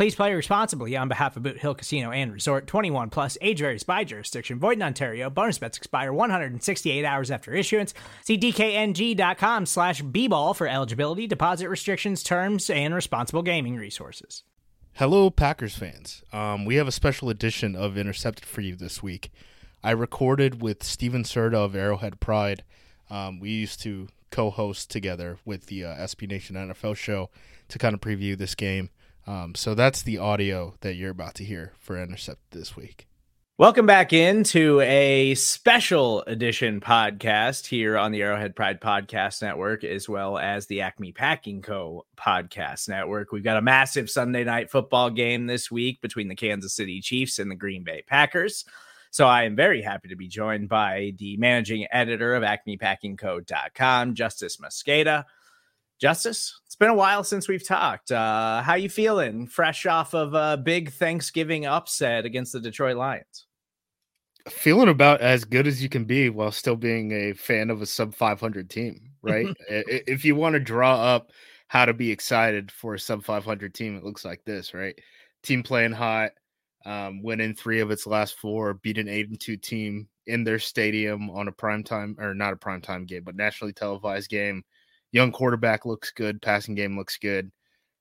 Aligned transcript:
Please 0.00 0.14
play 0.14 0.32
responsibly 0.32 0.96
on 0.96 1.08
behalf 1.08 1.36
of 1.36 1.42
Boot 1.42 1.58
Hill 1.58 1.74
Casino 1.74 2.10
and 2.10 2.32
Resort 2.32 2.66
21 2.66 3.10
plus 3.10 3.36
age 3.42 3.58
varies 3.58 3.82
by 3.82 4.02
jurisdiction. 4.02 4.58
Void 4.58 4.78
in 4.78 4.82
Ontario. 4.82 5.28
Bonus 5.28 5.58
bets 5.58 5.76
expire 5.76 6.10
168 6.10 7.04
hours 7.04 7.30
after 7.30 7.52
issuance. 7.52 7.92
See 8.24 8.38
DKNG.com 8.38 9.66
slash 9.66 10.00
B-ball 10.00 10.54
for 10.54 10.66
eligibility, 10.66 11.26
deposit 11.26 11.68
restrictions, 11.68 12.22
terms, 12.22 12.70
and 12.70 12.94
responsible 12.94 13.42
gaming 13.42 13.76
resources. 13.76 14.42
Hello, 14.94 15.28
Packers 15.28 15.76
fans. 15.76 16.22
Um, 16.32 16.64
we 16.64 16.76
have 16.76 16.88
a 16.88 16.92
special 16.92 17.28
edition 17.28 17.76
of 17.76 17.98
Intercepted 17.98 18.46
for 18.46 18.62
you 18.62 18.76
this 18.76 19.02
week. 19.02 19.30
I 19.84 19.90
recorded 19.90 20.62
with 20.62 20.82
Stephen 20.82 21.24
Serda 21.24 21.56
of 21.56 21.76
Arrowhead 21.76 22.20
Pride. 22.20 22.64
Um, 23.10 23.38
we 23.38 23.50
used 23.50 23.82
to 23.82 24.08
co-host 24.30 24.90
together 24.90 25.36
with 25.44 25.66
the 25.66 25.84
uh, 25.84 25.94
SB 25.96 26.26
Nation 26.26 26.56
NFL 26.56 26.96
show 26.96 27.28
to 27.68 27.78
kind 27.78 27.92
of 27.92 28.00
preview 28.00 28.38
this 28.38 28.54
game. 28.54 28.88
Um, 29.26 29.54
so 29.54 29.74
that's 29.74 30.02
the 30.02 30.18
audio 30.18 30.74
that 30.80 30.94
you're 30.94 31.10
about 31.10 31.34
to 31.36 31.44
hear 31.44 31.72
for 31.78 32.00
Intercept 32.00 32.40
this 32.50 32.76
week. 32.76 33.06
Welcome 33.60 33.84
back 33.84 34.14
into 34.14 34.80
a 34.80 35.34
special 35.34 36.22
edition 36.22 36.80
podcast 36.80 37.66
here 37.66 37.98
on 37.98 38.10
the 38.10 38.22
Arrowhead 38.22 38.56
Pride 38.56 38.80
Podcast 38.80 39.42
Network, 39.42 39.84
as 39.84 40.08
well 40.08 40.38
as 40.38 40.66
the 40.66 40.80
Acme 40.80 41.12
Packing 41.12 41.60
Co. 41.60 42.06
Podcast 42.16 42.88
Network. 42.88 43.32
We've 43.32 43.44
got 43.44 43.58
a 43.58 43.62
massive 43.62 44.08
Sunday 44.08 44.44
night 44.44 44.70
football 44.70 45.10
game 45.10 45.46
this 45.46 45.70
week 45.70 46.00
between 46.00 46.28
the 46.28 46.34
Kansas 46.34 46.72
City 46.72 47.02
Chiefs 47.02 47.38
and 47.38 47.50
the 47.50 47.54
Green 47.54 47.84
Bay 47.84 48.02
Packers. 48.06 48.64
So 49.10 49.26
I 49.26 49.42
am 49.42 49.56
very 49.56 49.82
happy 49.82 50.08
to 50.08 50.16
be 50.16 50.26
joined 50.26 50.70
by 50.70 51.12
the 51.18 51.36
managing 51.36 51.86
editor 51.92 52.34
of 52.34 52.42
acmepackingco.com, 52.42 54.14
Justis 54.14 54.58
Mosqueda. 54.58 55.24
Justis, 56.00 56.52
it's 56.64 56.76
been 56.76 56.88
a 56.88 56.94
while 56.94 57.22
since 57.22 57.46
we've 57.46 57.66
talked. 57.66 58.10
Uh, 58.10 58.62
how 58.62 58.74
you 58.74 58.88
feeling? 58.88 59.46
Fresh 59.46 59.84
off 59.84 60.14
of 60.14 60.32
a 60.32 60.56
big 60.56 60.90
Thanksgiving 60.92 61.66
upset 61.66 62.24
against 62.24 62.54
the 62.54 62.60
Detroit 62.60 62.96
Lions. 62.96 63.46
Feeling 64.48 64.88
about 64.88 65.20
as 65.20 65.44
good 65.44 65.66
as 65.66 65.82
you 65.82 65.90
can 65.90 66.06
be 66.06 66.30
while 66.30 66.52
still 66.52 66.76
being 66.76 67.12
a 67.12 67.34
fan 67.34 67.68
of 67.68 67.82
a 67.82 67.86
sub 67.86 68.14
500 68.14 68.70
team, 68.70 69.10
right? 69.20 69.46
if 69.68 70.24
you 70.24 70.34
want 70.34 70.54
to 70.54 70.60
draw 70.60 70.94
up 70.94 71.32
how 71.68 71.84
to 71.84 71.92
be 71.92 72.10
excited 72.10 72.72
for 72.72 72.94
a 72.94 72.98
sub 72.98 73.22
500 73.22 73.74
team, 73.74 73.94
it 73.94 74.02
looks 74.02 74.24
like 74.24 74.42
this, 74.46 74.72
right? 74.72 74.98
Team 75.42 75.62
playing 75.62 75.92
hot, 75.92 76.30
um, 76.86 77.22
winning 77.22 77.54
three 77.54 77.80
of 77.80 77.90
its 77.90 78.06
last 78.06 78.38
four, 78.38 78.72
beat 78.72 78.96
an 78.96 79.08
eight 79.08 79.28
and 79.28 79.38
two 79.38 79.58
team 79.58 80.08
in 80.26 80.44
their 80.44 80.58
stadium 80.58 81.28
on 81.28 81.48
a 81.48 81.52
prime 81.52 81.84
time 81.84 82.16
or 82.18 82.32
not 82.32 82.54
a 82.54 82.56
prime 82.56 82.80
time 82.80 83.04
game, 83.04 83.22
but 83.22 83.36
nationally 83.36 83.74
televised 83.74 84.30
game 84.30 84.64
young 85.12 85.32
quarterback 85.32 85.86
looks 85.86 86.10
good, 86.10 86.42
passing 86.42 86.74
game 86.74 86.96
looks 86.96 87.18
good. 87.18 87.50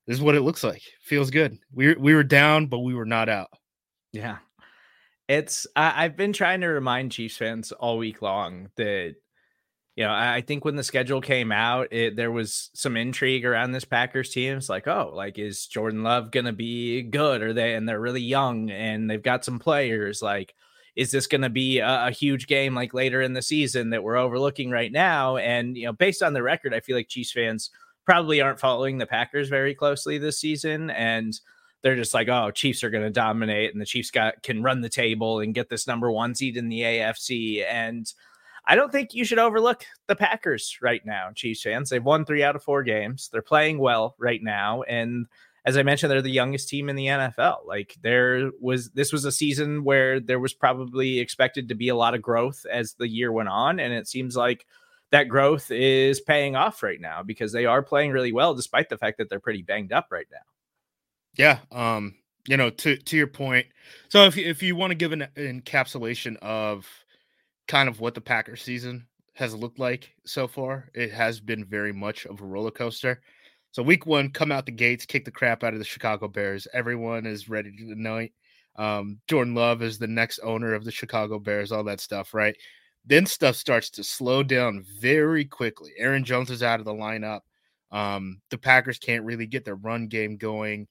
This 0.08 0.18
is 0.18 0.24
what 0.24 0.36
it 0.36 0.42
looks 0.42 0.64
like. 0.64 0.82
Feels 1.02 1.30
good. 1.30 1.58
We 1.74 1.94
we 1.96 2.16
were 2.16 2.24
down, 2.24 2.68
but 2.68 2.80
we 2.80 2.96
were 2.96 3.06
not 3.06 3.30
out. 3.30 3.50
Yeah, 4.12 4.38
it's. 5.28 5.68
I, 5.76 6.06
I've 6.06 6.18
been 6.18 6.34
trying 6.34 6.62
to 6.62 6.68
remind 6.68 7.12
Chiefs 7.12 7.38
fans 7.38 7.72
all 7.72 7.98
week 7.98 8.22
long 8.22 8.70
that 8.76 9.16
you 10.00 10.06
know, 10.06 10.14
I 10.14 10.40
think 10.40 10.64
when 10.64 10.78
the 10.78 10.84
schedule 10.84 11.20
came 11.20 11.52
out, 11.52 11.92
it, 11.92 12.16
there 12.16 12.32
was 12.32 12.70
some 12.74 12.96
intrigue 12.96 13.44
around 13.44 13.74
this 13.74 13.84
Packers 13.84 14.30
team. 14.30 14.56
It's 14.56 14.70
like, 14.70 14.88
oh, 14.88 15.12
like 15.14 15.38
is 15.38 15.68
Jordan 15.68 16.04
Love 16.04 16.32
gonna 16.32 16.54
be 16.54 17.02
good? 17.02 17.42
Are 17.42 17.52
they? 17.52 17.76
And 17.76 17.88
they're 17.88 18.00
really 18.00 18.22
young, 18.22 18.72
and 18.72 19.10
they've 19.10 19.22
got 19.22 19.44
some 19.44 19.60
players. 19.60 20.22
Like, 20.22 20.56
is 21.00 21.12
this 21.12 21.28
going 21.28 21.44
to 21.44 21.50
be 21.50 21.80
a, 21.80 22.08
a, 22.08 22.12
huge 22.12 22.46
game 22.46 22.76
like 22.76 22.94
later 22.94 23.22
in 23.22 23.32
the 23.32 23.42
season 23.42 23.92
that 23.92 24.04
we're 24.04 24.18
overlooking 24.18 24.70
right 24.70 24.92
now? 24.92 25.38
And 25.38 25.78
you 25.78 25.86
know, 25.86 25.94
based 25.94 26.22
on 26.22 26.34
the 26.34 26.44
record, 26.44 26.74
I 26.74 26.82
feel 26.82 26.98
like 26.98 27.08
Chiefs 27.08 27.32
fans 27.32 27.70
probably 28.04 28.42
aren't 28.42 28.60
following 28.60 28.98
the 28.98 29.06
Packers 29.06 29.48
very 29.48 29.74
closely 29.74 30.18
this 30.18 30.42
season, 30.42 30.90
and 30.90 31.40
they're 31.82 31.96
just 31.96 32.14
like, 32.14 32.28
oh, 32.28 32.52
Chiefs 32.52 32.84
are 32.84 32.90
going 32.90 33.06
to 33.06 33.10
dominate, 33.10 33.72
and 33.72 33.80
the 33.82 33.86
Chiefs 33.86 34.12
got 34.12 34.44
can 34.44 34.62
run 34.62 34.82
the 34.82 34.90
table 34.90 35.40
and 35.40 35.56
get 35.56 35.70
this 35.70 35.88
number 35.88 36.12
one 36.12 36.36
seed 36.36 36.58
in 36.58 36.68
the 36.68 36.82
AFC. 36.82 37.64
And 37.66 38.12
I 38.68 38.76
don't 38.76 38.92
think 38.92 39.14
you 39.14 39.24
should 39.24 39.40
overlook 39.40 39.86
the 40.08 40.18
Packers 40.18 40.80
right 40.82 41.06
now, 41.06 41.30
Chiefs 41.34 41.62
fans. 41.62 41.90
They've 41.90 42.04
won 42.04 42.26
three 42.26 42.44
out 42.44 42.58
of 42.58 42.64
four 42.64 42.84
games. 42.84 43.30
They're 43.32 43.42
playing 43.42 43.80
well 43.80 44.16
right 44.20 44.44
now, 44.44 44.82
and 44.82 45.28
as 45.70 45.78
I 45.78 45.84
mentioned, 45.84 46.12
they're 46.12 46.22
the 46.24 46.32
youngest 46.32 46.68
team 46.68 46.90
in 46.90 46.96
the 46.96 47.06
NFL. 47.06 47.68
Like 47.68 47.96
there 48.02 48.50
was 48.60 48.90
this 48.90 49.14
was 49.14 49.24
a 49.24 49.32
season 49.32 49.84
where 49.84 50.20
there 50.20 50.40
was 50.40 50.52
probably 50.52 51.20
expected 51.20 51.70
to 51.70 51.76
be 51.76 51.90
a 51.90 51.96
lot 51.96 52.16
of 52.16 52.24
growth 52.24 52.66
as 52.72 52.94
the 52.94 53.08
year 53.08 53.32
went 53.32 53.50
on, 53.50 53.80
and 53.80 53.94
it 53.94 54.08
seems 54.08 54.36
like 54.36 54.66
that 55.12 55.30
growth 55.30 55.70
is 55.70 56.22
paying 56.22 56.56
off 56.56 56.82
right 56.82 57.00
now 57.00 57.22
because 57.22 57.52
they 57.52 57.68
are 57.68 57.84
playing 57.84 58.12
really 58.12 58.32
well 58.32 58.56
despite 58.56 58.90
the 58.90 58.98
fact 58.98 59.20
that 59.20 59.30
they're 59.30 59.40
pretty 59.40 59.62
banged 59.62 59.94
up 59.94 60.08
right 60.10 60.26
now. 60.32 60.38
Yeah, 61.36 61.60
um, 61.72 62.16
you 62.48 62.58
know, 62.58 62.72
to 62.72 62.98
to 62.98 63.16
your 63.16 63.28
point. 63.28 63.68
So 64.08 64.24
if 64.26 64.40
if 64.40 64.64
you 64.64 64.76
want 64.76 64.90
to 64.90 64.96
give 64.96 65.12
an 65.12 65.28
encapsulation 65.38 66.36
of 66.38 66.88
kind 67.68 67.88
of 67.88 68.00
what 68.00 68.16
the 68.16 68.22
Packers 68.22 68.64
season 68.64 69.06
has 69.34 69.54
looked 69.54 69.78
like 69.78 70.16
so 70.26 70.48
far, 70.48 70.90
it 70.96 71.12
has 71.12 71.40
been 71.40 71.64
very 71.64 71.94
much 71.94 72.26
of 72.26 72.42
a 72.42 72.46
roller 72.46 72.72
coaster. 72.72 73.22
So 73.72 73.84
week 73.84 74.06
one, 74.06 74.32
come 74.32 74.52
out 74.52 74.66
the 74.66 74.72
gates, 74.72 75.06
kick 75.06 75.26
the 75.26 75.32
crap 75.32 75.64
out 75.64 75.74
of 75.74 75.80
the 75.80 75.86
Chicago 75.86 76.28
Bears. 76.28 76.68
Everyone 76.74 77.26
is 77.26 77.50
ready 77.50 77.72
to 77.72 77.92
anoint. 77.92 78.32
Um, 78.78 79.20
Jordan 79.28 79.54
Love 79.54 79.84
is 79.84 80.00
the 80.00 80.08
next 80.08 80.40
owner 80.40 80.74
of 80.74 80.86
the 80.86 80.92
Chicago 80.92 81.38
Bears, 81.38 81.72
all 81.72 81.84
that 81.84 82.00
stuff, 82.00 82.34
right? 82.34 82.56
Then 83.06 83.26
stuff 83.26 83.56
starts 83.56 83.90
to 83.92 84.04
slow 84.04 84.42
down 84.42 84.86
very 85.00 85.46
quickly. 85.46 85.92
Aaron 85.98 86.24
Jones 86.24 86.50
is 86.50 86.64
out 86.64 86.80
of 86.80 86.86
the 86.86 86.94
lineup. 86.94 87.42
Um, 87.92 88.42
the 88.50 88.58
Packers 88.58 88.98
can't 88.98 89.26
really 89.26 89.46
get 89.46 89.66
their 89.66 89.76
run 89.76 90.08
game 90.08 90.38
going. 90.38 90.88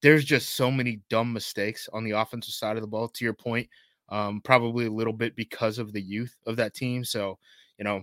There's 0.00 0.24
just 0.24 0.50
so 0.50 0.70
many 0.70 1.00
dumb 1.10 1.32
mistakes 1.32 1.88
on 1.92 2.04
the 2.04 2.10
offensive 2.12 2.54
side 2.54 2.76
of 2.76 2.82
the 2.82 2.88
ball. 2.88 3.08
To 3.08 3.24
your 3.24 3.34
point, 3.34 3.68
um, 4.08 4.40
probably 4.42 4.86
a 4.86 4.92
little 4.92 5.12
bit 5.12 5.36
because 5.36 5.78
of 5.78 5.92
the 5.92 6.02
youth 6.02 6.36
of 6.46 6.56
that 6.56 6.74
team. 6.74 7.04
So, 7.04 7.38
you 7.78 7.84
know, 7.84 8.02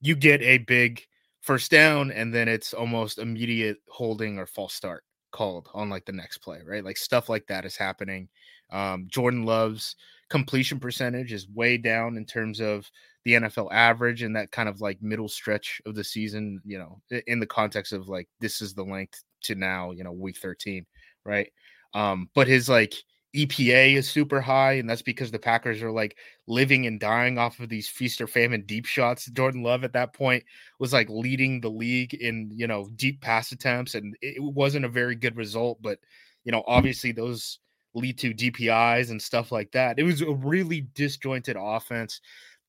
you 0.00 0.14
get 0.14 0.42
a 0.42 0.58
big 0.58 1.06
first 1.46 1.70
down 1.70 2.10
and 2.10 2.34
then 2.34 2.48
it's 2.48 2.74
almost 2.74 3.18
immediate 3.18 3.78
holding 3.88 4.36
or 4.36 4.46
false 4.46 4.74
start 4.74 5.04
called 5.30 5.68
on 5.74 5.88
like 5.88 6.04
the 6.04 6.12
next 6.12 6.38
play, 6.38 6.60
right? 6.66 6.84
Like 6.84 6.96
stuff 6.96 7.28
like 7.28 7.46
that 7.46 7.64
is 7.64 7.76
happening. 7.76 8.28
Um, 8.72 9.06
Jordan 9.08 9.44
Love's 9.44 9.94
completion 10.28 10.80
percentage 10.80 11.32
is 11.32 11.48
way 11.48 11.76
down 11.76 12.16
in 12.16 12.24
terms 12.24 12.60
of 12.60 12.90
the 13.24 13.34
NFL 13.34 13.72
average 13.72 14.22
and 14.22 14.34
that 14.34 14.50
kind 14.50 14.68
of 14.68 14.80
like 14.80 15.00
middle 15.00 15.28
stretch 15.28 15.80
of 15.86 15.94
the 15.94 16.02
season, 16.02 16.60
you 16.64 16.78
know, 16.78 17.00
in 17.28 17.38
the 17.38 17.46
context 17.46 17.92
of 17.92 18.08
like 18.08 18.28
this 18.40 18.60
is 18.60 18.74
the 18.74 18.82
length 18.82 19.22
to 19.42 19.54
now, 19.54 19.92
you 19.92 20.02
know, 20.02 20.12
week 20.12 20.38
13, 20.38 20.84
right? 21.24 21.52
Um, 21.94 22.28
but 22.34 22.48
his 22.48 22.68
like 22.68 22.94
EPA 23.36 23.96
is 23.96 24.08
super 24.08 24.40
high, 24.40 24.72
and 24.72 24.88
that's 24.88 25.02
because 25.02 25.30
the 25.30 25.38
Packers 25.38 25.82
are 25.82 25.90
like 25.90 26.16
living 26.46 26.86
and 26.86 26.98
dying 26.98 27.38
off 27.38 27.60
of 27.60 27.68
these 27.68 27.88
feast 27.88 28.20
or 28.20 28.26
famine 28.26 28.62
deep 28.62 28.86
shots. 28.86 29.26
Jordan 29.26 29.62
Love 29.62 29.84
at 29.84 29.92
that 29.92 30.14
point 30.14 30.42
was 30.78 30.92
like 30.92 31.08
leading 31.10 31.60
the 31.60 31.68
league 31.68 32.14
in 32.14 32.50
you 32.54 32.66
know 32.66 32.88
deep 32.96 33.20
pass 33.20 33.52
attempts, 33.52 33.94
and 33.94 34.16
it 34.22 34.42
wasn't 34.42 34.84
a 34.84 34.88
very 34.88 35.14
good 35.14 35.36
result. 35.36 35.82
But 35.82 35.98
you 36.44 36.52
know, 36.52 36.64
obviously 36.66 37.12
those 37.12 37.58
lead 37.94 38.18
to 38.18 38.34
DPIs 38.34 39.10
and 39.10 39.20
stuff 39.20 39.52
like 39.52 39.72
that. 39.72 39.98
It 39.98 40.04
was 40.04 40.22
a 40.22 40.30
really 40.30 40.82
disjointed 40.94 41.56
offense. 41.58 42.20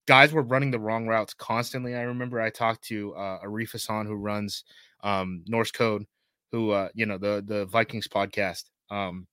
Guys 0.06 0.31
were 0.34 0.44
running 0.44 0.72
the 0.72 0.80
wrong 0.80 1.08
routes 1.08 1.34
constantly. 1.34 1.96
I 1.96 2.02
remember 2.02 2.42
I 2.42 2.50
talked 2.50 2.84
to 2.86 3.14
uh, 3.16 3.40
Arif 3.46 3.72
Hassan, 3.72 4.06
who 4.06 4.16
runs 4.16 4.64
um, 5.04 5.44
Norse 5.48 5.72
Code, 5.72 6.06
who 6.52 6.72
uh, 6.72 6.90
you 6.94 7.06
know 7.06 7.18
the 7.18 7.44
the 7.46 7.66
Vikings 7.66 8.08
podcast. 8.08 8.66
Um, 8.90 9.28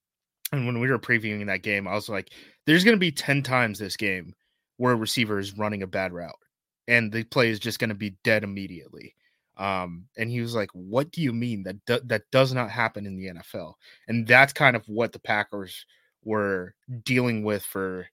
and 0.57 0.67
when 0.67 0.81
we 0.81 0.89
were 0.91 0.99
previewing 0.99 1.47
that 1.47 1.63
game, 1.63 1.87
I 1.89 1.95
was 1.95 2.09
like, 2.09 2.33
there's 2.67 2.85
going 2.85 2.97
to 2.97 3.01
be 3.01 3.13
10 3.13 3.43
times 3.43 3.79
this 3.79 3.97
game 3.97 4.35
where 4.79 4.93
a 4.95 4.97
receiver 4.97 5.39
is 5.39 5.57
running 5.59 5.83
a 5.83 5.87
bad 5.87 6.13
route. 6.13 6.35
and 6.89 7.13
the 7.13 7.25
play 7.25 7.51
is 7.51 7.59
just 7.61 7.79
going 7.79 7.89
to 7.91 7.95
be 7.95 8.17
dead 8.25 8.45
immediately. 8.45 9.15
Um, 9.57 10.07
and 10.19 10.31
he 10.31 10.41
was 10.41 10.55
like, 10.55 10.71
"What 10.75 11.11
do 11.13 11.23
you 11.23 11.33
mean 11.33 11.63
that 11.65 11.77
do- 11.87 12.01
that 12.07 12.25
does 12.33 12.53
not 12.55 12.71
happen 12.71 13.07
in 13.07 13.17
the 13.17 13.29
NFL?" 13.29 13.75
And 14.09 14.27
that's 14.27 14.53
kind 14.53 14.77
of 14.77 14.85
what 14.89 15.13
the 15.13 15.21
Packers 15.21 15.87
were 16.25 16.75
dealing 17.05 17.45
with 17.45 17.65
for 17.65 18.07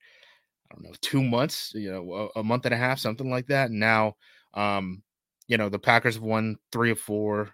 I 0.72 0.76
don't 0.76 0.84
know 0.86 0.94
two 1.02 1.24
months, 1.24 1.72
you 1.76 1.92
know, 1.92 2.30
a, 2.36 2.40
a 2.40 2.44
month 2.44 2.66
and 2.66 2.74
a 2.74 2.78
half, 2.78 3.00
something 3.00 3.30
like 3.30 3.48
that. 3.48 3.70
And 3.72 3.80
now, 3.80 4.16
um, 4.54 5.04
you 5.48 5.58
know, 5.58 5.70
the 5.70 5.80
Packers 5.80 6.16
have 6.16 6.24
won 6.24 6.58
three 6.72 6.92
of 6.92 7.00
four. 7.00 7.52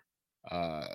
Uh, 0.50 0.88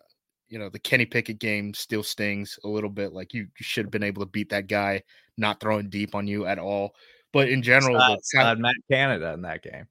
you 0.52 0.58
know, 0.58 0.69
the 0.69 0.78
Kenny 0.78 1.06
Pickett 1.06 1.38
game 1.38 1.72
still 1.72 2.02
stings 2.02 2.58
a 2.62 2.69
little 2.69 2.90
bit. 2.90 3.14
Like 3.14 3.32
you, 3.32 3.40
you 3.43 3.64
should 3.64 3.87
have 3.87 3.90
been 3.90 4.02
able 4.02 4.20
to 4.20 4.31
beat 4.31 4.50
that 4.50 4.66
guy, 4.66 5.02
not 5.38 5.60
throwing 5.60 5.88
deep 5.88 6.14
on 6.14 6.26
you 6.26 6.44
at 6.44 6.58
all. 6.58 6.94
But 7.32 7.49
in 7.49 7.62
general, 7.62 7.96
it's 8.12 8.34
not, 8.34 8.58
Matt 8.58 8.75
Canada 8.90 9.32
in 9.32 9.40
that 9.43 9.62
game. 9.62 9.87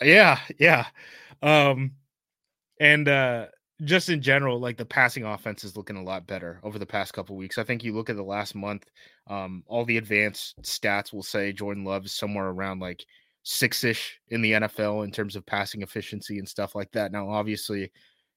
Yeah, 0.00 0.38
yeah. 0.60 0.86
Um, 1.42 1.94
and 2.78 3.08
uh, 3.08 3.46
just 3.82 4.08
in 4.08 4.22
general, 4.22 4.60
like 4.60 4.76
the 4.76 4.84
passing 4.84 5.24
offense 5.24 5.64
is 5.64 5.76
looking 5.76 5.96
a 5.96 6.02
lot 6.04 6.28
better 6.28 6.60
over 6.62 6.78
the 6.78 6.86
past 6.86 7.12
couple 7.12 7.34
weeks. 7.34 7.58
I 7.58 7.64
think 7.64 7.82
you 7.82 7.92
look 7.92 8.08
at 8.08 8.14
the 8.14 8.22
last 8.22 8.54
month, 8.54 8.84
um, 9.26 9.64
all 9.66 9.84
the 9.84 9.96
advanced 9.96 10.62
stats 10.62 11.12
will 11.12 11.24
say 11.24 11.52
Jordan 11.52 11.82
Love 11.82 12.04
is 12.04 12.12
somewhere 12.12 12.46
around 12.46 12.78
like 12.78 13.04
six 13.42 13.82
ish 13.82 14.20
in 14.28 14.42
the 14.42 14.52
NFL 14.52 15.02
in 15.02 15.10
terms 15.10 15.34
of 15.34 15.44
passing 15.44 15.82
efficiency 15.82 16.38
and 16.38 16.48
stuff 16.48 16.76
like 16.76 16.92
that. 16.92 17.10
Now, 17.10 17.28
obviously, 17.28 17.90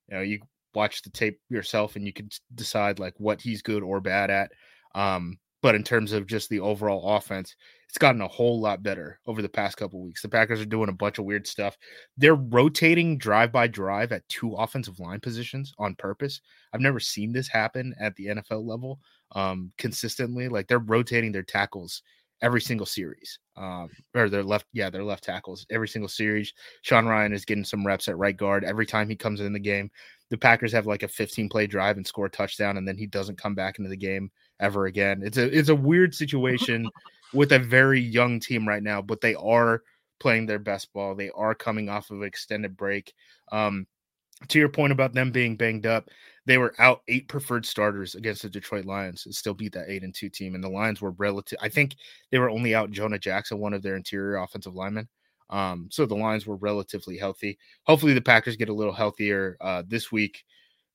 you 0.10 0.18
know, 0.18 0.22
you 0.22 0.40
watch 0.74 1.02
the 1.02 1.10
tape 1.10 1.40
yourself 1.50 1.96
and 1.96 2.06
you 2.06 2.14
can 2.14 2.30
decide 2.56 3.00
like 3.00 3.14
what 3.18 3.42
he's 3.42 3.62
good 3.62 3.84
or 3.84 4.00
bad 4.00 4.30
at. 4.30 4.52
Um, 4.96 5.38
but 5.62 5.76
in 5.76 5.84
terms 5.84 6.14
of 6.14 6.28
just 6.28 6.50
the 6.50 6.60
overall 6.60 7.16
offense, 7.16 7.56
it's 7.90 7.98
gotten 7.98 8.22
a 8.22 8.28
whole 8.28 8.60
lot 8.60 8.84
better 8.84 9.20
over 9.26 9.42
the 9.42 9.50
past 9.50 9.78
couple 9.78 10.02
weeks. 10.02 10.22
The 10.22 10.30
Packers 10.30 10.62
are 10.62 10.66
doing 10.66 10.90
a 10.90 10.94
bunch 10.94 11.20
of 11.20 11.26
weird 11.26 11.48
stuff. 11.48 11.78
They're 12.18 12.36
rotating 12.36 13.18
drive 13.18 13.52
by 13.52 13.68
drive 13.68 14.12
at 14.12 14.28
two 14.30 14.54
offensive 14.54 15.00
line 15.00 15.20
positions 15.20 15.74
on 15.80 15.96
purpose. 15.96 16.42
I've 16.74 16.82
never 16.82 17.00
seen 17.00 17.32
this 17.32 17.48
happen 17.48 17.96
at 18.00 18.16
the 18.16 18.28
NFL 18.28 18.68
level 18.68 19.00
um, 19.32 19.72
consistently. 19.78 20.48
Like 20.48 20.68
they're 20.68 20.80
rotating 20.80 21.32
their 21.32 21.44
tackles 21.44 22.04
every 22.42 22.62
single 22.62 22.86
series. 22.86 23.40
Um, 23.56 23.90
or 24.14 24.30
their 24.30 24.44
left, 24.44 24.68
yeah, 24.74 24.90
their 24.90 25.04
left 25.04 25.24
tackles 25.24 25.66
every 25.72 25.88
single 25.88 26.10
series. 26.10 26.54
Sean 26.84 27.06
Rhyan 27.06 27.34
is 27.34 27.46
getting 27.46 27.66
some 27.66 27.86
reps 27.86 28.08
at 28.08 28.18
right 28.18 28.38
guard 28.38 28.64
every 28.64 28.86
time 28.86 29.10
he 29.10 29.16
comes 29.16 29.42
in 29.42 29.54
the 29.54 29.60
game. 29.60 29.90
The 30.30 30.38
Packers 30.38 30.74
have 30.74 30.88
like 30.88 31.04
a 31.04 31.08
15 31.08 31.50
play 31.50 31.68
drive 31.68 31.98
and 31.98 32.06
score 32.06 32.26
a 32.26 32.30
touchdown, 32.30 32.78
and 32.78 32.88
then 32.88 32.98
he 32.98 33.08
doesn't 33.08 33.42
come 33.42 33.56
back 33.56 33.80
into 33.80 33.90
the 33.90 33.98
game 33.98 34.32
ever 34.60 34.86
again. 34.86 35.22
It's 35.24 35.38
a 35.38 35.58
it's 35.58 35.70
a 35.70 35.76
weird 35.76 36.14
situation 36.14 36.90
with 37.34 37.52
a 37.52 37.60
very 37.60 38.02
young 38.02 38.40
team 38.40 38.68
right 38.68 38.84
now, 38.84 39.02
but 39.02 39.22
they 39.22 39.36
are 39.36 39.84
playing 40.20 40.46
their 40.46 40.60
best 40.60 40.92
ball. 40.94 41.16
They 41.16 41.30
are 41.30 41.56
coming 41.56 41.90
off 41.90 42.10
of 42.10 42.22
an 42.22 42.28
extended 42.28 42.76
break. 42.76 43.14
Um, 43.52 43.88
to 44.50 44.60
your 44.60 44.70
point 44.70 44.92
about 44.92 45.14
them 45.14 45.32
being 45.32 45.56
banged 45.56 45.88
up, 45.88 46.10
they 46.46 46.58
were 46.58 46.76
out 46.80 47.02
eight 47.08 47.28
preferred 47.28 47.66
starters 47.66 48.16
against 48.16 48.44
the 48.44 48.50
Detroit 48.50 48.86
Lions 48.86 49.26
and 49.26 49.34
still 49.34 49.54
beat 49.54 49.74
that 49.74 49.90
eight 49.90 50.04
and 50.04 50.14
two 50.14 50.30
team. 50.30 50.56
And 50.56 50.64
the 50.64 50.70
Lions 50.70 51.02
were 51.02 51.12
relative. 51.12 51.58
I 51.62 51.70
think 51.70 51.96
they 52.32 52.40
were 52.40 52.50
only 52.50 52.76
out 52.76 52.92
Jonah 52.92 53.20
Jackson, 53.20 53.58
one 53.58 53.74
of 53.74 53.82
their 53.82 53.96
interior 53.96 54.38
offensive 54.38 54.76
linemen. 54.76 55.08
Um, 55.50 55.88
so 55.92 56.06
the 56.06 56.16
Lions 56.16 56.46
were 56.46 56.58
relatively 56.58 57.18
healthy. 57.18 57.58
Hopefully 57.84 58.14
the 58.14 58.22
Packers 58.22 58.56
get 58.56 58.70
a 58.70 58.74
little 58.74 58.94
healthier 58.94 59.58
uh, 59.62 59.84
this 59.88 60.12
week. 60.12 60.44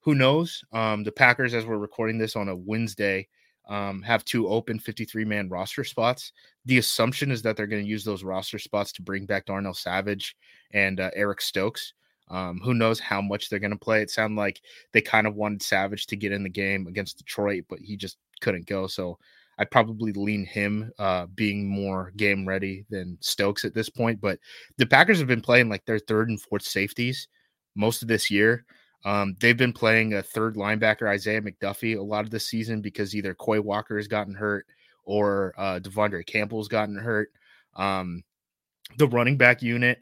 Who 0.01 0.15
knows? 0.15 0.63
Um, 0.73 1.05
the 1.05 1.13
Packers, 1.13 1.55
as 1.55 1.65
we're 1.65 1.79
recording 1.79 2.19
this 2.19 2.37
on 2.37 2.49
a 2.49 2.57
Wednesday, 2.57 3.29
um, 3.69 4.03
have 4.03 4.25
two 4.25 4.49
open 4.49 4.79
53 4.79 5.25
man 5.25 5.49
roster 5.49 5.85
spots. 5.85 6.33
The 6.65 6.79
assumption 6.79 7.31
is 7.31 7.43
that 7.43 7.57
they're 7.57 7.67
going 7.67 7.83
to 7.83 7.89
use 7.89 8.05
those 8.05 8.25
roster 8.25 8.59
spots 8.59 8.93
to 8.93 9.03
bring 9.03 9.25
back 9.27 9.47
Darnell 9.47 9.75
Savage 9.75 10.37
and 10.73 11.01
uh, 11.01 11.11
Eric 11.15 11.41
Stokes. 11.41 11.95
Um, 12.29 12.61
who 12.65 12.75
knows 12.75 12.99
how 12.99 13.21
much 13.21 13.49
they're 13.49 13.59
going 13.59 13.73
to 13.73 13.79
play? 13.79 14.01
It 14.01 14.11
sounded 14.11 14.37
like 14.37 14.61
they 14.93 15.01
kind 15.01 15.27
of 15.27 15.37
wanted 15.37 15.63
Savage 15.63 16.07
to 16.07 16.17
get 16.17 16.33
in 16.33 16.43
the 16.43 16.49
game 16.49 16.87
against 16.87 17.19
Detroit, 17.19 17.65
but 17.69 17.79
he 17.79 17.97
just 17.97 18.17
couldn't 18.41 18.67
go. 18.67 18.87
So 18.87 19.19
I'd 19.59 19.71
probably 19.71 20.13
lean 20.13 20.45
him 20.45 20.93
uh, 20.99 21.27
being 21.27 21.69
more 21.69 22.13
game 22.17 22.47
ready 22.47 22.85
than 22.91 23.19
Stokes 23.21 23.65
at 23.65 23.75
this 23.75 23.89
point. 23.89 24.21
But 24.21 24.39
the 24.79 24.87
Packers 24.87 25.19
have 25.19 25.29
been 25.29 25.43
playing 25.43 25.69
like 25.69 25.85
their 25.85 25.99
third 25.99 26.29
and 26.29 26.41
fourth 26.41 26.63
safeties 26.63 27.29
most 27.75 28.03
of 28.03 28.09
this 28.09 28.31
year. 28.31 28.65
Um, 29.05 29.37
they've 29.41 29.57
been 29.57 29.73
playing 29.73 30.15
a 30.15 30.23
third 30.23 30.55
linebacker, 30.55 31.09
Isaiah 31.09 31.43
McDuffie, 31.43 31.99
a 31.99 32.03
lot 32.03 32.25
of 32.25 32.31
this 32.31 32.47
season 32.47 32.81
because 32.81 33.15
either 33.15 33.35
Quay 33.35 33.59
Walker 33.59 33.97
has 33.97 34.09
gotten 34.09 34.35
hurt 34.35 34.67
or 35.05 35.55
uh, 35.59 35.81
De'Vondre 35.81 36.25
Campbell's 36.25 36.69
gotten 36.69 36.97
hurt. 36.97 37.31
Um, 37.75 38.23
the 38.99 39.09
running 39.09 39.37
back 39.37 39.63
unit 39.63 39.99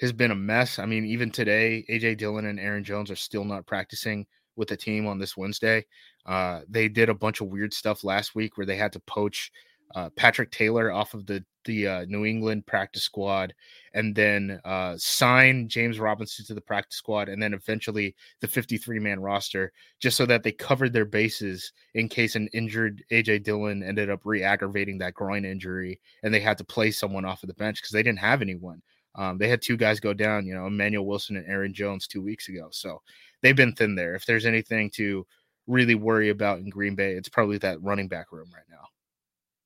has 0.00 0.12
been 0.12 0.30
a 0.30 0.36
mess. 0.36 0.78
I 0.78 0.86
mean, 0.86 1.04
even 1.04 1.30
today, 1.30 1.84
AJ 1.90 2.18
Dillon 2.18 2.46
and 2.46 2.60
Aaron 2.60 2.84
Jones 2.84 3.10
are 3.10 3.16
still 3.16 3.44
not 3.44 3.66
practicing 3.66 4.26
with 4.56 4.68
the 4.68 4.76
team 4.76 5.06
on 5.06 5.18
this 5.18 5.36
Wednesday. 5.36 5.84
Uh, 6.26 6.60
they 6.68 6.88
did 6.88 7.08
a 7.08 7.14
bunch 7.14 7.40
of 7.40 7.48
weird 7.48 7.74
stuff 7.74 8.04
last 8.04 8.34
week 8.34 8.56
where 8.56 8.66
they 8.66 8.76
had 8.76 8.92
to 8.92 9.00
poach 9.00 9.50
uh, 9.94 10.10
Patrick 10.16 10.50
Taylor 10.50 10.92
off 10.92 11.14
of 11.14 11.26
the 11.26 11.44
the 11.64 11.88
uh, 11.88 12.04
New 12.08 12.26
England 12.26 12.66
practice 12.66 13.04
squad, 13.04 13.54
and 13.94 14.14
then 14.14 14.60
uh, 14.66 14.94
sign 14.98 15.66
James 15.66 15.98
Robinson 15.98 16.44
to 16.44 16.54
the 16.54 16.60
practice 16.60 16.98
squad, 16.98 17.30
and 17.30 17.42
then 17.42 17.54
eventually 17.54 18.14
the 18.40 18.48
53 18.48 18.98
man 18.98 19.20
roster, 19.20 19.72
just 19.98 20.16
so 20.16 20.26
that 20.26 20.42
they 20.42 20.52
covered 20.52 20.92
their 20.92 21.06
bases 21.06 21.72
in 21.94 22.08
case 22.08 22.36
an 22.36 22.48
injured 22.52 23.02
AJ 23.10 23.44
Dillon 23.44 23.82
ended 23.82 24.10
up 24.10 24.20
re-aggravating 24.24 24.98
that 24.98 25.14
groin 25.14 25.44
injury, 25.46 26.00
and 26.22 26.34
they 26.34 26.40
had 26.40 26.58
to 26.58 26.64
play 26.64 26.90
someone 26.90 27.24
off 27.24 27.42
of 27.42 27.46
the 27.46 27.54
bench 27.54 27.80
because 27.80 27.92
they 27.92 28.02
didn't 28.02 28.18
have 28.18 28.42
anyone. 28.42 28.82
Um, 29.14 29.38
they 29.38 29.48
had 29.48 29.62
two 29.62 29.76
guys 29.76 30.00
go 30.00 30.12
down, 30.12 30.46
you 30.46 30.54
know, 30.54 30.66
Emmanuel 30.66 31.06
Wilson 31.06 31.36
and 31.36 31.46
Aaron 31.48 31.72
Jones 31.72 32.06
two 32.06 32.22
weeks 32.22 32.48
ago, 32.48 32.68
so 32.70 33.00
they've 33.42 33.56
been 33.56 33.74
thin 33.74 33.94
there. 33.94 34.14
If 34.14 34.26
there's 34.26 34.46
anything 34.46 34.90
to 34.94 35.26
really 35.66 35.94
worry 35.94 36.30
about 36.30 36.58
in 36.58 36.68
Green 36.68 36.94
Bay, 36.94 37.12
it's 37.12 37.28
probably 37.28 37.58
that 37.58 37.82
running 37.82 38.08
back 38.08 38.32
room 38.32 38.50
right 38.52 38.64
now. 38.70 38.88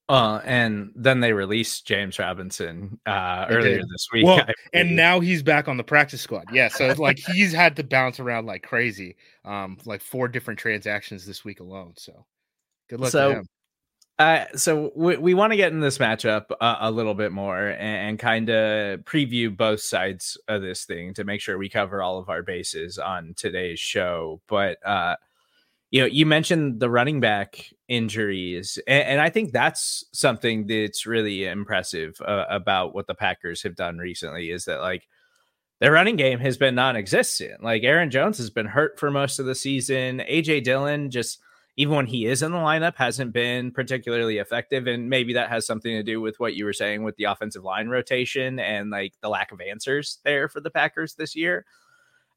Uh, 0.08 0.40
and 0.44 0.90
then 0.94 1.20
they 1.20 1.34
released 1.34 1.86
James 1.86 2.18
Robinson 2.18 2.98
uh, 3.04 3.44
earlier 3.50 3.82
this 3.90 4.08
week. 4.10 4.24
Well, 4.24 4.40
and 4.72 4.96
now 4.96 5.20
he's 5.20 5.42
back 5.42 5.68
on 5.68 5.76
the 5.76 5.84
practice 5.84 6.22
squad. 6.22 6.46
Yeah, 6.50 6.68
so 6.68 6.94
like 6.98 7.18
he's 7.18 7.52
had 7.52 7.76
to 7.76 7.84
bounce 7.84 8.18
around 8.18 8.46
like 8.46 8.62
crazy, 8.62 9.16
um, 9.44 9.76
like 9.84 10.00
four 10.00 10.26
different 10.26 10.58
transactions 10.58 11.26
this 11.26 11.44
week 11.44 11.60
alone. 11.60 11.92
So 11.98 12.24
good 12.88 13.00
luck 13.00 13.10
so, 13.10 13.28
to 13.28 13.38
him. 13.40 13.46
Uh, 14.18 14.46
so 14.56 14.90
we, 14.96 15.16
we 15.16 15.34
want 15.34 15.52
to 15.52 15.56
get 15.56 15.70
in 15.70 15.78
this 15.78 15.98
matchup 15.98 16.46
a 16.60 16.90
little 16.90 17.14
bit 17.14 17.30
more 17.30 17.68
and, 17.68 18.08
and 18.08 18.18
kind 18.18 18.50
of 18.50 19.00
preview 19.00 19.56
both 19.56 19.80
sides 19.80 20.36
of 20.48 20.60
this 20.60 20.84
thing 20.84 21.14
to 21.14 21.22
make 21.22 21.40
sure 21.40 21.56
we 21.56 21.68
cover 21.68 22.02
all 22.02 22.18
of 22.18 22.28
our 22.28 22.42
bases 22.42 22.98
on 22.98 23.32
today's 23.36 23.78
show. 23.78 24.40
But 24.48 24.84
uh, 24.84 25.16
you 25.92 26.00
know, 26.00 26.06
you 26.06 26.26
mentioned 26.26 26.80
the 26.80 26.90
running 26.90 27.20
back 27.20 27.72
injuries, 27.86 28.78
and, 28.88 29.04
and 29.04 29.20
I 29.20 29.30
think 29.30 29.52
that's 29.52 30.04
something 30.12 30.66
that's 30.66 31.06
really 31.06 31.46
impressive 31.46 32.20
uh, 32.20 32.44
about 32.50 32.94
what 32.94 33.06
the 33.06 33.14
Packers 33.14 33.62
have 33.62 33.76
done 33.76 33.98
recently. 33.98 34.50
Is 34.50 34.64
that 34.64 34.80
like 34.80 35.06
their 35.80 35.92
running 35.92 36.16
game 36.16 36.40
has 36.40 36.58
been 36.58 36.74
non-existent. 36.74 37.62
Like 37.62 37.84
Aaron 37.84 38.10
Jones 38.10 38.38
has 38.38 38.50
been 38.50 38.66
hurt 38.66 38.98
for 38.98 39.12
most 39.12 39.38
of 39.38 39.46
the 39.46 39.54
season. 39.54 40.22
AJ 40.28 40.64
Dillon 40.64 41.08
just 41.08 41.38
even 41.78 41.94
when 41.94 42.06
he 42.06 42.26
is 42.26 42.42
in 42.42 42.50
the 42.50 42.58
lineup 42.58 42.96
hasn't 42.96 43.32
been 43.32 43.70
particularly 43.70 44.38
effective 44.38 44.88
and 44.88 45.08
maybe 45.08 45.32
that 45.32 45.48
has 45.48 45.64
something 45.64 45.92
to 45.92 46.02
do 46.02 46.20
with 46.20 46.38
what 46.40 46.56
you 46.56 46.64
were 46.64 46.72
saying 46.72 47.04
with 47.04 47.14
the 47.16 47.24
offensive 47.24 47.62
line 47.62 47.88
rotation 47.88 48.58
and 48.58 48.90
like 48.90 49.14
the 49.22 49.28
lack 49.28 49.52
of 49.52 49.60
answers 49.60 50.18
there 50.24 50.48
for 50.48 50.60
the 50.60 50.72
Packers 50.72 51.14
this 51.14 51.36
year. 51.36 51.64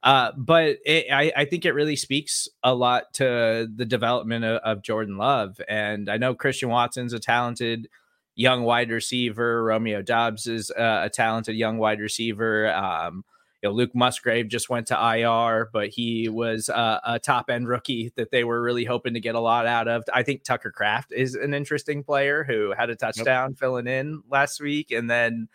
Uh, 0.03 0.31
but 0.37 0.77
it, 0.85 1.07
I, 1.11 1.33
I, 1.35 1.45
think 1.45 1.65
it 1.65 1.73
really 1.73 1.95
speaks 1.95 2.47
a 2.63 2.73
lot 2.73 3.13
to 3.15 3.67
the 3.75 3.85
development 3.85 4.45
of, 4.45 4.57
of, 4.63 4.81
Jordan 4.81 5.17
Love. 5.17 5.61
And 5.67 6.09
I 6.09 6.17
know 6.17 6.33
Christian 6.33 6.69
Watson's 6.69 7.13
a 7.13 7.19
talented 7.19 7.87
young 8.35 8.63
wide 8.63 8.89
receiver. 8.89 9.63
Romeo 9.63 10.01
Doubs 10.01 10.47
is 10.47 10.71
uh, 10.71 11.01
a 11.03 11.09
talented 11.09 11.55
young 11.55 11.77
wide 11.77 11.99
receiver. 11.99 12.73
Um, 12.73 13.23
you 13.61 13.69
know, 13.69 13.75
Luke 13.75 13.93
Musgrave 13.93 14.47
just 14.47 14.69
went 14.69 14.87
to 14.87 15.17
IR, 15.17 15.69
but 15.71 15.89
he 15.89 16.27
was 16.29 16.69
uh, 16.69 16.99
a 17.05 17.19
top 17.19 17.49
end 17.49 17.67
rookie 17.67 18.11
that 18.15 18.31
they 18.31 18.43
were 18.43 18.61
really 18.61 18.85
hoping 18.85 19.13
to 19.13 19.19
get 19.19 19.35
a 19.35 19.39
lot 19.39 19.67
out 19.67 19.87
of. 19.87 20.03
I 20.13 20.23
think 20.23 20.43
Tucker 20.43 20.71
Kraft 20.71 21.11
is 21.11 21.35
an 21.35 21.53
interesting 21.53 22.03
player 22.03 22.43
who 22.43 22.73
had 22.75 22.89
a 22.89 22.95
touchdown 22.95 23.53
filling 23.53 23.87
in 23.87 24.23
last 24.29 24.61
week. 24.61 24.91
And 24.91 25.09
then 25.09 25.47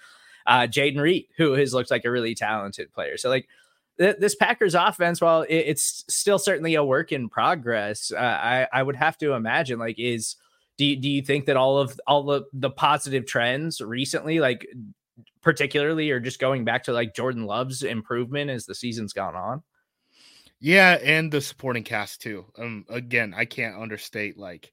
uh, 0.47 0.69
Jayden 0.69 1.01
Reed, 1.01 1.27
who 1.37 1.53
has 1.55 1.75
looked 1.75 1.91
like 1.91 2.05
a 2.05 2.11
really 2.11 2.35
talented 2.35 2.93
player. 2.93 3.17
So, 3.17 3.29
like, 3.29 3.49
this 3.99 4.35
Packers 4.35 4.75
offense, 4.75 5.21
while 5.21 5.47
it's 5.49 6.05
still 6.09 6.39
certainly 6.39 6.75
a 6.75 6.85
work 6.85 7.13
in 7.13 7.31
progress, 7.31 8.13
uh, 8.13 8.19
I 8.19 8.69
I 8.71 8.83
would 8.83 8.97
have 8.97 9.17
to 9.19 9.33
imagine 9.33 9.79
like 9.79 9.99
is 9.99 10.37
do 10.77 10.85
you, 10.85 10.97
do 10.97 11.09
you 11.09 11.23
think 11.23 11.47
that 11.47 11.57
all 11.57 11.79
of 11.79 11.99
all 12.07 12.23
the 12.23 12.43
the 12.53 12.71
positive 12.71 13.27
trends 13.27 13.81
recently, 13.81 14.39
like 14.39 14.67
particularly, 15.47 16.11
or 16.11 16.21
just 16.21 16.41
going 16.41 16.65
back 16.67 16.85
to 16.85 16.93
like 16.93 17.15
Jordan 17.15 17.47
Love's 17.47 17.85
improvement 17.85 18.51
as 18.51 18.67
the 18.67 18.75
season's 18.75 19.15
gone 19.15 19.37
on? 19.37 19.63
Yeah, 20.61 20.99
and 21.03 21.31
the 21.31 21.41
supporting 21.41 21.85
cast 21.85 22.23
too. 22.23 22.47
Um, 22.59 22.85
again, 22.89 23.35
I 23.37 23.45
can't 23.45 23.77
understate 23.81 24.39
like 24.39 24.73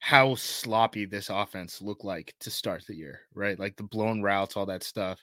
how 0.00 0.36
sloppy 0.36 1.06
this 1.06 1.30
offense 1.30 1.82
looked 1.82 2.04
like 2.04 2.34
to 2.40 2.50
start 2.50 2.84
the 2.86 2.96
year, 2.96 3.20
right? 3.34 3.58
Like 3.58 3.76
the 3.76 3.84
blown 3.84 4.22
routes, 4.22 4.56
all 4.56 4.66
that 4.66 4.84
stuff. 4.84 5.20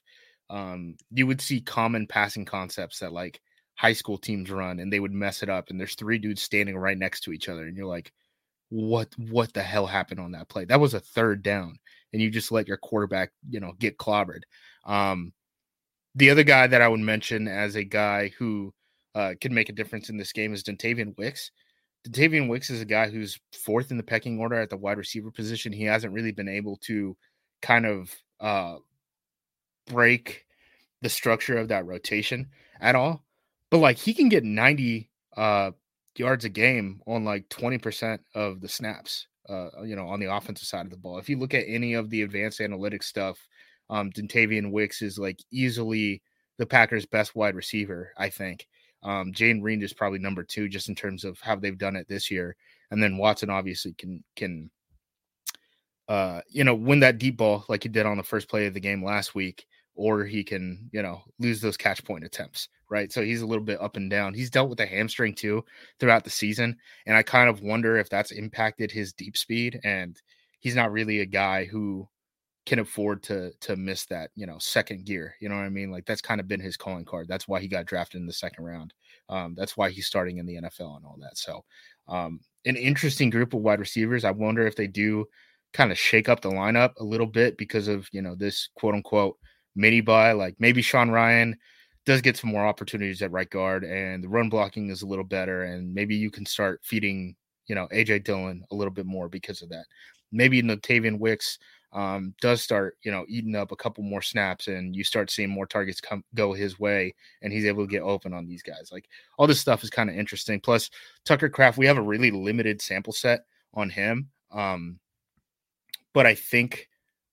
um, 0.52 0.98
you 1.12 1.28
would 1.28 1.42
see 1.42 1.62
common 1.62 2.08
passing 2.08 2.46
concepts 2.46 3.00
that 3.00 3.14
like 3.14 3.42
high 3.78 3.94
school 3.94 4.20
teams 4.20 4.52
run 4.52 4.80
and 4.82 4.94
they 4.94 5.02
would 5.02 5.14
mess 5.14 5.44
it 5.44 5.50
up 5.50 5.72
and 5.72 5.80
there's 5.82 5.96
three 5.96 6.20
dudes 6.20 6.44
standing 6.44 6.78
right 6.78 7.00
next 7.00 7.22
to 7.22 7.34
each 7.34 7.50
other 7.50 7.68
and 7.68 7.78
you're 7.78 7.88
like 7.88 8.14
what 8.70 9.10
what 9.18 9.54
the 9.54 9.64
hell 9.64 9.88
happened 9.88 10.20
on 10.20 10.32
that 10.34 10.50
play 10.50 10.66
that 10.66 10.80
was 10.80 10.94
a 10.94 11.00
third 11.00 11.42
down 11.44 11.78
and 12.14 12.22
you 12.22 12.30
just 12.30 12.52
let 12.52 12.68
your 12.68 12.78
quarterback 12.78 13.32
you 13.50 13.60
know 13.60 13.74
get 13.80 13.98
clobbered 13.98 14.42
um 14.90 15.32
the 16.16 16.30
other 16.30 16.44
guy 16.44 16.68
that 16.68 16.82
i 16.82 16.88
would 16.88 17.00
mention 17.00 17.48
as 17.48 17.76
a 17.76 17.84
guy 17.84 18.32
who 18.38 18.74
uh, 19.16 19.34
can 19.42 19.54
make 19.54 19.70
a 19.70 19.74
difference 19.74 20.10
in 20.10 20.18
this 20.18 20.32
game 20.32 20.54
is 20.54 20.64
Dontayvion 20.64 21.18
Wicks. 21.18 21.52
Dontayvion 22.08 22.48
Wicks 22.48 22.70
is 22.70 22.82
a 22.82 22.86
guy 22.86 23.10
who's 23.10 23.40
fourth 23.52 23.92
in 23.92 23.98
the 23.98 24.04
pecking 24.04 24.40
order 24.40 24.56
at 24.56 24.70
the 24.70 24.78
wide 24.78 24.98
receiver 24.98 25.32
position. 25.32 25.74
He 25.74 25.84
hasn't 25.84 26.14
really 26.14 26.32
been 26.32 26.48
able 26.48 26.78
to 26.84 27.18
kind 27.62 27.86
of 27.86 28.16
uh, 28.40 28.78
break 29.88 30.46
the 31.02 31.10
structure 31.10 31.58
of 31.58 31.70
that 31.70 31.86
rotation 31.86 32.48
at 32.80 32.96
all. 32.96 33.26
But 33.72 33.80
like 33.80 33.98
he 33.98 34.14
can 34.14 34.30
get 34.30 34.44
90 34.44 35.10
uh, 35.36 35.72
yards 36.16 36.46
a 36.46 36.50
game 36.50 37.02
on 37.06 37.26
like 37.26 37.50
20% 37.50 38.20
of 38.36 38.62
the 38.62 38.70
snaps, 38.70 39.28
uh, 39.48 39.84
you 39.84 39.96
know, 39.96 40.08
on 40.08 40.20
the 40.20 40.34
offensive 40.34 40.68
side 40.68 40.86
of 40.86 40.92
the 40.92 40.98
ball. 40.98 41.18
If 41.18 41.30
you 41.30 41.38
look 41.38 41.54
at 41.54 41.66
any 41.68 41.94
of 41.94 42.10
the 42.10 42.22
advanced 42.22 42.60
analytics 42.60 43.04
stuff, 43.04 43.38
um, 43.90 44.12
Dontayvion 44.12 44.72
Wicks 44.72 45.02
is 45.02 45.18
like 45.18 45.40
easily 45.52 46.22
the 46.58 46.66
Packers' 46.66 47.06
best 47.06 47.36
wide 47.36 47.56
receiver, 47.56 48.14
I 48.18 48.30
think. 48.30 48.68
Um, 49.02 49.32
Jayden 49.32 49.64
Reed 49.64 49.82
is 49.82 49.94
probably 49.94 50.20
number 50.20 50.44
two 50.44 50.68
just 50.68 50.90
in 50.90 50.96
terms 50.96 51.24
of 51.24 51.40
how 51.40 51.56
they've 51.56 51.78
done 51.78 51.96
it 51.96 52.08
this 52.08 52.30
year. 52.30 52.56
And 52.92 53.02
then 53.02 53.18
Watson 53.18 53.50
obviously 53.50 53.94
can 53.94 54.24
can 54.36 54.70
uh, 56.10 56.42
you 56.50 56.64
know, 56.64 56.74
win 56.74 57.00
that 57.02 57.20
deep 57.20 57.38
ball 57.38 57.64
like 57.70 57.84
he 57.84 57.90
did 57.90 58.08
on 58.08 58.18
the 58.18 58.24
first 58.24 58.50
play 58.50 58.66
of 58.66 58.74
the 58.74 58.80
game 58.80 59.06
last 59.06 59.36
week, 59.36 59.68
or 59.94 60.26
he 60.26 60.44
can, 60.44 60.90
you 60.92 61.04
know, 61.04 61.22
lose 61.38 61.62
those 61.62 61.78
catch 61.78 62.04
point 62.04 62.24
attempts, 62.24 62.68
right? 62.90 63.12
So 63.14 63.22
he's 63.22 63.44
a 63.44 63.46
little 63.46 63.64
bit 63.64 63.80
up 63.80 63.96
and 63.96 64.10
down. 64.10 64.34
He's 64.34 64.50
dealt 64.50 64.72
with 64.72 64.80
a 64.80 64.88
hamstring 64.88 65.36
too 65.36 65.64
throughout 66.00 66.24
the 66.24 66.32
season. 66.32 66.76
And 67.06 67.16
I 67.16 67.22
kind 67.22 67.48
of 67.48 67.62
wonder 67.62 67.96
if 67.96 68.10
that's 68.10 68.32
impacted 68.32 68.92
his 68.92 69.14
deep 69.14 69.38
speed. 69.38 69.80
And 69.84 70.20
he's 70.60 70.76
not 70.76 70.92
really 70.92 71.20
a 71.20 71.28
guy 71.28 71.66
who 71.66 72.10
can 72.66 72.80
afford 72.80 73.24
to 73.24 73.52
to 73.62 73.76
miss 73.76 74.06
that 74.06 74.30
you 74.36 74.46
know 74.46 74.58
second 74.60 75.06
gear 75.06 75.34
you 75.40 75.50
know 75.50 75.56
what 75.56 75.64
i 75.64 75.70
mean? 75.70 75.92
Like 75.92 76.06
that's 76.06 76.22
kind 76.22 76.40
of 76.40 76.48
been 76.48 76.60
his 76.60 76.78
calling 76.78 77.06
card. 77.06 77.28
That's 77.28 77.48
why 77.48 77.60
he 77.60 77.68
got 77.68 77.86
drafted 77.86 78.22
in 78.22 78.28
the 78.28 78.34
second 78.34 78.64
round. 78.64 78.94
Um, 79.28 79.56
that's 79.58 79.78
why 79.78 79.90
he's 79.90 80.08
starting 80.08 80.38
in 80.38 80.46
the 80.46 80.56
nfl 80.56 80.98
and 80.98 81.06
all 81.06 81.18
that. 81.22 81.38
So 81.38 81.64
um, 82.08 82.40
an 82.66 82.76
interesting 82.76 83.30
group 83.30 83.54
of 83.54 83.62
wide 83.62 83.80
receivers. 83.80 84.26
I 84.26 84.32
wonder 84.32 84.68
if 84.68 84.76
they 84.76 84.88
do 84.88 85.26
kind 85.74 85.92
of 85.92 86.00
shake 86.00 86.30
up 86.30 86.42
the 86.42 86.50
lineup 86.50 86.92
a 87.00 87.04
little 87.04 87.28
bit 87.28 87.58
because 87.58 87.88
of 87.88 88.08
you 88.12 88.22
know 88.22 88.36
this 88.36 88.70
quote 88.76 88.96
unquote 88.96 89.38
mini 89.76 90.02
bye. 90.02 90.34
Like 90.34 90.56
maybe 90.60 90.82
sean 90.82 91.10
rhyan 91.10 91.56
does 92.06 92.22
get 92.22 92.38
some 92.38 92.50
more 92.50 92.66
opportunities 92.66 93.22
at 93.22 93.32
right 93.32 93.50
guard 93.50 93.84
and 93.84 94.24
the 94.24 94.30
run 94.30 94.50
blocking 94.50 94.90
is 94.90 95.04
a 95.04 95.08
little 95.08 95.24
better 95.24 95.64
and 95.64 95.94
maybe 95.94 96.16
you 96.16 96.32
can 96.32 96.46
start 96.46 96.82
feeding 96.84 97.36
you 97.68 97.76
know 97.76 97.88
aj 97.94 98.24
dillon 98.24 98.64
a 98.72 98.76
little 98.76 98.94
bit 98.94 99.06
more 99.06 99.30
because 99.30 99.62
of 99.62 99.70
that. 99.70 99.86
Maybe 100.32 100.62
Dontayvion 100.62 101.20
Wicks 101.20 101.58
um, 101.92 102.36
does 102.42 102.62
start, 102.62 102.98
you 103.02 103.12
know, 103.12 103.26
eating 103.28 103.56
up 103.56 103.72
a 103.72 103.76
couple 103.76 104.04
more 104.04 104.22
snaps, 104.22 104.68
and 104.68 104.96
you 104.96 105.04
start 105.04 105.32
seeing 105.32 105.50
more 105.50 105.66
targets 105.66 106.02
come 106.02 106.24
go 106.36 106.54
his 106.54 106.80
way, 106.80 107.16
and 107.42 107.52
he's 107.52 107.66
able 107.66 107.86
to 107.86 107.92
get 107.92 108.04
open 108.04 108.34
on 108.34 108.46
these 108.46 108.62
guys. 108.62 108.90
Like 108.92 109.10
all 109.38 109.48
this 109.48 109.60
stuff 109.60 109.84
is 109.84 109.90
kind 109.90 110.10
of 110.10 110.16
interesting. 110.16 110.60
Plus, 110.60 110.90
Tucker 111.26 111.50
Kraft, 111.50 111.78
we 111.78 111.88
have 111.88 111.98
a 111.98 112.02
really 112.02 112.32
limited 112.32 112.82
sample 112.82 113.14
set 113.14 113.46
on 113.74 113.90
him, 113.90 114.30
um, 114.52 115.00
but 116.14 116.26
I 116.26 116.36
think 116.36 116.90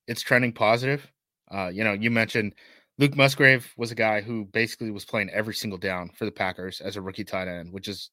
it's 0.07 0.23
trending 0.23 0.53
positive. 0.53 1.11
Uh, 1.51 1.69
you 1.69 1.85
know, 1.85 1.93
you 1.93 2.11
mentioned 2.11 2.55
Luke 2.99 3.17
Musgrave 3.17 3.73
was 3.77 3.91
a 3.91 3.97
guy 3.97 4.23
who 4.23 4.47
basically 4.47 4.91
was 4.91 5.05
playing 5.05 5.31
every 5.31 5.55
single 5.55 5.79
down 5.79 6.11
for 6.17 6.25
the 6.25 6.33
Packers 6.33 6.81
as 6.81 6.97
a 6.97 7.03
rookie 7.03 7.25
tight 7.25 7.49
end, 7.49 7.73
which 7.73 7.89
is 7.89 8.11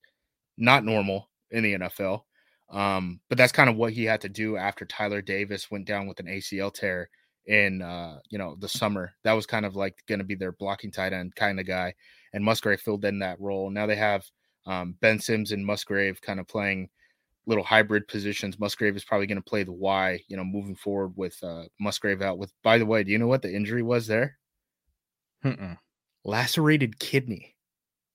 not 0.58 0.84
normal 0.84 1.30
in 1.52 1.64
the 1.64 1.74
NFL. 1.74 2.24
Um, 2.74 3.20
but 3.30 3.38
that's 3.38 3.52
kind 3.52 3.70
of 3.70 3.76
what 3.76 3.94
he 3.94 4.04
had 4.04 4.22
to 4.22 4.30
do 4.30 4.58
after 4.58 4.84
Tyler 4.84 5.22
Davis 5.22 5.70
went 5.70 5.86
down 5.86 6.08
with 6.08 6.20
an 6.20 6.26
ACL 6.26 6.74
tear 6.74 7.10
in 7.46 7.82
uh, 7.82 8.20
you 8.30 8.38
know, 8.38 8.56
the 8.60 8.68
summer. 8.68 9.14
That 9.24 9.34
was 9.34 9.46
kind 9.46 9.66
of 9.66 9.76
like 9.76 9.96
going 10.08 10.20
to 10.20 10.26
be 10.26 10.36
their 10.36 10.54
blocking 10.54 10.92
tight 10.92 11.14
end 11.14 11.36
kind 11.36 11.60
of 11.60 11.68
guy, 11.68 11.94
and 12.34 12.44
Musgrave 12.44 12.82
filled 12.82 13.06
in 13.06 13.20
that 13.20 13.40
role. 13.40 13.70
Now 13.70 13.86
they 13.86 13.96
have 13.96 14.26
um, 14.66 14.96
Ben 15.02 15.20
Sims 15.20 15.52
and 15.52 15.66
Musgrave 15.66 16.22
kind 16.22 16.40
of 16.40 16.48
playing 16.48 16.90
little 17.46 17.64
hybrid 17.64 18.08
positions. 18.08 18.60
Musgrave 18.60 18.96
is 18.96 19.04
probably 19.04 19.28
going 19.28 19.42
to 19.42 19.50
play 19.50 19.64
the 19.64 19.72
Y, 19.72 20.20
you 20.28 20.38
know, 20.38 20.46
moving 20.46 20.76
forward 20.76 21.14
with 21.16 21.38
uh, 21.44 21.64
Musgrave 21.80 22.22
out. 22.22 22.38
With 22.38 22.52
by 22.64 22.78
the 22.78 22.86
way, 22.86 23.04
do 23.04 23.12
you 23.12 23.18
know 23.18 23.28
what 23.28 23.42
the 23.42 23.54
injury 23.54 23.84
was 23.84 24.08
there? 24.08 24.38
Mm-mm. 25.44 25.78
Lacerated 26.24 27.00
kidney. 27.00 27.56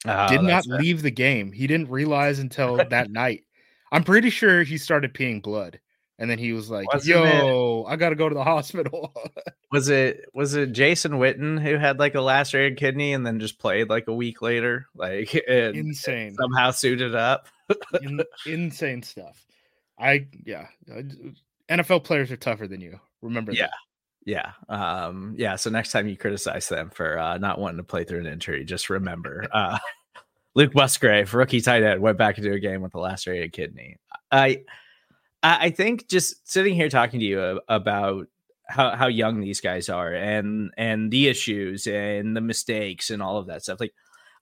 Oh, 0.06 0.28
Did 0.28 0.42
not 0.42 0.66
leave 0.66 1.02
the 1.02 1.10
game. 1.10 1.52
He 1.52 1.66
didn't 1.66 1.90
realize 1.90 2.38
until 2.38 2.76
that 2.76 3.10
night. 3.10 3.44
I'm 3.92 4.04
pretty 4.04 4.30
sure 4.30 4.62
he 4.62 4.78
started 4.78 5.14
peeing 5.14 5.42
blood. 5.42 5.80
And 6.20 6.28
then 6.28 6.38
he 6.38 6.52
was 6.52 6.68
like, 6.68 6.92
Wasn't 6.92 7.14
"Yo, 7.14 7.84
it, 7.86 7.92
I 7.92 7.96
got 7.96 8.08
to 8.08 8.16
go 8.16 8.28
to 8.28 8.34
the 8.34 8.44
hospital." 8.44 9.14
was 9.70 9.88
it 9.88 10.24
was 10.34 10.54
it 10.54 10.72
Jason 10.72 11.12
Witten 11.12 11.62
who 11.62 11.76
had 11.76 12.00
like 12.00 12.16
a 12.16 12.20
lacerated 12.20 12.76
kidney 12.76 13.12
and 13.12 13.24
then 13.24 13.38
just 13.38 13.58
played 13.58 13.88
like 13.88 14.08
a 14.08 14.14
week 14.14 14.42
later, 14.42 14.86
like 14.96 15.32
insane, 15.48 16.34
somehow 16.34 16.72
suited 16.72 17.14
up, 17.14 17.46
In, 18.02 18.20
insane 18.46 19.02
stuff. 19.04 19.46
I 19.96 20.26
yeah, 20.44 20.66
NFL 21.68 22.02
players 22.02 22.32
are 22.32 22.36
tougher 22.36 22.66
than 22.66 22.80
you. 22.80 22.98
Remember 23.22 23.52
yeah. 23.52 23.66
That. 23.66 23.72
Yeah. 24.24 24.52
Um, 24.68 25.34
yeah. 25.38 25.56
So 25.56 25.70
next 25.70 25.92
time 25.92 26.06
you 26.06 26.16
criticize 26.16 26.68
them 26.68 26.90
for 26.90 27.18
uh, 27.18 27.38
not 27.38 27.58
wanting 27.58 27.78
to 27.78 27.84
play 27.84 28.04
through 28.04 28.20
an 28.20 28.26
injury, 28.26 28.64
just 28.64 28.90
remember 28.90 29.46
uh, 29.52 29.78
Luke 30.58 30.74
Musgrave, 30.74 31.32
rookie 31.34 31.60
tight 31.60 31.84
end, 31.84 32.02
went 32.02 32.18
back 32.18 32.36
into 32.36 32.50
a 32.50 32.58
game 32.58 32.82
with 32.82 32.92
a 32.96 32.98
lacerated 32.98 33.52
kidney. 33.52 33.96
I, 34.32 34.64
I 35.40 35.70
think 35.70 36.08
just 36.08 36.50
sitting 36.50 36.74
here 36.74 36.88
talking 36.88 37.20
to 37.20 37.24
you 37.24 37.60
about 37.68 38.26
how 38.66 38.96
how 38.96 39.06
young 39.06 39.40
these 39.40 39.60
guys 39.60 39.88
are 39.88 40.12
and 40.12 40.72
and 40.76 41.12
the 41.12 41.28
issues 41.28 41.86
and 41.86 42.36
the 42.36 42.40
mistakes 42.40 43.10
and 43.10 43.22
all 43.22 43.38
of 43.38 43.46
that 43.46 43.62
stuff. 43.62 43.78
Like, 43.78 43.94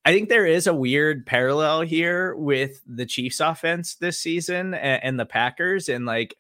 I 0.06 0.12
think 0.14 0.30
there 0.30 0.46
is 0.46 0.66
a 0.66 0.73
weird 0.73 1.26
parallel 1.26 1.82
here 1.82 2.35
with 2.35 2.80
the 2.87 3.04
Chiefs' 3.04 3.40
offense 3.40 3.96
this 3.96 4.18
season 4.18 4.73
and, 4.73 5.04
and 5.04 5.20
the 5.20 5.26
Packers, 5.26 5.90
and 5.90 6.06
like 6.06 6.35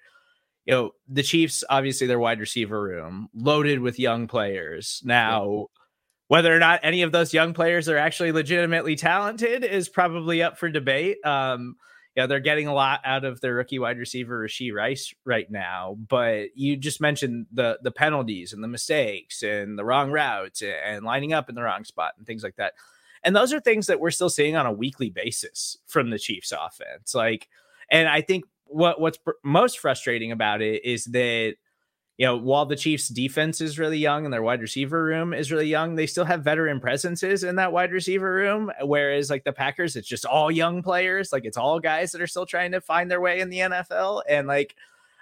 you 0.64 0.72
know 0.72 0.92
the 1.06 1.22
Chiefs 1.22 1.62
obviously 1.68 2.06
their 2.06 2.18
wide 2.18 2.40
receiver 2.40 2.80
room 2.80 3.28
loaded 3.34 3.80
with 3.80 3.98
young 3.98 4.26
players 4.26 5.02
now 5.04 5.66
whether 6.28 6.54
or 6.54 6.58
not 6.58 6.80
any 6.82 7.02
of 7.02 7.12
those 7.12 7.32
young 7.32 7.54
players 7.54 7.88
are 7.88 7.98
actually 7.98 8.32
legitimately 8.32 8.96
talented 8.96 9.64
is 9.64 9.88
probably 9.88 10.42
up 10.42 10.58
for 10.58 10.68
debate. 10.68 11.24
Um, 11.24 11.76
yeah, 12.16 12.26
they're 12.26 12.40
getting 12.40 12.66
a 12.66 12.74
lot 12.74 13.00
out 13.04 13.24
of 13.24 13.40
their 13.42 13.54
rookie 13.54 13.78
wide 13.78 13.98
receiver 13.98 14.42
Rashee 14.42 14.72
Rice 14.72 15.14
right 15.24 15.50
now, 15.50 15.98
but 16.08 16.56
you 16.56 16.76
just 16.76 17.00
mentioned 17.00 17.46
the 17.52 17.78
the 17.82 17.90
penalties 17.90 18.54
and 18.54 18.64
the 18.64 18.68
mistakes 18.68 19.42
and 19.42 19.78
the 19.78 19.84
wrong 19.84 20.10
routes 20.10 20.62
and 20.62 21.04
lining 21.04 21.34
up 21.34 21.50
in 21.50 21.54
the 21.54 21.62
wrong 21.62 21.84
spot 21.84 22.14
and 22.16 22.26
things 22.26 22.42
like 22.42 22.56
that. 22.56 22.72
And 23.22 23.36
those 23.36 23.52
are 23.52 23.60
things 23.60 23.86
that 23.88 24.00
we're 24.00 24.10
still 24.10 24.30
seeing 24.30 24.56
on 24.56 24.66
a 24.66 24.72
weekly 24.72 25.10
basis 25.10 25.76
from 25.86 26.08
the 26.08 26.18
Chiefs 26.18 26.52
offense. 26.52 27.14
Like, 27.14 27.48
and 27.90 28.08
I 28.08 28.22
think 28.22 28.44
what 28.64 28.98
what's 28.98 29.18
most 29.44 29.78
frustrating 29.78 30.32
about 30.32 30.62
it 30.62 30.84
is 30.86 31.04
that 31.06 31.56
you 32.18 32.24
know, 32.24 32.36
while 32.36 32.64
the 32.64 32.76
Chiefs 32.76 33.08
defense 33.08 33.60
is 33.60 33.78
really 33.78 33.98
young 33.98 34.24
and 34.24 34.32
their 34.32 34.42
wide 34.42 34.62
receiver 34.62 35.04
room 35.04 35.34
is 35.34 35.52
really 35.52 35.68
young, 35.68 35.96
they 35.96 36.06
still 36.06 36.24
have 36.24 36.42
veteran 36.42 36.80
presences 36.80 37.44
in 37.44 37.56
that 37.56 37.72
wide 37.72 37.92
receiver 37.92 38.32
room. 38.32 38.72
Whereas 38.82 39.28
like 39.28 39.44
the 39.44 39.52
Packers, 39.52 39.96
it's 39.96 40.08
just 40.08 40.24
all 40.24 40.50
young 40.50 40.82
players. 40.82 41.30
Like 41.30 41.44
it's 41.44 41.58
all 41.58 41.78
guys 41.78 42.12
that 42.12 42.22
are 42.22 42.26
still 42.26 42.46
trying 42.46 42.72
to 42.72 42.80
find 42.80 43.10
their 43.10 43.20
way 43.20 43.40
in 43.40 43.50
the 43.50 43.58
NFL. 43.58 44.22
And 44.26 44.48
like 44.48 44.76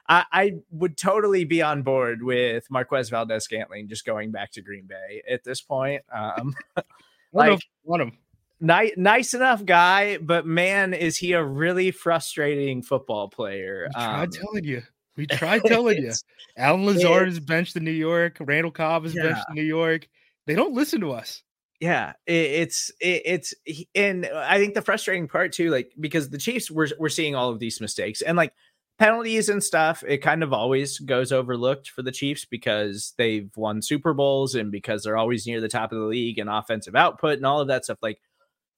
I, 0.08 0.24
I 0.30 0.52
would 0.70 0.96
totally 0.96 1.44
be 1.44 1.62
on 1.62 1.82
board 1.82 2.22
with 2.22 2.70
Marquez 2.70 3.10
Valdes 3.10 3.42
Scantling 3.42 3.88
just 3.88 4.06
going 4.06 4.30
back 4.30 4.52
to 4.52 4.62
Green 4.62 4.86
Bay 4.86 5.22
at 5.28 5.42
this 5.42 5.60
point. 5.60 6.02
Um 6.14 6.54
like 7.32 7.60
one 7.82 8.00
of 8.00 8.10
them. 8.10 8.18
Nice, 8.60 8.92
nice 8.96 9.34
enough 9.34 9.64
guy, 9.64 10.16
but 10.18 10.46
man, 10.46 10.94
is 10.94 11.16
he 11.16 11.32
a 11.32 11.42
really 11.42 11.90
frustrating 11.90 12.82
football 12.82 13.28
player? 13.28 13.88
I'm 13.96 14.22
um, 14.22 14.30
telling 14.30 14.64
you. 14.64 14.82
We 15.16 15.26
tried 15.30 15.62
telling 15.64 16.02
you. 16.02 16.12
Allen 16.56 16.86
Lazard 16.86 17.28
is 17.28 17.40
benched 17.40 17.76
in 17.76 17.84
New 17.84 17.90
York. 17.90 18.36
Randall 18.40 18.70
Cobb 18.70 19.04
is 19.04 19.14
yeah. 19.14 19.24
benched 19.24 19.44
in 19.48 19.54
New 19.54 19.62
York. 19.62 20.08
They 20.46 20.54
don't 20.54 20.74
listen 20.74 21.00
to 21.00 21.12
us. 21.12 21.42
Yeah, 21.80 22.12
it, 22.26 22.32
it's 22.32 22.90
it, 23.00 23.22
it's 23.24 23.54
and 23.94 24.26
I 24.26 24.58
think 24.58 24.74
the 24.74 24.82
frustrating 24.82 25.28
part 25.28 25.52
too, 25.52 25.70
like 25.70 25.92
because 25.98 26.30
the 26.30 26.38
Chiefs 26.38 26.70
were 26.70 26.88
we're 26.98 27.08
seeing 27.08 27.34
all 27.34 27.50
of 27.50 27.58
these 27.58 27.80
mistakes 27.80 28.22
and 28.22 28.36
like 28.36 28.52
penalties 28.98 29.48
and 29.48 29.62
stuff, 29.62 30.04
it 30.06 30.18
kind 30.18 30.42
of 30.42 30.52
always 30.52 30.98
goes 31.00 31.32
overlooked 31.32 31.90
for 31.90 32.02
the 32.02 32.12
Chiefs 32.12 32.44
because 32.44 33.12
they've 33.18 33.50
won 33.56 33.82
Super 33.82 34.14
Bowls 34.14 34.54
and 34.54 34.70
because 34.70 35.02
they're 35.02 35.16
always 35.16 35.46
near 35.46 35.60
the 35.60 35.68
top 35.68 35.92
of 35.92 35.98
the 35.98 36.04
league 36.04 36.38
and 36.38 36.48
offensive 36.48 36.94
output 36.94 37.38
and 37.38 37.46
all 37.46 37.60
of 37.60 37.68
that 37.68 37.84
stuff. 37.84 37.98
Like 38.02 38.20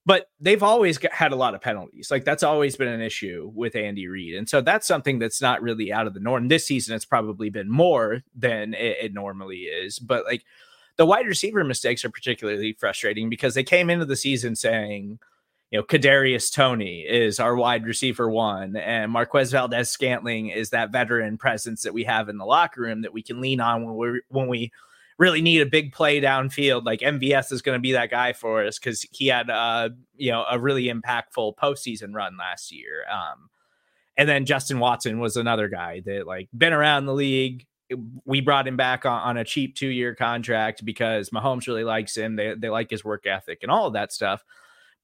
but 0.07 0.31
they've 0.41 0.63
always 0.63 0.99
had 1.11 1.33
a 1.33 1.37
lot 1.37 1.55
of 1.55 1.61
penalties. 1.61 2.13
Like 2.13 2.25
that's 2.25 2.45
always 2.45 2.77
been 2.77 2.89
an 2.89 3.01
issue 3.01 3.51
with 3.53 3.75
Andy 3.75 4.07
Reid. 4.07 4.37
And 4.37 4.49
so 4.49 4.61
that's 4.61 4.87
something 4.87 5.19
that's 5.19 5.43
not 5.43 5.61
really 5.61 5.93
out 5.93 6.07
of 6.07 6.15
the 6.15 6.21
norm. 6.21 6.47
This 6.47 6.65
season, 6.65 6.95
it's 6.95 7.05
probably 7.05 7.51
been 7.51 7.69
more 7.69 8.23
than 8.35 8.73
it, 8.73 8.99
it 9.03 9.15
normally 9.15 9.63
is. 9.63 9.99
But 9.99 10.25
like 10.25 10.45
the 10.97 11.05
wide 11.05 11.27
receiver 11.27 11.65
mistakes 11.65 12.05
are 12.05 12.11
particularly 12.11 12.77
frustrating 12.79 13.29
because 13.29 13.55
they 13.55 13.65
came 13.65 13.91
into 13.91 14.07
the 14.07 14.15
season 14.15 14.55
saying, 14.55 15.19
you 15.73 15.81
know, 15.81 15.85
Kadarius 15.85 16.55
Toney 16.55 17.01
is 17.01 17.41
our 17.41 17.57
wide 17.57 17.85
receiver 17.85 18.31
one, 18.31 18.77
and 18.77 19.11
Marquez 19.11 19.51
Valdes 19.51 19.91
Scantling 19.91 20.51
is 20.51 20.71
that 20.71 20.93
veteran 20.93 21.37
presence 21.37 21.83
that 21.83 21.93
we 21.93 22.05
have 22.05 22.29
in 22.29 22.39
the 22.39 22.45
locker 22.45 22.83
room 22.83 23.03
that 23.03 23.13
we 23.13 23.21
can 23.21 23.41
lean 23.41 23.61
on 23.61 23.85
when 23.85 23.97
we 23.97 24.21
when 24.29 24.47
we 24.47 24.71
really 25.19 25.41
need 25.41 25.61
a 25.61 25.67
big 25.67 25.93
play 25.93 26.21
downfield. 26.21 26.85
Like 26.85 27.01
MVS 27.01 27.53
is 27.53 27.63
going 27.63 27.77
to 27.77 27.81
be 27.81 27.93
that 27.93 28.11
guy 28.11 28.33
for 28.33 28.65
us 28.65 28.79
because 28.79 29.07
he 29.13 29.29
had 29.29 29.49
uh 29.51 29.91
you 30.17 30.31
know 30.31 30.45
a 30.51 30.59
really 30.59 30.85
impactful 30.85 31.57
postseason 31.57 32.15
run 32.15 32.37
last 32.37 32.73
year. 32.73 33.05
Um, 33.11 33.51
and 34.17 34.29
then 34.29 34.47
Justin 34.47 34.79
Watson 34.79 35.19
was 35.19 35.37
another 35.37 35.69
guy 35.69 36.03
that 36.07 36.27
like 36.27 36.49
been 36.57 36.73
around 36.73 37.07
the 37.07 37.15
league. 37.15 37.67
We 38.25 38.41
brought 38.41 38.67
him 38.67 38.77
back 38.77 39.07
on, 39.07 39.21
on 39.21 39.37
a 39.37 39.45
cheap 39.45 39.77
two 39.77 39.89
year 39.89 40.15
contract 40.15 40.85
because 40.85 41.31
Mahomes 41.31 41.67
really 41.69 41.85
likes 41.85 42.17
him. 42.17 42.37
They 42.37 42.55
they 42.55 42.69
like 42.69 42.91
his 42.91 43.05
work 43.05 43.27
ethic 43.27 43.61
and 43.63 43.71
all 43.71 43.87
of 43.87 43.93
that 43.95 44.13
stuff. 44.13 44.45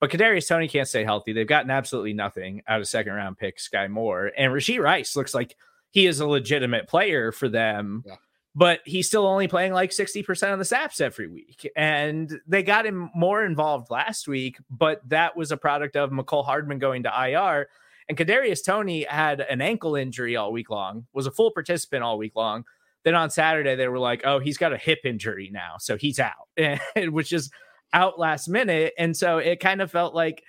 But 0.00 0.10
Kadarius 0.10 0.48
Toney 0.48 0.66
can't 0.66 0.88
stay 0.88 1.04
healthy. 1.04 1.32
They've 1.32 1.46
gotten 1.46 1.70
absolutely 1.70 2.12
nothing 2.12 2.62
out 2.66 2.80
of 2.80 2.88
second 2.88 3.12
round 3.12 3.38
pick 3.38 3.58
Skyy 3.58 3.88
Moore, 3.88 4.32
and 4.36 4.52
Rashee 4.52 4.82
Rice 4.82 5.14
looks 5.14 5.32
like 5.32 5.56
he 5.90 6.06
is 6.06 6.18
a 6.18 6.26
legitimate 6.26 6.88
player 6.88 7.30
for 7.30 7.48
them. 7.48 8.02
Yeah. 8.04 8.16
But 8.54 8.80
he's 8.84 9.06
still 9.06 9.26
only 9.26 9.48
playing 9.48 9.72
like 9.72 9.90
60% 9.90 10.52
of 10.52 10.58
the 10.58 10.64
snaps 10.66 11.00
every 11.00 11.26
week. 11.26 11.70
And 11.74 12.40
they 12.46 12.62
got 12.62 12.84
him 12.84 13.10
more 13.14 13.44
involved 13.44 13.90
last 13.90 14.28
week, 14.28 14.58
but 14.70 15.00
that 15.08 15.36
was 15.36 15.52
a 15.52 15.56
product 15.56 15.96
of 15.96 16.10
Mecole 16.10 16.44
Hardman 16.44 16.78
going 16.78 17.04
to 17.04 17.28
IR. 17.28 17.68
And 18.08 18.18
Kadarius 18.18 18.62
Toney 18.62 19.04
had 19.04 19.40
an 19.40 19.62
ankle 19.62 19.96
injury 19.96 20.36
all 20.36 20.52
week 20.52 20.68
long, 20.68 21.06
was 21.14 21.26
a 21.26 21.30
full 21.30 21.50
participant 21.50 22.02
all 22.02 22.18
week 22.18 22.36
long. 22.36 22.64
Then 23.04 23.14
on 23.14 23.30
Saturday, 23.30 23.74
they 23.74 23.88
were 23.88 23.98
like, 23.98 24.22
oh, 24.24 24.38
he's 24.38 24.58
got 24.58 24.72
a 24.72 24.78
hip 24.78 25.00
injury 25.04 25.50
now. 25.50 25.76
So 25.78 25.96
he's 25.96 26.20
out, 26.20 26.48
which 26.96 27.32
is 27.32 27.50
out 27.92 28.18
last 28.18 28.48
minute. 28.48 28.92
And 28.98 29.16
so 29.16 29.38
it 29.38 29.60
kind 29.60 29.80
of 29.80 29.90
felt 29.90 30.14
like 30.14 30.44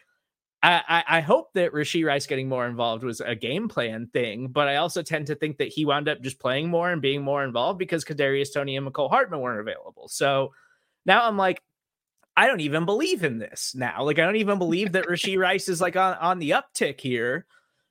I, 0.64 1.04
I, 1.08 1.22
hope 1.22 1.52
that 1.56 1.74
Rashee 1.74 2.06
Rice 2.06 2.26
getting 2.26 2.48
more 2.48 2.66
involved 2.66 3.04
was 3.04 3.20
a 3.20 3.36
game 3.36 3.68
plan 3.68 4.08
thing, 4.08 4.48
but 4.48 4.70
I 4.70 4.78
also 4.78 5.02
tend 5.02 5.28
to 5.28 5.36
think 5.36 5.58
that 5.58 5.68
he 5.68 5.84
wound 5.84 6.08
up 6.08 6.22
just 6.22 6.40
playing 6.40 6.70
more 6.70 6.90
and 6.90 7.02
being 7.02 7.22
more 7.22 7.44
involved 7.44 7.80
because 7.80 8.06
Kadarius 8.06 8.54
Toney 8.54 8.78
and 8.78 8.88
Mecole 8.88 9.10
Hardman 9.10 9.42
weren't 9.42 9.60
available. 9.60 10.08
So 10.08 10.54
now 11.06 11.28
I'm 11.28 11.38
like, 11.38 11.62
I 12.38 12.48
don't 12.48 12.62
even 12.62 12.86
believe 12.86 13.26
in 13.26 13.40
this 13.40 13.76
now. 13.76 14.04
Like 14.04 14.20
I 14.20 14.24
don't 14.24 14.38
even 14.38 14.58
believe 14.58 14.94
that 14.94 15.06
Rashee 15.06 15.38
Rice 15.40 15.68
is 15.68 15.82
like 15.82 15.98
on, 15.98 16.16
on 16.16 16.40
the 16.40 16.52
uptick 16.52 17.02
here 17.02 17.46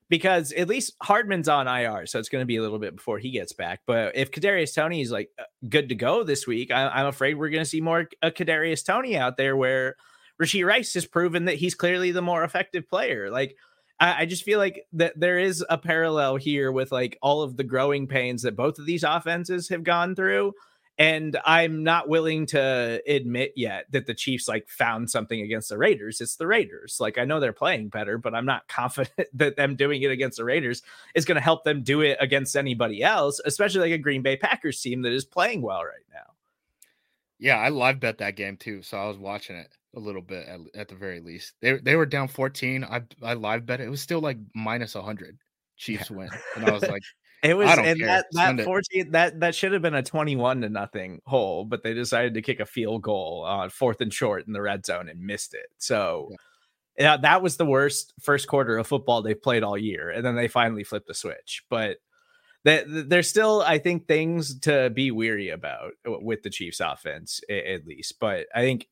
because 0.08 0.52
at 0.52 0.68
least 0.68 0.94
Hardman's 1.02 1.48
on 1.48 1.68
IR, 1.68 2.06
so 2.06 2.18
it's 2.18 2.28
going 2.30 2.42
to 2.42 2.46
be 2.46 2.56
a 2.56 2.62
little 2.62 2.78
bit 2.78 2.96
before 2.96 3.18
he 3.18 3.30
gets 3.30 3.52
back. 3.52 3.80
But 3.86 4.16
if 4.16 4.30
Kadarius 4.30 4.74
Toney 4.74 5.02
is 5.02 5.10
like 5.10 5.30
uh, 5.38 5.44
good 5.68 5.90
to 5.90 5.94
go 5.94 6.24
this 6.24 6.46
week, 6.46 6.70
I, 6.70 7.00
am 7.00 7.06
afraid 7.06 7.34
we're 7.34 7.50
going 7.50 7.64
to 7.64 7.68
see 7.68 7.82
more 7.82 8.08
a 8.22 8.30
Kadarius 8.30 8.84
Toney 8.84 9.16
out 9.16 9.36
there 9.36 9.56
where 9.56 9.96
Rashee 10.42 10.66
Rice 10.66 10.94
has 10.94 11.06
proven 11.06 11.44
that 11.44 11.56
he's 11.56 11.74
clearly 11.74 12.10
the 12.10 12.22
more 12.22 12.42
effective 12.42 12.88
player. 12.88 13.30
Like, 13.30 13.56
I, 14.00 14.22
I 14.22 14.26
just 14.26 14.42
feel 14.42 14.58
like 14.58 14.84
that 14.94 15.18
there 15.18 15.38
is 15.38 15.64
a 15.70 15.78
parallel 15.78 16.36
here 16.36 16.72
with 16.72 16.92
like 16.92 17.16
all 17.22 17.42
of 17.42 17.56
the 17.56 17.64
growing 17.64 18.06
pains 18.06 18.42
that 18.42 18.56
both 18.56 18.78
of 18.78 18.86
these 18.86 19.04
offenses 19.04 19.68
have 19.68 19.84
gone 19.84 20.14
through. 20.14 20.52
And 20.98 21.38
I'm 21.46 21.84
not 21.84 22.08
willing 22.08 22.44
to 22.46 23.00
admit 23.06 23.54
yet 23.56 23.86
that 23.92 24.06
the 24.06 24.14
Chiefs 24.14 24.46
like 24.46 24.68
found 24.68 25.10
something 25.10 25.40
against 25.40 25.70
the 25.70 25.78
Raiders. 25.78 26.20
It's 26.20 26.36
the 26.36 26.46
Raiders. 26.46 26.98
Like 27.00 27.16
I 27.16 27.24
know 27.24 27.40
they're 27.40 27.52
playing 27.52 27.88
better, 27.88 28.18
but 28.18 28.34
I'm 28.34 28.44
not 28.44 28.68
confident 28.68 29.28
that 29.34 29.56
them 29.56 29.76
doing 29.76 30.02
it 30.02 30.10
against 30.10 30.36
the 30.36 30.44
Raiders 30.44 30.82
is 31.14 31.24
going 31.24 31.36
to 31.36 31.40
help 31.40 31.64
them 31.64 31.82
do 31.82 32.02
it 32.02 32.18
against 32.20 32.56
anybody 32.56 33.02
else, 33.02 33.40
especially 33.44 33.80
like 33.80 33.92
a 33.92 34.02
Green 34.02 34.22
Bay 34.22 34.36
Packers 34.36 34.80
team 34.80 35.02
that 35.02 35.12
is 35.12 35.24
playing 35.24 35.62
well 35.62 35.82
right 35.82 36.04
now. 36.12 36.32
Yeah, 37.38 37.56
I 37.56 37.70
live 37.70 37.98
bet 37.98 38.18
that 38.18 38.36
game 38.36 38.56
too, 38.56 38.82
so 38.82 38.98
I 38.98 39.06
was 39.06 39.18
watching 39.18 39.56
it 39.56 39.72
a 39.94 40.00
little 40.00 40.22
bit 40.22 40.46
at, 40.46 40.60
at 40.74 40.88
the 40.88 40.94
very 40.94 41.20
least. 41.20 41.54
They 41.60 41.74
they 41.78 41.96
were 41.96 42.06
down 42.06 42.28
14. 42.28 42.84
I 42.84 43.02
I 43.22 43.34
live 43.34 43.66
bet 43.66 43.80
it. 43.80 43.86
It 43.86 43.90
was 43.90 44.00
still 44.00 44.20
like 44.20 44.38
minus 44.54 44.94
100. 44.94 45.38
Chiefs 45.76 46.10
yeah. 46.10 46.16
win. 46.16 46.30
And 46.56 46.66
I 46.66 46.72
was 46.72 46.82
like 46.82 47.02
it 47.42 47.56
was 47.56 47.68
and 47.76 47.98
care. 47.98 48.06
that 48.06 48.26
that 48.32 48.60
14 48.64 49.10
that 49.10 49.40
that 49.40 49.54
should 49.54 49.72
have 49.72 49.82
been 49.82 49.94
a 49.94 50.02
21 50.02 50.60
to 50.60 50.68
nothing 50.68 51.20
hole, 51.26 51.64
but 51.64 51.82
they 51.82 51.92
decided 51.92 52.34
to 52.34 52.42
kick 52.42 52.60
a 52.60 52.66
field 52.66 53.02
goal 53.02 53.44
on 53.46 53.70
fourth 53.70 54.00
and 54.00 54.12
short 54.12 54.46
in 54.46 54.52
the 54.52 54.62
red 54.62 54.86
zone 54.86 55.08
and 55.08 55.20
missed 55.20 55.54
it. 55.54 55.66
So 55.78 56.28
yeah. 56.30 56.36
Yeah, 56.98 57.16
that 57.16 57.42
was 57.42 57.56
the 57.56 57.64
worst 57.64 58.12
first 58.20 58.48
quarter 58.48 58.76
of 58.76 58.86
football 58.86 59.22
they've 59.22 59.40
played 59.40 59.62
all 59.62 59.78
year, 59.78 60.10
and 60.10 60.24
then 60.24 60.36
they 60.36 60.48
finally 60.48 60.84
flipped 60.84 61.06
the 61.06 61.14
switch. 61.14 61.64
But 61.70 61.96
that 62.64 62.84
there's 62.86 63.28
still, 63.28 63.62
I 63.62 63.78
think, 63.78 64.06
things 64.06 64.58
to 64.60 64.90
be 64.90 65.10
weary 65.10 65.48
about 65.48 65.92
uh, 66.06 66.18
with 66.20 66.42
the 66.42 66.50
Chiefs' 66.50 66.80
offense, 66.80 67.40
at 67.48 67.86
least. 67.86 68.20
But 68.20 68.46
I 68.54 68.60
think 68.60 68.88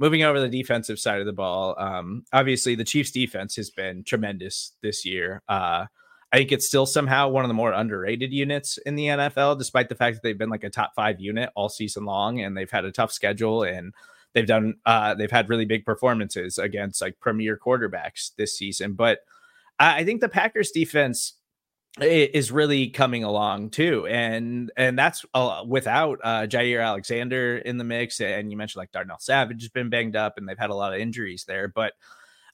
moving 0.00 0.22
over 0.22 0.40
the 0.40 0.48
defensive 0.48 0.98
side 0.98 1.20
of 1.20 1.26
the 1.26 1.32
ball, 1.32 1.76
um, 1.78 2.24
obviously 2.32 2.74
the 2.74 2.84
Chiefs 2.84 3.10
defense 3.10 3.54
has 3.56 3.70
been 3.70 4.02
tremendous 4.02 4.72
this 4.82 5.04
year. 5.04 5.42
Uh, 5.46 5.86
I 6.32 6.36
think 6.36 6.52
it's 6.52 6.66
still 6.66 6.86
somehow 6.86 7.28
one 7.28 7.44
of 7.44 7.48
the 7.48 7.54
more 7.54 7.72
underrated 7.72 8.32
units 8.32 8.78
in 8.78 8.94
the 8.94 9.06
NFL, 9.06 9.58
despite 9.58 9.88
the 9.88 9.94
fact 9.94 10.16
that 10.16 10.22
they've 10.22 10.38
been 10.38 10.48
like 10.48 10.64
a 10.64 10.70
top 10.70 10.94
five 10.96 11.20
unit 11.20 11.50
all 11.54 11.68
season 11.68 12.04
long 12.04 12.40
and 12.40 12.56
they've 12.56 12.70
had 12.70 12.84
a 12.84 12.92
tough 12.92 13.12
schedule 13.12 13.62
and 13.62 13.92
they've 14.32 14.46
done 14.46 14.74
uh, 14.86 15.14
they've 15.14 15.30
had 15.30 15.48
really 15.48 15.64
big 15.66 15.84
performances 15.84 16.56
against 16.56 17.02
like 17.02 17.20
premier 17.20 17.58
quarterbacks 17.58 18.30
this 18.36 18.56
season. 18.56 18.94
But 18.94 19.20
I, 19.78 19.98
I 19.98 20.04
think 20.04 20.20
the 20.20 20.28
Packers 20.28 20.70
defense 20.70 21.34
is 22.00 22.52
really 22.52 22.88
coming 22.88 23.24
along 23.24 23.68
too 23.68 24.06
and 24.06 24.70
and 24.76 24.96
that's 24.96 25.24
uh, 25.34 25.64
without 25.66 26.20
uh 26.22 26.46
Jaire 26.46 26.84
Alexander 26.84 27.58
in 27.58 27.78
the 27.78 27.84
mix 27.84 28.20
and 28.20 28.50
you 28.50 28.56
mentioned 28.56 28.80
like 28.80 28.92
Darnell 28.92 29.18
Savage 29.18 29.62
has 29.62 29.70
been 29.70 29.90
banged 29.90 30.14
up 30.14 30.38
and 30.38 30.48
they've 30.48 30.58
had 30.58 30.70
a 30.70 30.74
lot 30.74 30.94
of 30.94 31.00
injuries 31.00 31.44
there 31.48 31.66
but 31.66 31.94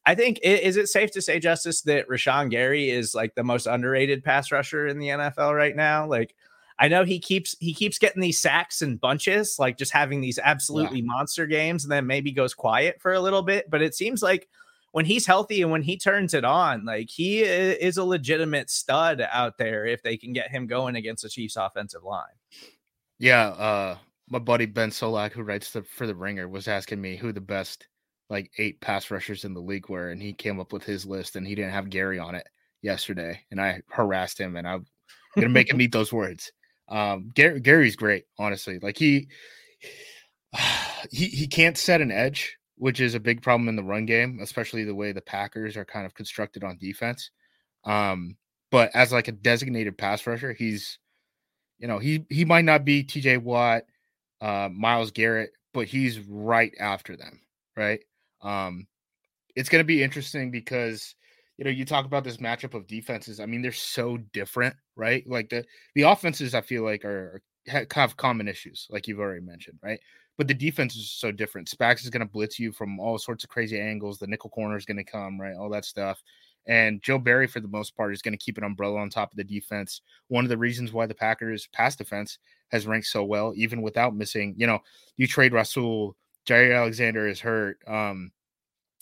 I 0.07 0.14
think 0.14 0.40
is 0.42 0.79
it 0.79 0.88
safe 0.88 1.11
to 1.12 1.22
say 1.22 1.38
Justis 1.38 1.85
that 1.85 2.09
Rashan 2.09 2.51
Gary 2.51 2.88
is 2.88 3.14
like 3.14 3.35
the 3.35 3.44
most 3.44 3.66
underrated 3.66 4.25
pass 4.25 4.51
rusher 4.51 4.87
in 4.87 4.99
the 4.99 5.09
NFL 5.09 5.55
right 5.55 5.77
now 5.77 6.07
like 6.07 6.35
I 6.79 6.88
know 6.88 7.05
he 7.05 7.18
keeps 7.18 7.55
he 7.61 7.75
keeps 7.75 7.99
getting 7.99 8.22
these 8.22 8.38
sacks 8.38 8.81
and 8.81 8.99
bunches 8.99 9.59
like 9.59 9.77
just 9.77 9.92
having 9.92 10.22
these 10.22 10.38
absolutely 10.42 11.01
yeah. 11.01 11.07
monster 11.09 11.46
games 11.46 11.85
and 11.85 11.92
then 11.92 12.07
maybe 12.07 12.33
goes 12.33 12.55
quiet 12.55 13.03
for 13.03 13.12
a 13.12 13.20
little 13.20 13.42
bit 13.42 13.68
but 13.68 13.83
it 13.83 13.94
seems 13.94 14.22
like 14.22 14.49
when 14.96 15.04
he's 15.04 15.26
healthy 15.26 15.61
and 15.61 15.70
when 15.70 15.82
he 15.82 15.98
turns 15.98 16.32
it 16.32 16.42
on, 16.42 16.87
like 16.87 17.11
he 17.11 17.40
is 17.42 17.98
a 17.98 18.02
legitimate 18.02 18.70
stud 18.70 19.20
out 19.30 19.59
there 19.59 19.85
if 19.85 20.02
they 20.02 20.16
can 20.16 20.32
get 20.32 20.50
him 20.50 20.66
going 20.66 20.96
against 20.96 21.22
the 21.22 21.28
Chiefs 21.28 21.56
offensive 21.56 22.02
line. 22.02 22.24
Yeah, 23.18 23.48
uh 23.48 23.98
my 24.30 24.38
buddy 24.38 24.64
Ben 24.64 24.88
Solak, 24.88 25.32
who 25.32 25.42
writes 25.42 25.70
the, 25.70 25.82
for 25.82 26.06
the 26.06 26.14
Ringer, 26.14 26.48
was 26.48 26.66
asking 26.66 26.98
me 26.98 27.14
who 27.14 27.30
the 27.30 27.42
best 27.42 27.87
like 28.30 28.50
eight 28.56 28.80
pass 28.80 29.11
rushers 29.11 29.44
in 29.44 29.52
the 29.52 29.61
league 29.61 29.90
were, 29.90 30.09
and 30.09 30.22
he 30.22 30.32
came 30.32 30.59
up 30.59 30.72
with 30.72 30.82
his 30.82 31.04
list, 31.04 31.37
and 31.37 31.46
he 31.46 31.54
didn't 31.54 31.74
have 31.74 31.90
Gary 31.90 32.18
on 32.18 32.35
it 32.35 32.48
yesterday, 32.80 33.38
and 33.50 33.61
I 33.61 33.82
harassed 33.90 34.40
him, 34.40 34.56
and 34.56 34.66
I'm 34.66 34.87
gonna 35.35 35.50
make 35.50 35.70
him 35.70 35.78
eat 35.82 35.92
those 35.92 36.11
words. 36.11 36.50
Um, 36.88 37.32
Gary, 37.35 37.61
Gary's 37.61 37.96
great, 37.96 38.24
honestly. 38.38 38.78
Like 38.78 38.96
he, 38.96 39.28
he 41.11 41.26
he 41.26 41.46
can't 41.46 41.76
set 41.76 42.00
an 42.00 42.11
edge 42.11 42.56
which 42.76 43.00
is 43.00 43.14
a 43.14 43.20
big 43.20 43.42
problem 43.42 43.68
in 43.68 43.76
the 43.76 43.82
run 43.82 44.06
game, 44.06 44.38
especially 44.42 44.84
the 44.84 44.94
way 44.94 45.12
the 45.12 45.20
Packers 45.20 45.76
are 45.76 45.84
kind 45.84 46.06
of 46.06 46.14
constructed 46.14 46.62
on 46.62 46.78
defense. 46.78 47.30
Um, 47.84 48.36
but 48.70 48.90
as 48.94 49.12
like 49.12 49.28
a 49.28 49.32
designated 49.32 49.96
pass 49.96 50.26
rusher, 50.26 50.52
he's, 50.52 50.98
you 51.78 51.88
know, 51.88 51.98
he 51.98 52.24
he 52.28 52.44
might 52.44 52.64
not 52.64 52.84
be 52.84 53.02
T.J. 53.02 53.38
Watt, 53.38 53.84
uh, 54.40 54.68
Myles 54.72 55.10
Garrett, 55.10 55.52
but 55.72 55.86
he's 55.86 56.18
right 56.20 56.72
after 56.80 57.16
them, 57.16 57.40
right? 57.76 58.00
Um, 58.42 58.86
it's 59.54 59.68
going 59.68 59.80
to 59.80 59.86
be 59.86 60.02
interesting 60.02 60.50
because 60.50 61.14
you 61.56 61.64
know 61.64 61.70
you 61.70 61.84
talk 61.84 62.04
about 62.04 62.24
this 62.24 62.38
matchup 62.38 62.74
of 62.74 62.86
defenses. 62.86 63.40
I 63.40 63.46
mean, 63.46 63.62
they're 63.62 63.72
so 63.72 64.18
different, 64.32 64.76
right? 64.96 65.26
Like 65.26 65.48
the 65.48 65.64
the 65.94 66.02
offenses, 66.02 66.54
I 66.54 66.60
feel 66.60 66.82
like 66.82 67.04
are 67.04 67.40
have 67.90 68.16
common 68.16 68.48
issues, 68.48 68.86
like 68.90 69.08
you've 69.08 69.20
already 69.20 69.40
mentioned, 69.40 69.78
right? 69.82 70.00
But 70.37 70.49
the 70.49 70.55
defense 70.55 70.96
is 70.96 71.11
so 71.11 71.33
different. 71.33 71.68
Spags 71.68 72.05
is 72.05 72.11
going 72.11 72.20
to 72.20 72.27
blitz 72.27 72.59
you 72.59 72.72
from 72.72 73.01
all 73.01 73.18
sorts 73.18 73.44
of 73.44 73.51
crazy 73.51 73.81
angles. 73.81 74.18
The 74.18 74.27
nickel 74.27 74.51
corner 74.51 74.77
is 74.77 74.85
going 74.85 74.99
to 74.99 75.05
come, 75.05 75.40
right? 75.40 75.57
All 75.57 75.70
that 75.70 75.85
stuff. 75.85 76.22
And 76.66 77.01
Joe 77.01 77.18
Barry, 77.18 77.46
for 77.46 77.61
the 77.61 77.68
most 77.68 77.96
part, 77.96 78.12
is 78.12 78.22
going 78.22 78.37
to 78.37 78.44
keep 78.44 78.59
an 78.59 78.64
umbrella 78.64 78.99
on 78.99 79.09
top 79.09 79.33
of 79.33 79.37
the 79.37 79.44
defense. 79.44 80.03
One 80.29 80.44
of 80.44 80.49
the 80.49 80.59
reasons 80.59 80.92
why 80.92 81.07
the 81.07 81.14
Packers' 81.14 81.68
pass 81.72 81.96
defense 81.96 82.38
has 82.68 82.87
ranked 82.87 83.07
so 83.07 83.22
well, 83.25 83.53
even 83.57 83.83
without 83.83 84.16
missing, 84.16 84.55
you 84.59 84.66
know, 84.66 84.81
you 85.16 85.27
trade 85.27 85.53
Rasul, 85.53 86.16
Jaire 86.46 86.77
Alexander 86.77 87.29
is 87.29 87.40
hurt. 87.40 87.79
Um, 87.87 88.33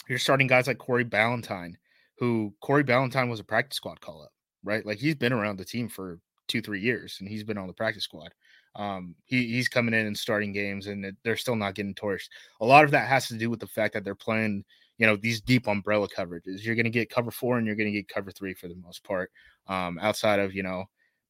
you're 0.09 0.19
starting 0.19 0.47
guys 0.47 0.67
like 0.67 0.79
Corey 0.79 1.05
Ballentine, 1.05 1.75
who 2.19 2.55
Corey 2.61 2.85
Ballentine 2.85 3.31
was 3.31 3.41
a 3.41 3.45
practice 3.45 3.77
squad 3.77 4.01
call 4.01 4.23
up, 4.23 4.33
right? 4.63 4.85
Like 4.85 4.99
he's 4.99 5.15
been 5.15 5.33
around 5.33 5.59
the 5.59 5.65
team 5.65 5.89
for 5.89 6.21
two, 6.49 6.61
three 6.61 6.81
years, 6.81 7.17
and 7.21 7.29
he's 7.29 7.45
been 7.45 7.59
on 7.59 7.67
the 7.67 7.73
practice 7.73 8.05
squad. 8.05 8.35
Um, 8.77 9.15
he, 9.25 9.47
he's 9.47 9.69
coming 9.69 9.95
in 9.95 10.07
and 10.07 10.17
starting 10.17 10.53
games, 10.53 10.87
and 10.87 11.17
they're 11.23 11.37
still 11.37 11.57
not 11.57 11.75
getting 11.75 11.95
torched. 11.95 12.29
A 12.61 12.67
lot 12.67 12.85
of 12.85 12.91
that 12.93 13.09
has 13.09 13.29
to 13.29 13.35
do 13.35 13.51
with 13.51 13.61
the 13.61 13.67
fact 13.67 13.95
that 13.95 14.05
they're 14.05 14.15
playing, 14.15 14.65
you 14.99 15.07
know, 15.07 15.17
these 15.17 15.41
deep 15.41 15.69
umbrella 15.69 16.09
coverages. 16.09 16.65
You're 16.65 16.75
going 16.75 16.85
to 16.85 16.91
get 16.91 17.11
cover 17.11 17.31
four, 17.31 17.59
and 17.59 17.67
you're 17.67 17.77
going 17.77 17.93
to 17.93 17.99
get 17.99 18.09
cover 18.09 18.31
three 18.31 18.55
for 18.55 18.69
the 18.69 18.77
most 18.77 19.05
part. 19.05 19.31
Um, 19.67 19.99
outside 20.01 20.41
of 20.41 20.55
you 20.55 20.63
know 20.63 20.85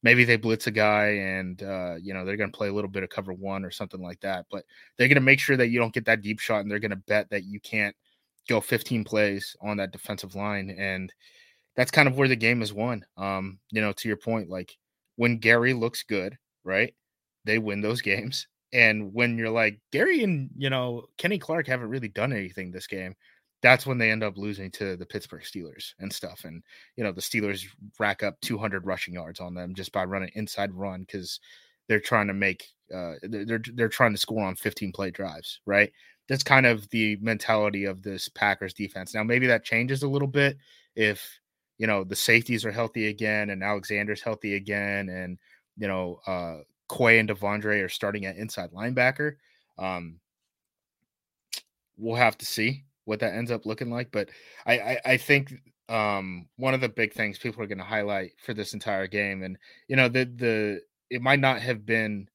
maybe 0.05 0.23
they 0.23 0.37
blitz 0.37 0.67
a 0.67 0.71
guy 0.71 1.07
and 1.07 1.63
uh, 1.63 1.95
you 1.99 2.13
know 2.13 2.23
they're 2.23 2.37
going 2.37 2.51
to 2.51 2.57
play 2.57 2.67
a 2.67 2.73
little 2.73 2.89
bit 2.89 3.01
of 3.01 3.09
cover 3.09 3.33
one 3.33 3.65
or 3.65 3.71
something 3.71 4.01
like 4.01 4.19
that 4.21 4.45
but 4.51 4.63
they're 4.95 5.07
going 5.07 5.15
to 5.15 5.21
make 5.21 5.39
sure 5.39 5.57
that 5.57 5.69
you 5.69 5.79
don't 5.79 5.93
get 5.93 6.05
that 6.05 6.21
deep 6.21 6.39
shot 6.39 6.61
and 6.61 6.69
they're 6.69 6.79
going 6.79 6.91
to 6.91 6.95
bet 6.95 7.27
that 7.31 7.43
you 7.43 7.59
can't 7.59 7.95
go 8.47 8.61
15 8.61 9.03
plays 9.03 9.55
on 9.61 9.77
that 9.77 9.91
defensive 9.91 10.35
line 10.35 10.69
and 10.77 11.11
that's 11.75 11.91
kind 11.91 12.07
of 12.07 12.17
where 12.17 12.27
the 12.27 12.35
game 12.35 12.61
is 12.61 12.71
won 12.71 13.03
um, 13.17 13.57
you 13.71 13.81
know 13.81 13.91
to 13.93 14.07
your 14.07 14.15
point 14.15 14.47
like 14.47 14.77
when 15.15 15.39
gary 15.39 15.73
looks 15.73 16.03
good 16.03 16.37
right 16.63 16.93
they 17.45 17.57
win 17.57 17.81
those 17.81 18.01
games 18.01 18.47
and 18.73 19.13
when 19.13 19.37
you're 19.37 19.49
like 19.49 19.79
gary 19.91 20.23
and 20.23 20.49
you 20.57 20.69
know 20.69 21.05
kenny 21.17 21.37
clark 21.39 21.67
haven't 21.67 21.89
really 21.89 22.09
done 22.09 22.33
anything 22.33 22.71
this 22.71 22.87
game 22.87 23.15
that's 23.65 23.87
when 23.87 23.97
they 23.97 24.11
end 24.11 24.23
up 24.23 24.37
losing 24.37 24.69
to 24.69 24.95
the 24.95 25.07
Pittsburgh 25.07 25.41
Steelers 25.41 25.95
and 25.99 26.13
stuff. 26.13 26.43
And 26.43 26.61
you 26.97 27.03
know, 27.03 27.11
the 27.11 27.19
Steelers 27.21 27.65
rack 27.99 28.21
up 28.21 28.39
200 28.41 28.85
rushing 28.85 29.15
yards 29.15 29.39
on 29.39 29.55
them 29.55 29.73
just 29.73 29.91
by 29.91 30.03
running 30.05 30.29
inside 30.35 30.71
run 30.71 31.01
because 31.01 31.39
they're 31.87 31.99
trying 31.99 32.27
to 32.27 32.33
make 32.33 32.67
uh, 32.93 33.13
they're 33.23 33.61
they're 33.73 33.89
trying 33.89 34.11
to 34.11 34.19
score 34.19 34.43
on 34.43 34.55
15 34.55 34.91
play 34.91 35.09
drives, 35.09 35.61
right? 35.65 35.91
That's 36.29 36.43
kind 36.43 36.67
of 36.67 36.87
the 36.89 37.17
mentality 37.21 37.85
of 37.85 38.03
this 38.03 38.29
Packers 38.29 38.73
defense. 38.73 39.15
Now, 39.15 39.23
maybe 39.23 39.47
that 39.47 39.63
changes 39.63 40.03
a 40.03 40.07
little 40.07 40.27
bit 40.27 40.57
if 40.95 41.39
you 41.79 41.87
know 41.87 42.03
the 42.03 42.15
safeties 42.15 42.65
are 42.65 42.71
healthy 42.71 43.07
again 43.07 43.49
and 43.49 43.63
Alexander's 43.63 44.21
healthy 44.21 44.55
again, 44.55 45.09
and 45.09 45.39
you 45.77 45.87
know 45.87 46.19
uh, 46.27 46.57
Quay 46.89 47.19
and 47.19 47.29
De'Vondre 47.29 47.83
are 47.83 47.89
starting 47.89 48.25
at 48.25 48.37
inside 48.37 48.71
linebacker. 48.71 49.35
Um, 49.77 50.19
we'll 51.97 52.15
have 52.15 52.37
to 52.39 52.45
see 52.45 52.85
what 53.05 53.19
that 53.19 53.33
ends 53.33 53.51
up 53.51 53.65
looking 53.65 53.89
like. 53.89 54.11
But 54.11 54.29
I, 54.65 54.79
I, 54.79 54.97
I 55.05 55.17
think 55.17 55.53
um, 55.89 56.47
one 56.57 56.73
of 56.73 56.81
the 56.81 56.89
big 56.89 57.13
things 57.13 57.37
people 57.37 57.63
are 57.63 57.67
going 57.67 57.77
to 57.77 57.83
highlight 57.83 58.31
for 58.43 58.53
this 58.53 58.73
entire 58.73 59.07
game, 59.07 59.43
and 59.43 59.57
you 59.87 59.95
know, 59.95 60.09
the 60.09 60.25
the 60.25 60.81
it 61.09 61.21
might 61.21 61.39
not 61.39 61.61
have 61.61 61.85
been 61.85 62.27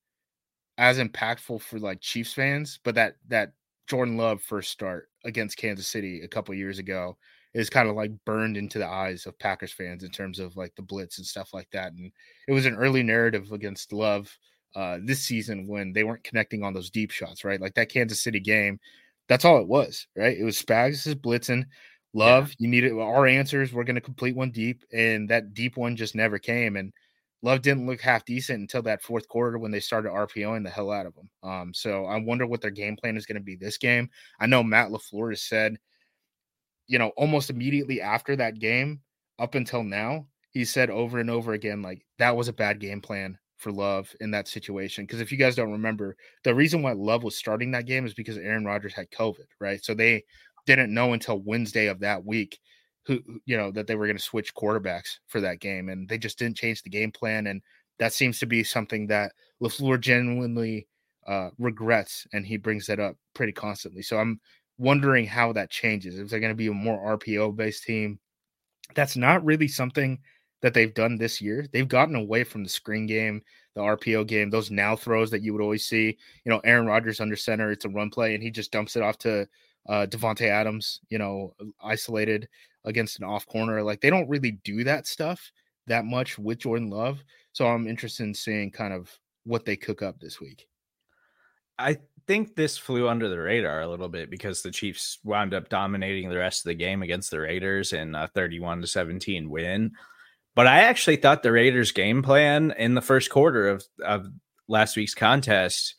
as 0.79 0.99
impactful 0.99 1.61
for 1.61 1.79
like 1.79 2.01
Chiefs 2.01 2.33
fans, 2.33 2.79
but 2.85 2.95
that 2.95 3.17
that 3.29 3.53
Jordan 3.87 4.17
Love 4.17 4.43
first 4.43 4.71
start 4.71 5.09
against 5.25 5.57
Kansas 5.57 5.89
City 5.89 6.23
a 6.23 6.29
couple 6.29 6.55
years 6.55 6.79
ago 6.79 7.17
is 7.55 7.71
kind 7.71 7.89
of 7.89 7.97
like 7.97 8.13
burned 8.25 8.57
into 8.57 8.79
the 8.79 8.87
eyes 8.87 9.27
of 9.27 9.39
Packers 9.39 9.73
fans 9.73 10.05
in 10.05 10.11
terms 10.11 10.39
of 10.39 10.57
like 10.57 10.75
the 10.77 10.83
blitz 10.83 11.19
and 11.19 11.27
stuff 11.27 11.53
like 11.53 11.69
that. 11.73 11.93
And 11.93 12.13
it 12.47 12.53
was 12.53 12.67
an 12.67 12.77
early 12.77 13.03
narrative 13.03 13.51
against 13.53 13.93
Love 13.93 14.37
uh, 14.77 14.99
this 15.03 15.21
season 15.21 15.67
when 15.67 15.93
they 15.93 16.05
weren't 16.05 16.25
connecting 16.25 16.63
on 16.63 16.73
those 16.73 16.91
deep 16.91 17.11
shots, 17.11 17.45
right? 17.45 17.61
Like 17.61 17.75
that 17.75 17.91
Kansas 17.91 18.23
City 18.23 18.41
game, 18.41 18.79
that's 19.29 19.45
all 19.45 19.61
it 19.61 19.67
was, 19.67 20.07
right? 20.17 20.37
It 20.37 20.45
was 20.45 20.61
Spags 20.61 21.07
is 21.07 21.15
blitzing. 21.15 21.65
Love, 22.13 22.49
yeah. 22.51 22.55
you 22.59 22.69
needed 22.69 22.93
our 22.93 23.27
answers. 23.27 23.73
We're 23.73 23.85
going 23.85 23.95
to 23.95 24.01
complete 24.01 24.35
one 24.35 24.51
deep, 24.51 24.83
and 24.93 25.29
that 25.31 25.55
deep 25.55 25.77
one 25.77 25.95
just 25.97 26.17
never 26.17 26.39
came. 26.39 26.77
And 26.77 26.93
Love 27.43 27.63
didn't 27.63 27.87
look 27.87 28.01
half 28.01 28.25
decent 28.25 28.61
until 28.61 28.83
that 28.83 29.03
fourth 29.03 29.29
quarter 29.29 29.59
when 29.59 29.71
they 29.71 29.81
started 29.81 30.11
RPOing 30.11 30.65
the 30.65 30.71
hell 30.71 30.91
out 30.91 31.07
of 31.07 31.15
them. 31.15 31.31
Um, 31.43 31.75
so 31.75 32.05
I 32.05 32.17
wonder 32.19 32.47
what 32.47 32.61
their 32.61 32.71
game 32.71 32.97
plan 32.97 33.17
is 33.17 33.27
going 33.27 33.39
to 33.39 33.43
be 33.43 33.57
this 33.57 33.79
game. 33.79 34.11
I 34.41 34.47
know 34.47 34.63
Matt 34.63 34.91
LaFleur 34.91 35.31
has 35.31 35.43
said, 35.43 35.79
you 36.91 36.99
know, 36.99 37.13
almost 37.17 37.51
immediately 37.51 38.01
after 38.01 38.35
that 38.35 38.59
game, 38.59 39.01
up 39.39 39.55
until 39.55 39.85
now, 39.85 40.27
he 40.51 40.65
said 40.65 40.91
over 40.91 41.21
and 41.21 41.31
over 41.31 41.53
again, 41.53 41.83
like 41.83 42.05
that 42.19 42.37
was 42.37 42.49
a 42.49 42.53
bad 42.53 42.81
game 42.81 43.01
plan 43.01 43.39
for 43.59 43.71
Love 43.71 44.13
in 44.21 44.33
that 44.33 44.49
situation. 44.49 45.05
Because 45.05 45.21
if 45.21 45.31
you 45.31 45.39
guys 45.39 45.55
don't 45.55 45.71
remember, 45.71 46.17
the 46.43 46.53
reason 46.53 46.83
why 46.83 46.93
Love 46.93 47.23
was 47.23 47.37
starting 47.37 47.71
that 47.71 47.87
game 47.87 48.05
is 48.07 48.13
because 48.13 48.37
Aaron 48.37 48.65
Rodgers 48.65 48.93
had 48.93 49.09
COVID, 49.13 49.47
right? 49.61 49.83
So 49.85 49.95
they 49.95 50.25
didn't 50.67 50.93
know 50.93 51.13
until 51.13 51.39
Wednesday 51.39 51.87
of 51.87 52.01
that 52.01 52.25
week 52.25 52.59
who 53.07 53.21
you 53.47 53.57
know 53.57 53.71
that 53.71 53.87
they 53.87 53.95
were 53.95 54.07
going 54.07 54.17
to 54.17 54.23
switch 54.23 54.53
quarterbacks 54.55 55.19
for 55.29 55.41
that 55.41 55.61
game, 55.61 55.91
and 55.91 56.09
they 56.09 56.19
just 56.19 56.41
didn't 56.41 56.57
change 56.57 56.83
the 56.83 56.91
game 56.91 57.13
plan. 57.13 57.47
And 57.47 57.63
that 58.01 58.13
seems 58.13 58.41
to 58.41 58.47
be 58.47 58.65
something 58.65 59.07
that 59.07 59.31
Lafleur 59.63 60.01
genuinely 60.01 60.89
uh, 61.27 61.51
regrets, 61.57 62.27
and 62.33 62.45
he 62.45 62.57
brings 62.57 62.87
that 62.87 62.99
up 62.99 63.17
pretty 63.35 63.53
constantly. 63.53 64.03
So 64.03 64.19
I'm 64.19 64.41
wondering 64.81 65.27
how 65.27 65.53
that 65.53 65.71
changes. 65.71 66.19
Is 66.19 66.31
there 66.31 66.41
going 66.41 66.53
to 66.53 66.57
be 66.57 66.69
a 66.69 66.73
more 66.73 67.19
RPO 67.19 67.55
based 67.55 67.85
team? 67.85 68.19
That's 68.95 69.17
not 69.17 69.45
really 69.45 69.69
something 69.69 70.19
that 70.63 70.75
they've 70.75 70.95
done 70.95 71.17
this 71.17 71.41
year. 71.41 71.67
They've 71.73 71.87
gotten 71.87 72.15
away 72.15 72.45
from 72.45 72.65
the 72.65 72.69
screen 72.69 73.07
game, 73.07 73.43
the 73.75 73.83
RPO 73.83 74.27
game, 74.27 74.51
those 74.51 74.71
now 74.71 74.97
throws 74.97 75.31
that 75.31 75.43
you 75.43 75.53
would 75.53 75.63
always 75.63 75.87
see. 75.87 76.19
You 76.45 76.51
know, 76.51 76.61
Aaron 76.65 76.87
Rodgers 76.87 77.21
under 77.21 77.37
center, 77.37 77.71
it's 77.71 77.85
a 77.85 77.89
run 77.89 78.11
play, 78.11 78.35
and 78.35 78.43
he 78.43 78.51
just 78.51 78.73
dumps 78.73 78.97
it 78.97 79.03
off 79.03 79.19
to 79.19 79.47
uh, 79.89 80.07
Davante 80.09 80.49
Adams. 80.49 81.01
You 81.11 81.19
know, 81.19 81.55
isolated 81.83 82.49
against 82.85 83.19
an 83.19 83.25
off 83.25 83.47
corner. 83.47 83.83
Like 83.83 84.01
they 84.01 84.11
don't 84.11 84.29
really 84.29 84.53
do 84.65 84.83
that 84.85 85.07
stuff 85.07 85.53
that 85.87 86.05
much 86.05 86.39
with 86.39 86.59
Jordan 86.59 86.91
Love. 86.91 87.23
So 87.53 87.67
I'm 87.67 87.87
interested 87.87 88.25
in 88.25 88.35
seeing 88.35 88.71
kind 88.71 88.95
of 88.95 89.11
what 89.45 89.65
they 89.65 89.77
cook 89.77 90.03
up 90.03 90.19
this 90.21 90.41
week. 90.41 90.67
I 91.79 91.97
think 92.27 92.55
this 92.55 92.79
flew 92.79 93.09
under 93.09 93.29
the 93.29 93.39
radar 93.39 93.81
a 93.81 93.89
little 93.89 94.09
bit 94.09 94.31
because 94.31 94.63
the 94.63 94.71
Chiefs 94.71 95.19
wound 95.25 95.55
up 95.55 95.69
dominating 95.69 96.29
the 96.29 96.37
rest 96.37 96.65
of 96.65 96.71
the 96.71 96.75
game 96.75 97.03
against 97.03 97.31
the 97.31 97.41
Raiders 97.41 97.93
in 97.93 98.15
a 98.15 98.29
31 98.29 98.81
to 98.81 98.87
17 98.87 99.51
win. 99.51 99.93
But 100.55 100.67
I 100.67 100.81
actually 100.81 101.17
thought 101.17 101.43
the 101.43 101.53
Raiders' 101.53 101.93
game 101.93 102.23
plan 102.23 102.73
in 102.77 102.95
the 102.95 103.01
first 103.01 103.31
quarter 103.31 103.69
of, 103.69 103.85
of 104.05 104.27
last 104.69 104.97
week's 104.97 105.15
contest 105.15 105.95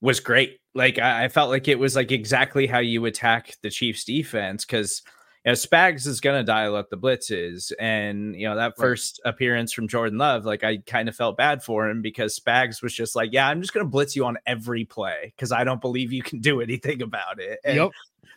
was 0.00 0.20
great. 0.20 0.58
Like 0.74 0.98
I, 0.98 1.24
I 1.24 1.28
felt 1.28 1.50
like 1.50 1.68
it 1.68 1.78
was 1.78 1.96
like 1.96 2.12
exactly 2.12 2.66
how 2.66 2.80
you 2.80 3.04
attack 3.04 3.56
the 3.62 3.70
Chiefs 3.70 4.04
defense 4.04 4.64
because 4.64 5.02
you 5.44 5.50
know, 5.50 5.54
Spags 5.54 6.06
is 6.06 6.20
going 6.20 6.38
to 6.38 6.44
dial 6.44 6.76
up 6.76 6.90
the 6.90 6.96
blitzes. 6.96 7.72
And, 7.80 8.36
you 8.36 8.48
know, 8.48 8.56
that 8.56 8.76
first 8.76 9.20
right. 9.24 9.30
appearance 9.30 9.72
from 9.72 9.88
Jordan 9.88 10.18
Love, 10.18 10.44
like 10.44 10.62
I 10.62 10.78
kind 10.78 11.08
of 11.08 11.16
felt 11.16 11.36
bad 11.36 11.62
for 11.62 11.88
him 11.88 12.00
because 12.00 12.38
Spags 12.38 12.82
was 12.82 12.94
just 12.94 13.16
like, 13.16 13.30
yeah, 13.32 13.48
I'm 13.48 13.60
just 13.60 13.74
going 13.74 13.84
to 13.84 13.90
blitz 13.90 14.14
you 14.14 14.24
on 14.24 14.38
every 14.46 14.84
play 14.84 15.32
because 15.36 15.50
I 15.50 15.64
don't 15.64 15.80
believe 15.80 16.12
you 16.12 16.22
can 16.22 16.38
do 16.40 16.60
anything 16.60 17.02
about 17.02 17.40
it. 17.40 17.58
And 17.64 17.76
yep. 17.76 17.90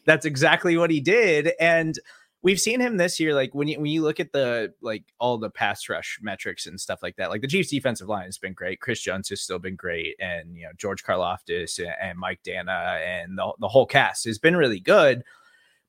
that's 0.06 0.26
exactly 0.26 0.78
what 0.78 0.90
he 0.90 1.00
did. 1.00 1.52
And, 1.60 2.00
we've 2.46 2.62
seen 2.62 2.80
him 2.80 2.96
this 2.96 3.20
year. 3.20 3.34
Like 3.34 3.56
when 3.56 3.68
you 3.68 3.80
when 3.80 3.90
you 3.90 4.04
look 4.04 4.20
at 4.20 4.32
the 4.32 4.72
like 4.80 5.04
all 5.20 5.40
the 5.40 5.50
pass 5.50 5.90
rush 5.90 6.20
metrics 6.22 6.68
and 6.68 6.80
stuff 6.80 7.02
like 7.02 7.18
that, 7.18 7.32
like 7.32 7.42
the 7.42 7.48
Chiefs 7.48 7.72
defensive 7.72 8.08
line 8.08 8.26
has 8.26 8.38
been 8.38 8.54
great. 8.54 8.80
Chris 8.80 9.02
Jones 9.02 9.28
has 9.30 9.42
still 9.42 9.60
been 9.60 9.76
great, 9.76 10.16
and 10.20 10.56
you 10.56 10.64
know 10.64 10.72
George 10.78 11.04
Karlaftis 11.04 11.80
and, 11.80 11.94
and 12.00 12.20
Mike 12.20 12.42
Danna 12.46 13.00
and 13.04 13.38
the, 13.38 13.52
the 13.60 13.68
whole 13.68 13.88
cast 13.88 14.26
has 14.26 14.38
been 14.38 14.56
really 14.56 14.80
good. 14.80 15.24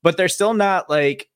But 0.06 0.16
they're 0.16 0.28
still 0.28 0.54
not 0.54 0.88
like 0.88 1.28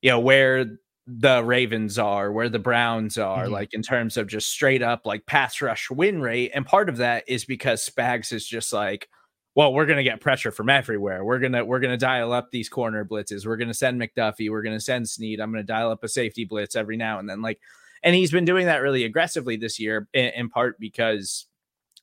you 0.00 0.10
know 0.10 0.18
where 0.18 0.78
the 1.06 1.44
Ravens 1.44 1.98
are, 1.98 2.32
where 2.32 2.48
the 2.48 2.58
Browns 2.58 3.18
are, 3.18 3.44
mm-hmm. 3.44 3.52
like 3.52 3.74
in 3.74 3.82
terms 3.82 4.16
of 4.16 4.28
just 4.28 4.48
straight 4.50 4.80
up 4.80 5.04
like 5.04 5.26
pass 5.26 5.60
rush 5.60 5.90
win 5.90 6.22
rate. 6.22 6.50
And 6.54 6.64
part 6.64 6.88
of 6.88 6.96
that 6.96 7.24
is 7.28 7.44
because 7.44 7.86
Spags 7.86 8.32
is 8.32 8.46
just 8.46 8.72
like 8.72 9.10
well, 9.54 9.74
we're 9.74 9.84
going 9.84 9.98
to 9.98 10.02
get 10.02 10.22
pressure 10.22 10.50
from 10.50 10.70
everywhere. 10.70 11.22
We're 11.22 11.38
going 11.38 11.52
to 11.52 11.66
we're 11.66 11.80
going 11.80 11.90
to 11.90 11.98
dial 11.98 12.32
up 12.32 12.50
these 12.50 12.70
corner 12.70 13.04
blitzes. 13.04 13.44
We're 13.44 13.58
going 13.58 13.68
to 13.68 13.74
send 13.74 14.00
McDuffie, 14.00 14.48
we're 14.48 14.62
going 14.62 14.74
to 14.74 14.80
send 14.80 15.06
Sneed. 15.06 15.38
I'm 15.38 15.52
going 15.52 15.62
to 15.62 15.66
dial 15.66 15.90
up 15.90 16.02
a 16.02 16.08
safety 16.08 16.46
blitz 16.46 16.76
every 16.76 16.96
now 16.96 17.18
and 17.18 17.28
then 17.28 17.42
like 17.42 17.60
and 18.02 18.14
he's 18.14 18.32
been 18.32 18.46
doing 18.46 18.64
that 18.64 18.80
really 18.80 19.04
aggressively 19.04 19.56
this 19.56 19.78
year 19.78 20.08
in, 20.14 20.28
in 20.34 20.48
part 20.48 20.80
because 20.80 21.44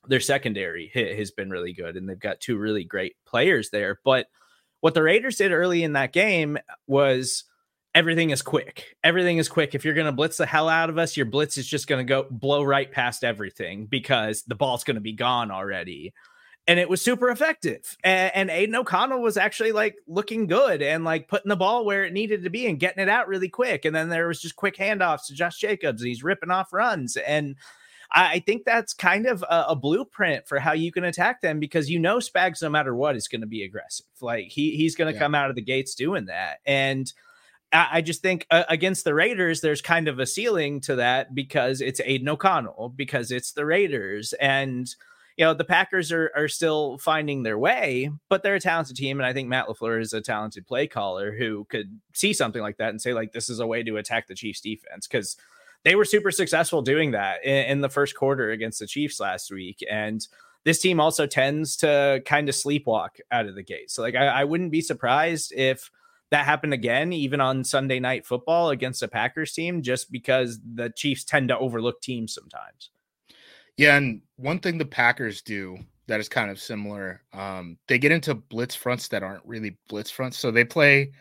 their 0.06 0.20
secondary 0.20 0.86
has 0.94 1.32
been 1.32 1.50
really 1.50 1.72
good 1.72 1.96
and 1.96 2.08
they've 2.08 2.16
got 2.16 2.38
two 2.38 2.58
really 2.58 2.84
great 2.84 3.16
players 3.26 3.70
there. 3.70 3.98
But 4.04 4.28
what 4.82 4.92
the 4.92 5.02
Raiders 5.02 5.36
did 5.36 5.50
early 5.50 5.82
in 5.82 5.94
that 5.94 6.12
game 6.12 6.58
was 6.86 7.44
everything 7.94 8.28
is 8.28 8.42
quick. 8.42 8.96
Everything 9.02 9.38
is 9.38 9.48
quick. 9.48 9.74
If 9.74 9.84
you're 9.84 9.94
going 9.94 10.04
to 10.04 10.12
blitz 10.12 10.36
the 10.36 10.44
hell 10.44 10.68
out 10.68 10.90
of 10.90 10.98
us, 10.98 11.16
your 11.16 11.26
blitz 11.26 11.56
is 11.56 11.66
just 11.66 11.86
going 11.86 12.06
to 12.06 12.08
go 12.08 12.26
blow 12.30 12.62
right 12.62 12.92
past 12.92 13.24
everything 13.24 13.86
because 13.86 14.42
the 14.42 14.54
ball's 14.54 14.84
going 14.84 14.96
to 14.96 15.00
be 15.00 15.14
gone 15.14 15.50
already 15.50 16.12
and 16.68 16.78
it 16.78 16.88
was 16.88 17.02
super 17.02 17.28
effective. 17.28 17.96
And, 18.04 18.30
and 18.34 18.50
Aidan 18.50 18.76
O'Connell 18.76 19.20
was 19.20 19.36
actually 19.36 19.72
like 19.72 19.96
looking 20.06 20.46
good 20.46 20.80
and 20.80 21.04
like 21.04 21.28
putting 21.28 21.48
the 21.48 21.56
ball 21.56 21.84
where 21.84 22.04
it 22.04 22.12
needed 22.12 22.44
to 22.44 22.50
be 22.50 22.66
and 22.66 22.78
getting 22.78 23.02
it 23.02 23.08
out 23.08 23.28
really 23.28 23.48
quick. 23.48 23.84
And 23.84 23.94
then 23.94 24.08
there 24.08 24.28
was 24.28 24.40
just 24.40 24.56
quick 24.56 24.76
handoffs 24.76 25.26
to 25.26 25.34
Josh 25.34 25.58
Jacobs, 25.58 26.02
and 26.02 26.08
he's 26.08 26.22
ripping 26.22 26.50
off 26.50 26.72
runs. 26.72 27.16
And 27.16 27.56
I, 28.12 28.32
I 28.32 28.38
think 28.40 28.64
that's 28.64 28.94
kind 28.94 29.26
of 29.26 29.42
a, 29.42 29.66
a, 29.68 29.76
blueprint 29.76 30.46
for 30.46 30.58
how 30.58 30.72
you 30.72 30.92
can 30.92 31.04
attack 31.04 31.40
them 31.40 31.58
because 31.60 31.90
you 31.90 31.98
know 31.98 32.18
Spags, 32.18 32.62
no 32.62 32.68
matter 32.68 32.94
what, 32.94 33.16
is 33.16 33.28
going 33.28 33.40
to 33.40 33.46
be 33.46 33.64
aggressive. 33.64 34.06
Like 34.20 34.48
he 34.48 34.76
he's 34.76 34.94
going 34.94 35.08
to 35.08 35.14
yeah. 35.14 35.20
come 35.20 35.34
out 35.34 35.50
of 35.50 35.56
the 35.56 35.62
gates 35.62 35.94
doing 35.94 36.26
that. 36.26 36.58
And 36.66 37.12
I, 37.72 37.88
I 37.92 38.00
just 38.00 38.22
think 38.22 38.46
uh, 38.50 38.64
against 38.68 39.04
the 39.04 39.14
Raiders, 39.14 39.60
there's 39.60 39.82
kind 39.82 40.08
of 40.08 40.18
a 40.18 40.26
ceiling 40.26 40.80
to 40.82 40.96
that 40.96 41.34
because 41.34 41.80
it's 41.80 42.00
Aidan 42.04 42.28
O'Connell, 42.28 42.92
because 42.94 43.30
it's 43.30 43.52
the 43.52 43.66
Raiders. 43.66 44.32
And 44.34 44.94
you 45.36 45.44
know 45.44 45.54
the 45.54 45.64
Packers 45.64 46.12
are 46.12 46.30
are 46.36 46.48
still 46.48 46.98
finding 46.98 47.42
their 47.42 47.58
way, 47.58 48.10
but 48.28 48.42
they're 48.42 48.56
a 48.56 48.60
talented 48.60 48.96
team, 48.96 49.18
and 49.18 49.26
I 49.26 49.32
think 49.32 49.48
Matt 49.48 49.66
LaFleur 49.66 50.00
is 50.00 50.12
a 50.12 50.20
talented 50.20 50.66
play 50.66 50.86
caller 50.86 51.34
who 51.34 51.64
could 51.70 51.98
see 52.12 52.32
something 52.32 52.60
like 52.60 52.76
that 52.76 52.90
and 52.90 53.00
say 53.00 53.14
like 53.14 53.32
this 53.32 53.48
is 53.48 53.58
a 53.58 53.66
way 53.66 53.82
to 53.82 53.96
attack 53.96 54.26
the 54.26 54.34
Chiefs 54.34 54.60
defense 54.60 55.06
because 55.06 55.36
they 55.84 55.94
were 55.94 56.04
super 56.04 56.30
successful 56.30 56.82
doing 56.82 57.12
that 57.12 57.44
in, 57.44 57.64
in, 57.66 57.80
the 57.80 57.88
first 57.88 58.14
quarter 58.14 58.50
against 58.50 58.78
the 58.78 58.86
Chiefs 58.86 59.20
last 59.20 59.50
week, 59.50 59.84
and 59.90 60.26
this 60.64 60.80
team 60.80 61.00
also 61.00 61.26
tends 61.26 61.76
to 61.78 62.22
kind 62.24 62.48
of 62.48 62.54
sleepwalk 62.54 63.20
out 63.30 63.46
of 63.46 63.54
the 63.54 63.62
gate. 63.62 63.90
So 63.90 64.02
like 64.02 64.14
I, 64.14 64.26
I 64.26 64.44
wouldn't 64.44 64.70
be 64.70 64.80
surprised 64.80 65.52
if 65.56 65.90
that 66.30 66.44
happened 66.44 66.72
again, 66.72 67.12
even 67.12 67.40
on 67.40 67.64
Sunday 67.64 68.00
night 68.00 68.24
football 68.24 68.70
against 68.70 69.00
the 69.00 69.08
Packers 69.08 69.52
team, 69.52 69.82
just 69.82 70.10
because 70.10 70.60
the 70.74 70.90
Chiefs 70.96 71.24
tend 71.24 71.48
to 71.48 71.58
overlook 71.58 72.00
teams 72.00 72.34
sometimes. 72.34 72.90
Yeah, 73.76 73.96
and 73.96 74.22
one 74.36 74.58
thing 74.60 74.78
the 74.78 74.84
Packers 74.84 75.42
do 75.42 75.78
that 76.06 76.20
is 76.20 76.28
kind 76.28 76.50
of 76.50 76.60
similar, 76.60 77.22
um, 77.32 77.78
they 77.88 77.98
get 77.98 78.12
into 78.12 78.34
blitz 78.34 78.74
fronts 78.74 79.08
that 79.08 79.22
aren't 79.22 79.44
really 79.44 79.76
blitz 79.88 80.10
fronts. 80.10 80.38
So 80.38 80.50
they 80.50 80.64
play 80.64 81.12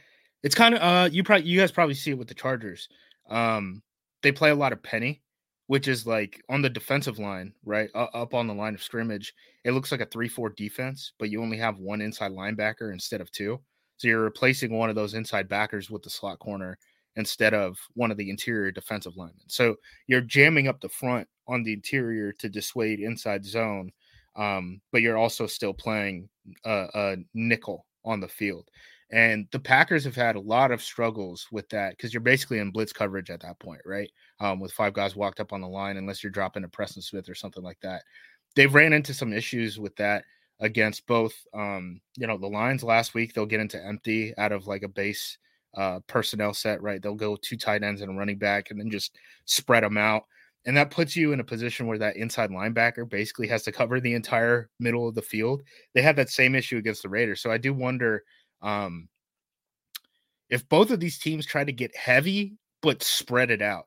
it's 0.44 0.56
kind 0.56 0.76
of 0.76 0.82
uh 0.82 1.10
you 1.12 1.24
probably 1.24 1.48
you 1.48 1.60
guys 1.60 1.72
probably 1.72 1.94
see 1.96 2.12
it 2.12 2.18
with 2.18 2.28
the 2.28 2.34
Chargers. 2.34 2.90
Um, 3.30 3.82
they 4.24 4.32
play 4.32 4.52
a 4.52 4.56
lot 4.56 4.74
of 4.74 4.84
penny, 4.84 5.22
which 5.68 5.88
is 5.88 6.06
like 6.06 6.42
on 6.50 6.62
the 6.62 6.70
defensive 6.70 7.20
line, 7.20 7.54
right? 7.66 7.90
Uh, 7.96 8.08
up 8.14 8.34
on 8.34 8.48
the 8.48 8.54
line 8.54 8.76
of 8.76 8.84
scrimmage. 8.84 9.34
It 9.64 9.72
looks 9.72 9.92
like 9.92 10.02
a 10.02 10.06
3-4 10.06 10.56
defense, 10.56 11.14
but 11.20 11.30
you 11.30 11.42
only 11.42 11.58
have 11.58 11.78
one 11.78 12.02
inside 12.02 12.32
linebacker 12.32 12.92
instead 12.92 13.22
of 13.22 13.32
two. 13.32 13.60
So 13.98 14.08
you're 14.08 14.24
replacing 14.24 14.74
one 14.74 14.90
of 14.90 14.96
those 14.96 15.14
inside 15.14 15.48
backers 15.48 15.92
with 15.92 16.02
the 16.02 16.10
slot 16.10 16.40
corner 16.40 16.78
instead 17.16 17.54
of 17.54 17.78
one 17.94 18.12
of 18.12 18.18
the 18.18 18.30
interior 18.30 18.72
defensive 18.72 19.18
linemen. 19.18 19.44
So 19.48 19.76
you're 20.08 20.22
jamming 20.22 20.68
up 20.68 20.82
the 20.82 20.90
front 20.90 21.28
on 21.48 21.64
the 21.64 21.74
interior 21.74 22.32
to 22.34 22.50
dissuade 22.50 23.00
inside 23.00 23.46
zone, 23.46 23.92
um, 24.36 24.82
but 24.92 25.02
you're 25.02 25.18
also 25.18 25.46
still 25.46 25.74
playing 25.74 26.30
a, 26.66 26.88
a, 26.94 27.16
nickel 27.34 27.86
on 28.06 28.20
the 28.20 28.28
field. 28.28 28.70
And 29.12 29.48
the 29.52 29.60
Packers 29.60 30.06
have 30.06 30.16
had 30.16 30.38
a 30.38 30.42
lot 30.42 30.72
of 30.72 30.82
struggles 30.82 31.46
with 31.52 31.68
that 31.70 31.92
because 31.92 32.14
you're 32.14 32.22
basically 32.22 32.60
in 32.60 32.72
blitz 32.72 32.94
coverage 32.94 33.30
at 33.30 33.42
that 33.42 33.60
point, 33.60 33.82
right? 33.86 34.10
Um, 34.40 34.60
with 34.60 34.72
five 34.72 34.94
guys 34.94 35.16
walked 35.16 35.42
up 35.42 35.52
on 35.52 35.60
the 35.60 35.68
line, 35.68 35.98
unless 35.98 36.24
you're 36.24 36.32
dropping 36.32 36.64
a 36.64 36.70
Preston 36.70 37.02
Smith 37.02 37.28
or 37.28 37.36
something 37.36 37.64
like 37.64 37.80
that. 37.82 38.04
They've 38.56 38.74
ran 38.74 38.94
into 38.94 39.14
some 39.14 39.34
issues 39.34 39.80
with 39.80 39.96
that 39.98 40.24
against 40.62 41.08
both 41.08 41.34
um, 41.54 42.00
you 42.16 42.26
know, 42.26 42.38
the 42.38 42.48
Lions 42.48 42.84
last 42.84 43.14
week. 43.14 43.34
They'll 43.34 43.46
get 43.46 43.60
into 43.60 43.84
empty 43.84 44.34
out 44.38 44.54
of 44.54 44.68
like 44.68 44.84
a 44.84 44.88
base 44.88 45.38
uh, 45.76 46.00
personnel 46.08 46.54
set, 46.54 46.82
right? 46.82 47.02
They'll 47.02 47.16
go 47.16 47.36
two 47.36 47.58
tight 47.58 47.84
ends 47.84 48.02
and 48.02 48.12
a 48.12 48.14
running 48.14 48.38
back 48.38 48.72
and 48.72 48.80
then 48.80 48.90
just 48.90 49.18
spread 49.46 49.84
them 49.84 49.98
out. 49.98 50.24
And 50.66 50.78
that 50.78 50.92
puts 50.92 51.16
you 51.16 51.34
in 51.34 51.40
a 51.40 51.44
position 51.44 51.88
where 51.88 51.98
that 51.98 52.18
inside 52.18 52.52
linebacker 52.52 53.10
basically 53.10 53.48
has 53.48 53.64
to 53.64 53.72
cover 53.72 54.00
the 54.00 54.14
entire 54.14 54.70
middle 54.80 55.08
of 55.08 55.16
the 55.16 55.22
field. 55.22 55.64
They 55.96 56.04
had 56.04 56.16
that 56.18 56.30
same 56.30 56.54
issue 56.54 56.78
against 56.78 57.02
the 57.02 57.10
Raiders. 57.10 57.42
So 57.42 57.52
I 57.52 57.58
do 57.58 57.74
wonder 57.74 58.24
um, 58.62 59.08
if 60.50 60.68
both 60.68 60.92
of 60.92 61.00
these 61.00 61.18
teams 61.18 61.46
try 61.46 61.64
to 61.64 61.72
get 61.72 61.96
heavy 61.96 62.58
but 62.82 63.04
spread 63.04 63.52
it 63.52 63.62
out 63.62 63.86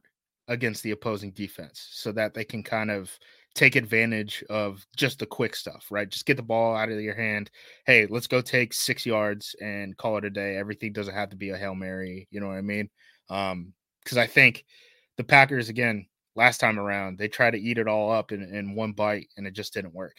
against 0.49 0.83
the 0.83 0.93
opposing 0.93 1.31
defense 1.33 1.89
so 1.93 2.13
that 2.13 2.35
they 2.35 2.45
can 2.45 2.63
kind 2.63 2.91
of 2.91 3.11
take 3.55 3.77
advantage 3.77 4.43
of 4.51 4.85
just 4.97 5.19
the 5.19 5.27
quick 5.27 5.55
stuff, 5.55 5.87
right? 5.91 6.09
Just 6.09 6.27
get 6.27 6.37
the 6.37 6.43
ball 6.43 6.75
out 6.75 6.91
of 6.91 7.01
your 7.01 7.15
hand. 7.15 7.51
Hey, 7.87 8.07
let's 8.07 8.27
go 8.27 8.41
take 8.41 8.75
six 8.75 9.07
yards 9.07 9.55
and 9.61 9.97
call 9.97 10.19
it 10.19 10.25
a 10.25 10.31
day. 10.31 10.57
Everything 10.57 10.93
doesn't 10.93 11.15
have 11.15 11.31
to 11.31 11.37
be 11.37 11.51
a 11.51 11.57
Hail 11.57 11.75
Mary. 11.75 12.27
You 12.31 12.41
know 12.41 12.49
what 12.49 12.59
I 12.59 12.63
mean? 12.63 12.91
Um, 13.31 13.73
because 14.03 14.19
I 14.19 14.27
think 14.27 14.65
the 15.17 15.25
Packers, 15.25 15.69
again, 15.69 16.07
last 16.35 16.59
time 16.59 16.79
around, 16.79 17.17
they 17.17 17.29
tried 17.29 17.53
to 17.53 17.61
eat 17.61 17.79
it 17.79 17.89
all 17.89 18.11
up 18.11 18.33
in, 18.33 18.43
in 18.43 18.75
one 18.75 18.93
bite 18.93 19.29
and 19.37 19.47
it 19.47 19.53
just 19.53 19.73
didn't 19.73 19.95
work. 19.95 20.17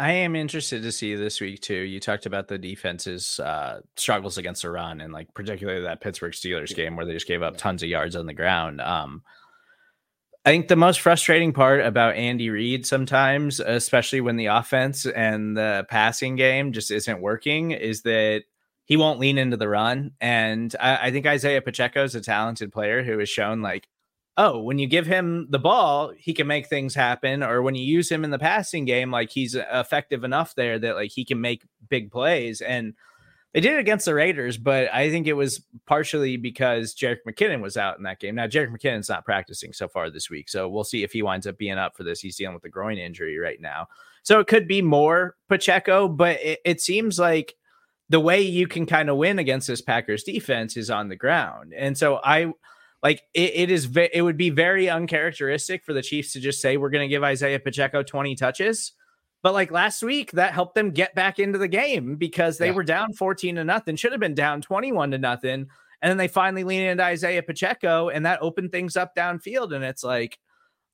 I 0.00 0.12
am 0.12 0.34
interested 0.34 0.82
to 0.82 0.92
see 0.92 1.14
this 1.14 1.42
week 1.42 1.60
too. 1.60 1.74
You 1.74 2.00
talked 2.00 2.24
about 2.24 2.48
the 2.48 2.56
defense's 2.56 3.38
uh, 3.38 3.82
struggles 3.96 4.38
against 4.38 4.62
the 4.62 4.70
run, 4.70 5.02
and 5.02 5.12
like 5.12 5.34
particularly 5.34 5.82
that 5.82 6.00
Pittsburgh 6.00 6.32
Steelers 6.32 6.74
game 6.74 6.96
where 6.96 7.04
they 7.04 7.12
just 7.12 7.26
gave 7.26 7.42
up 7.42 7.58
tons 7.58 7.82
of 7.82 7.90
yards 7.90 8.16
on 8.16 8.24
the 8.24 8.32
ground. 8.32 8.80
Um, 8.80 9.22
I 10.46 10.52
think 10.52 10.68
the 10.68 10.76
most 10.76 11.02
frustrating 11.02 11.52
part 11.52 11.82
about 11.84 12.14
Andy 12.16 12.48
Reid 12.48 12.86
sometimes, 12.86 13.60
especially 13.60 14.22
when 14.22 14.36
the 14.36 14.46
offense 14.46 15.04
and 15.04 15.54
the 15.54 15.84
passing 15.90 16.34
game 16.34 16.72
just 16.72 16.90
isn't 16.90 17.20
working, 17.20 17.72
is 17.72 18.00
that 18.02 18.44
he 18.86 18.96
won't 18.96 19.20
lean 19.20 19.36
into 19.36 19.58
the 19.58 19.68
run. 19.68 20.12
And 20.18 20.74
I, 20.80 21.08
I 21.08 21.10
think 21.10 21.26
Isaiah 21.26 21.60
Pacheco 21.60 22.04
is 22.04 22.14
a 22.14 22.22
talented 22.22 22.72
player 22.72 23.02
who 23.02 23.18
has 23.18 23.28
shown 23.28 23.60
like, 23.60 23.86
oh, 24.36 24.60
when 24.60 24.78
you 24.78 24.86
give 24.86 25.06
him 25.06 25.46
the 25.50 25.58
ball, 25.58 26.12
he 26.16 26.32
can 26.32 26.46
make 26.46 26.66
things 26.66 26.94
happen. 26.94 27.42
Or 27.42 27.62
when 27.62 27.74
you 27.74 27.84
use 27.84 28.10
him 28.10 28.24
in 28.24 28.30
the 28.30 28.38
passing 28.38 28.84
game, 28.84 29.10
like 29.10 29.30
he's 29.30 29.56
uh, 29.56 29.64
effective 29.72 30.24
enough 30.24 30.54
there 30.54 30.78
that 30.78 30.94
like 30.94 31.10
he 31.10 31.24
can 31.24 31.40
make 31.40 31.64
big 31.88 32.10
plays. 32.10 32.60
And 32.60 32.94
they 33.52 33.60
did 33.60 33.74
it 33.74 33.80
against 33.80 34.04
the 34.04 34.14
Raiders, 34.14 34.56
but 34.56 34.88
I 34.94 35.10
think 35.10 35.26
it 35.26 35.32
was 35.32 35.60
partially 35.84 36.36
because 36.36 36.94
Jerick 36.94 37.18
McKinnon 37.28 37.60
was 37.60 37.76
out 37.76 37.98
in 37.98 38.04
that 38.04 38.20
game. 38.20 38.36
Now, 38.36 38.46
Jerick 38.46 38.70
McKinnon's 38.70 39.08
not 39.08 39.24
practicing 39.24 39.72
so 39.72 39.88
far 39.88 40.08
this 40.08 40.30
week, 40.30 40.48
so 40.48 40.68
we'll 40.68 40.84
see 40.84 41.02
if 41.02 41.12
he 41.12 41.22
winds 41.22 41.48
up 41.48 41.58
being 41.58 41.76
up 41.76 41.96
for 41.96 42.04
this. 42.04 42.20
He's 42.20 42.36
dealing 42.36 42.54
with 42.54 42.64
a 42.64 42.68
groin 42.68 42.96
injury 42.96 43.38
right 43.38 43.60
now. 43.60 43.88
So 44.22 44.38
it 44.38 44.46
could 44.46 44.68
be 44.68 44.82
more 44.82 45.36
Pacheco, 45.48 46.06
but 46.06 46.40
it, 46.40 46.60
it 46.64 46.80
seems 46.80 47.18
like 47.18 47.56
the 48.08 48.20
way 48.20 48.40
you 48.40 48.68
can 48.68 48.86
kind 48.86 49.10
of 49.10 49.16
win 49.16 49.40
against 49.40 49.66
this 49.66 49.80
Packers 49.80 50.22
defense 50.22 50.76
is 50.76 50.90
on 50.90 51.08
the 51.08 51.16
ground. 51.16 51.72
And 51.76 51.98
so 51.98 52.20
I 52.22 52.52
like 53.02 53.22
it, 53.34 53.52
it 53.54 53.70
is 53.70 53.86
ve- 53.86 54.10
it 54.12 54.22
would 54.22 54.36
be 54.36 54.50
very 54.50 54.88
uncharacteristic 54.88 55.84
for 55.84 55.92
the 55.92 56.02
Chiefs 56.02 56.32
to 56.32 56.40
just 56.40 56.60
say 56.60 56.76
we're 56.76 56.90
going 56.90 57.08
to 57.08 57.12
give 57.12 57.24
Isaiah 57.24 57.60
Pacheco 57.60 58.02
20 58.02 58.34
touches 58.36 58.92
but 59.42 59.54
like 59.54 59.70
last 59.70 60.02
week, 60.02 60.32
that 60.32 60.52
helped 60.52 60.74
them 60.74 60.90
get 60.90 61.14
back 61.14 61.38
into 61.38 61.58
the 61.58 61.68
game 61.68 62.16
because 62.16 62.58
they 62.58 62.68
yeah. 62.68 62.74
were 62.74 62.82
down 62.82 63.12
14 63.14 63.56
to 63.56 63.64
nothing, 63.64 63.96
should 63.96 64.12
have 64.12 64.20
been 64.20 64.34
down 64.34 64.60
21 64.60 65.12
to 65.12 65.18
nothing. 65.18 65.66
And 66.02 66.10
then 66.10 66.16
they 66.16 66.28
finally 66.28 66.64
lean 66.64 66.82
into 66.82 67.04
Isaiah 67.04 67.42
Pacheco, 67.42 68.08
and 68.08 68.24
that 68.24 68.42
opened 68.42 68.72
things 68.72 68.96
up 68.96 69.14
downfield. 69.14 69.74
And 69.74 69.84
it's 69.84 70.04
like, 70.04 70.38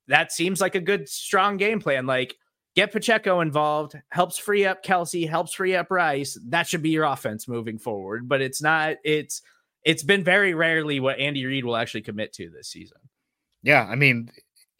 that 0.09 0.33
seems 0.33 0.61
like 0.61 0.75
a 0.75 0.81
good, 0.81 1.09
strong 1.09 1.57
game 1.57 1.81
plan. 1.81 2.07
Like, 2.07 2.37
get 2.75 2.92
Pacheco 2.92 3.40
involved, 3.40 3.97
helps 4.11 4.38
free 4.38 4.64
up 4.64 4.85
Kelce, 4.85 5.29
helps 5.29 5.53
free 5.53 5.77
up 5.77 5.90
Rice. 5.90 6.38
That 6.49 6.66
should 6.66 6.83
be 6.83 6.90
your 6.90 7.05
offense 7.05 7.47
moving 7.47 7.79
forward. 7.79 8.29
But 8.29 8.40
it's 8.40 8.62
not, 8.62 8.97
it's, 9.05 9.42
it's 9.87 10.03
been 10.03 10.25
very 10.25 10.53
rarely 10.53 10.99
what 11.01 11.18
Andy 11.18 11.46
Reid 11.46 11.64
will 11.64 11.77
actually 11.77 12.03
commit 12.03 12.33
to 12.35 12.51
this 12.51 12.68
season. 12.68 12.99
Yeah. 13.62 13.87
I 13.88 13.94
mean, 13.94 14.31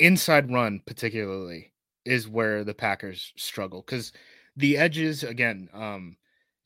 inside 0.01 0.53
run, 0.53 0.83
particularly, 0.85 1.73
is 2.05 2.29
where 2.29 2.65
the 2.65 2.75
Packers 2.75 3.33
struggle 3.39 3.83
because 3.87 4.13
the 4.57 4.77
edges 4.77 5.23
again. 5.23 5.71
Um, 5.73 6.17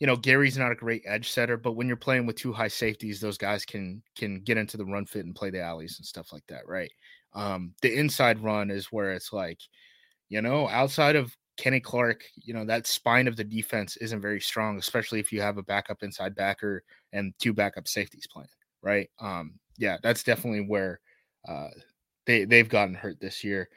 you 0.01 0.07
know, 0.07 0.17
Gary's 0.17 0.57
not 0.57 0.73
a 0.73 0.77
great 0.77 1.03
edge 1.05 1.31
setter, 1.31 1.59
but 1.59 1.73
when 1.73 1.87
you're 1.87 1.95
playing 1.95 2.25
with 2.25 2.37
two 2.37 2.55
high 2.55 2.69
safeties, 2.69 3.21
those 3.21 3.37
guys 3.37 3.67
can 3.67 4.03
can 4.17 4.41
get 4.41 4.57
into 4.57 4.79
the 4.79 4.85
run 4.87 5.05
fit 5.05 5.27
and 5.27 5.35
play 5.35 5.51
the 5.51 5.61
alleys 5.61 5.99
and 5.99 6.07
stuff 6.07 6.33
like 6.33 6.47
that, 6.49 6.67
right? 6.67 6.91
Um, 7.35 7.75
the 7.83 7.95
inside 7.95 8.43
run 8.43 8.71
is 8.71 8.87
where 8.87 9.13
it's 9.13 9.31
like, 9.31 9.59
you 10.31 10.41
know, 10.41 10.67
outside 10.71 11.17
of 11.17 11.37
Kenny 11.61 11.81
Clark, 11.81 12.25
you 12.37 12.55
know, 12.55 12.65
that 12.65 12.87
spine 12.87 13.29
of 13.29 13.37
the 13.37 13.45
defense 13.45 13.97
isn't 13.99 14.21
very 14.21 14.41
strong, 14.41 14.79
especially 14.79 15.21
if 15.21 15.33
you 15.33 15.41
have 15.41 15.59
a 15.59 15.63
backup 15.63 16.03
inside 16.03 16.35
backer 16.35 16.83
and 17.13 17.35
two 17.39 17.53
backup 17.53 17.87
safeties 17.87 18.27
playing, 18.27 18.49
right? 18.83 19.11
Um, 19.21 19.55
yeah, 19.77 19.99
that's 20.03 20.23
definitely 20.23 20.67
where 20.67 21.01
uh, 21.49 21.69
they 22.27 22.45
they've 22.45 22.69
gotten 22.69 22.95
hurt 22.95 23.21
this 23.21 23.45
year 23.45 23.69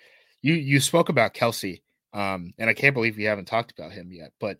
you 0.43 0.54
you 0.54 0.80
spoke 0.80 1.10
about 1.10 1.34
Kelce, 1.34 1.82
um, 2.13 2.54
and 2.60 2.69
I 2.69 2.74
can't 2.76 2.93
believe 2.93 3.17
we 3.17 3.24
haven't 3.24 3.48
talked 3.48 3.72
about 3.72 3.93
him 3.93 4.12
yet. 4.12 4.32
But 4.39 4.58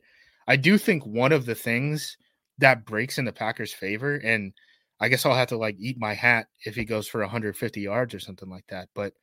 I 0.48 0.56
do 0.56 0.80
think 0.80 1.06
one 1.06 1.32
of 1.32 1.46
the 1.46 1.54
things 1.54 2.18
that 2.58 2.86
breaks 2.86 3.20
in 3.20 3.26
the 3.26 3.32
Packers' 3.32 3.74
favor, 3.74 4.16
and 4.16 4.54
I 5.00 5.10
guess 5.10 5.26
I'll 5.26 5.36
have 5.36 5.50
to 5.50 5.58
like 5.58 5.76
eat 5.78 6.00
my 6.00 6.14
hat 6.14 6.48
if 6.66 6.74
he 6.74 6.86
goes 6.86 7.08
for 7.08 7.22
150 7.22 7.82
yards 7.82 8.16
or 8.16 8.20
something 8.20 8.50
like 8.50 8.66
that. 8.70 8.90
But 8.96 9.14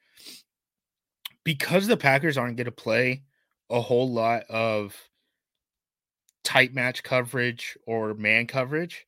because 1.43 1.87
the 1.87 1.97
Packers 1.97 2.37
aren't 2.37 2.57
going 2.57 2.67
to 2.67 2.71
play 2.71 3.23
a 3.71 3.81
whole 3.81 4.11
lot 4.11 4.45
of 4.49 4.97
tight 6.45 6.75
match 6.75 7.03
coverage 7.03 7.77
or 7.87 8.15
man 8.15 8.47
coverage, 8.47 9.07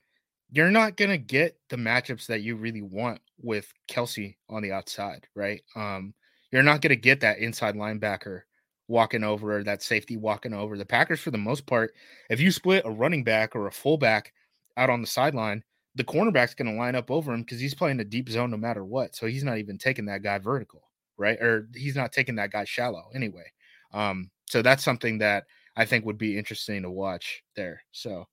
you're 0.50 0.70
not 0.70 0.96
going 0.96 1.10
to 1.10 1.18
get 1.18 1.56
the 1.70 1.76
matchups 1.76 2.26
that 2.26 2.42
you 2.42 2.56
really 2.56 2.82
want 2.82 3.20
with 3.42 3.72
Kelce 3.90 4.36
on 4.48 4.62
the 4.62 4.72
outside, 4.72 5.26
right? 5.34 5.62
Um, 5.74 6.14
you're 6.50 6.62
not 6.62 6.82
going 6.82 6.90
to 6.90 6.96
get 6.96 7.20
that 7.20 7.38
inside 7.38 7.74
linebacker 7.74 8.42
walking 8.88 9.24
over 9.24 9.56
or 9.58 9.64
that 9.64 9.82
safety 9.82 10.16
walking 10.16 10.52
over. 10.52 10.76
The 10.76 10.84
Packers, 10.84 11.20
for 11.20 11.30
the 11.30 11.38
most 11.38 11.66
part, 11.66 11.94
if 12.28 12.40
you 12.40 12.50
split 12.50 12.84
a 12.84 12.90
running 12.90 13.24
back 13.24 13.56
or 13.56 13.66
a 13.66 13.72
fullback 13.72 14.32
out 14.76 14.90
on 14.90 15.00
the 15.00 15.06
sideline, 15.06 15.62
the 15.94 16.04
cornerback's 16.04 16.54
going 16.54 16.70
to 16.70 16.78
line 16.78 16.94
up 16.94 17.10
over 17.10 17.32
him 17.32 17.42
because 17.42 17.60
he's 17.60 17.74
playing 17.74 18.00
a 18.00 18.04
deep 18.04 18.28
zone 18.28 18.50
no 18.50 18.56
matter 18.56 18.84
what. 18.84 19.14
So 19.14 19.26
he's 19.26 19.44
not 19.44 19.58
even 19.58 19.78
taking 19.78 20.06
that 20.06 20.22
guy 20.22 20.38
vertical, 20.38 20.82
right? 21.16 21.40
Or 21.40 21.68
he's 21.74 21.96
not 21.96 22.12
taking 22.12 22.34
that 22.36 22.52
guy 22.52 22.64
shallow 22.64 23.04
anyway. 23.14 23.50
Um, 23.92 24.30
so 24.52 24.60
that's 24.60 24.84
something 24.84 25.16
that 25.16 25.44
I 25.76 25.86
think 25.86 26.04
would 26.04 26.18
be 26.18 26.36
interesting 26.36 26.82
to 26.82 26.90
watch 26.90 27.42
there. 27.56 27.82
So 27.90 28.28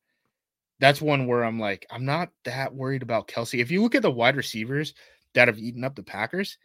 that's 0.82 1.02
one 1.02 1.28
where 1.28 1.46
I'm 1.46 1.58
like, 1.58 1.88
I'm 1.90 2.04
not 2.04 2.32
that 2.44 2.76
worried 2.76 3.04
about 3.04 3.30
Kelce. 3.30 3.62
If 3.62 3.72
you 3.72 3.82
look 3.82 3.96
at 3.96 4.02
the 4.02 4.12
wide 4.12 4.36
receivers 4.36 4.94
that 5.34 5.48
have 5.48 5.58
eaten 5.58 5.86
up 5.86 5.96
the 5.96 6.04
Packers, 6.04 6.58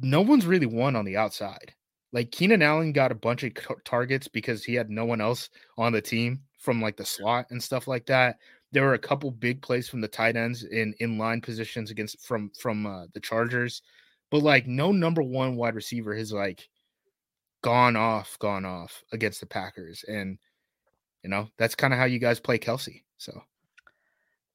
no 0.00 0.20
one's 0.20 0.46
really 0.46 0.66
won 0.66 0.94
on 0.94 1.04
the 1.04 1.16
outside. 1.16 1.74
Like 2.12 2.30
Keenan 2.30 2.62
Allen 2.62 2.92
got 2.92 3.10
a 3.10 3.16
bunch 3.16 3.42
of 3.42 3.54
targets 3.84 4.28
because 4.28 4.62
he 4.62 4.74
had 4.74 4.88
no 4.88 5.04
one 5.04 5.20
else 5.20 5.50
on 5.76 5.92
the 5.92 6.00
team 6.00 6.42
from 6.60 6.80
like 6.80 6.96
the 6.96 7.04
slot 7.04 7.46
and 7.50 7.60
stuff 7.60 7.88
like 7.88 8.06
that. 8.06 8.36
There 8.70 8.84
were 8.84 8.94
a 8.94 9.00
couple 9.00 9.32
big 9.32 9.62
plays 9.62 9.88
from 9.88 10.00
the 10.00 10.06
tight 10.06 10.36
ends 10.36 10.62
in 10.62 10.94
in 11.00 11.18
line 11.18 11.40
positions 11.40 11.90
against 11.90 12.24
from 12.24 12.52
from 12.56 12.86
uh, 12.86 13.06
the 13.14 13.20
Chargers, 13.20 13.82
but 14.30 14.44
like 14.44 14.68
no 14.68 14.92
number 14.92 15.24
one 15.24 15.56
wide 15.56 15.74
receiver 15.74 16.14
has 16.14 16.32
like 16.32 16.68
gone 17.62 17.96
off, 17.96 18.38
gone 18.38 18.64
off 18.64 19.02
against 19.12 19.40
the 19.40 19.46
Packers, 19.46 20.04
and 20.06 20.38
you 21.22 21.30
know 21.30 21.48
that's 21.58 21.74
kind 21.74 21.92
of 21.92 21.98
how 21.98 22.04
you 22.04 22.18
guys 22.18 22.40
play 22.40 22.58
Kelce. 22.58 23.02
So 23.18 23.42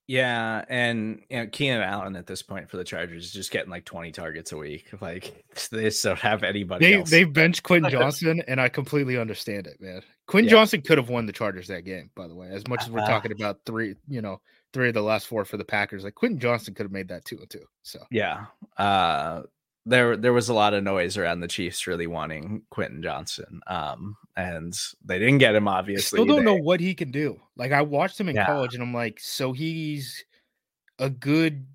Yeah, 0.08 0.66
and 0.68 1.22
you 1.30 1.38
know, 1.38 1.48
Keenan 1.48 1.82
Allen 1.82 2.16
at 2.16 2.28
this 2.28 2.42
point 2.42 2.70
for 2.70 2.78
the 2.78 2.84
Chargers 2.84 3.26
is 3.26 3.32
just 3.32 3.52
getting 3.52 3.70
like 3.70 3.86
20 3.86 4.12
targets 4.12 4.52
a 4.52 4.58
week. 4.58 4.92
Like 5.02 5.46
they 5.72 5.84
just 5.84 6.04
don't 6.04 6.20
have 6.20 6.44
anybody. 6.44 6.86
They 6.86 7.00
else. 7.00 7.10
they 7.10 7.24
benched 7.24 7.64
Quinn 7.64 7.86
Johnson, 7.90 8.44
and 8.48 8.60
I 8.60 8.70
completely 8.70 9.18
understand 9.18 9.68
it, 9.68 9.80
man. 9.80 10.02
Quinn 10.28 10.46
yeah. 10.46 10.52
Johnson 10.52 10.82
could 10.82 10.98
have 10.98 11.10
won 11.10 11.26
the 11.26 11.34
Chargers 11.34 11.68
that 11.68 11.86
game, 11.86 12.10
by 12.16 12.28
the 12.28 12.36
way. 12.36 12.50
As 12.50 12.68
much 12.68 12.84
as 12.84 12.90
we're 12.90 13.02
uh, 13.02 13.08
talking 13.08 13.32
about 13.32 13.60
three, 13.66 13.96
you 14.08 14.22
know, 14.22 14.42
three 14.74 14.90
of 14.90 14.94
the 14.94 15.02
last 15.02 15.28
four 15.28 15.44
for 15.44 15.58
the 15.58 15.66
Packers, 15.66 16.04
like 16.04 16.16
Quentin 16.16 16.40
Johnston 16.40 16.74
could 16.74 16.86
have 16.86 16.92
made 16.92 17.08
that 17.08 17.26
two 17.26 17.38
and 17.38 17.50
two. 17.50 17.66
So 17.84 18.00
yeah, 18.12 18.46
uh, 18.78 19.44
there 19.86 20.16
there 20.16 20.34
was 20.34 20.50
a 20.50 20.54
lot 20.54 20.74
of 20.74 20.84
noise 20.84 21.18
around 21.18 21.40
the 21.40 21.48
Chiefs 21.48 21.88
really 21.88 22.08
wanting 22.08 22.64
Quentin 22.70 23.02
Johnston, 23.02 23.62
um, 23.68 24.16
and 24.36 24.74
they 25.04 25.20
didn't 25.20 25.40
get 25.40 25.56
him. 25.56 25.68
Obviously, 25.68 26.20
I 26.20 26.24
still 26.24 26.26
don't 26.26 26.46
they, 26.46 26.52
know 26.52 26.62
what 26.62 26.80
he 26.80 26.94
can 26.94 27.12
do. 27.12 27.40
Like 27.56 27.72
I 27.72 27.82
watched 27.82 28.20
him 28.20 28.30
in 28.30 28.36
yeah. 28.36 28.46
college, 28.46 28.74
and 28.74 28.84
I'm 28.84 28.94
like, 28.94 29.20
so 29.20 29.54
he's 29.54 30.24
a 31.00 31.10
good 31.10 31.66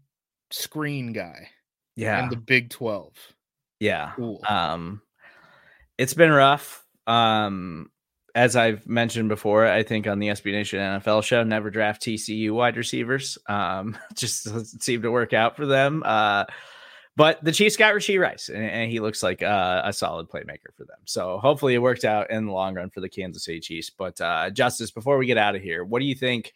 screen 0.50 1.12
guy. 1.12 1.48
Yeah, 1.96 2.22
in 2.22 2.28
the 2.28 2.36
Big 2.36 2.70
Twelve. 2.70 3.14
Yeah. 3.80 4.12
Cool. 4.16 4.40
Um, 4.48 5.02
it's 5.98 6.14
been 6.14 6.30
rough. 6.30 6.84
Um, 7.06 7.90
as 8.34 8.56
I've 8.56 8.86
mentioned 8.86 9.28
before, 9.28 9.66
I 9.66 9.82
think 9.82 10.06
on 10.06 10.18
the 10.18 10.28
SB 10.28 10.52
Nation 10.52 10.78
NFL 10.78 11.24
show, 11.24 11.42
never 11.42 11.70
draft 11.70 12.02
TCU 12.02 12.50
wide 12.52 12.76
receivers. 12.76 13.38
Um, 13.48 13.96
just 14.14 14.44
doesn't 14.44 14.82
seem 14.82 15.02
to 15.02 15.10
work 15.10 15.32
out 15.32 15.56
for 15.56 15.66
them. 15.66 16.02
Uh, 16.04 16.44
but 17.16 17.42
the 17.42 17.52
Chiefs 17.52 17.76
got 17.76 17.94
Rashee 17.94 18.20
Rice, 18.20 18.48
and, 18.50 18.62
and 18.62 18.90
he 18.90 19.00
looks 19.00 19.22
like 19.22 19.42
uh, 19.42 19.82
a 19.84 19.92
solid 19.92 20.28
playmaker 20.28 20.72
for 20.76 20.84
them. 20.84 20.98
So 21.06 21.38
hopefully 21.38 21.74
it 21.74 21.78
worked 21.78 22.04
out 22.04 22.30
in 22.30 22.46
the 22.46 22.52
long 22.52 22.74
run 22.74 22.90
for 22.90 23.00
the 23.00 23.08
Kansas 23.08 23.44
City 23.44 23.60
Chiefs. 23.60 23.90
But 23.90 24.20
uh, 24.20 24.50
Justis, 24.50 24.92
before 24.92 25.16
we 25.16 25.26
get 25.26 25.38
out 25.38 25.56
of 25.56 25.62
here, 25.62 25.82
what 25.82 26.00
do 26.00 26.04
you 26.04 26.14
think? 26.14 26.52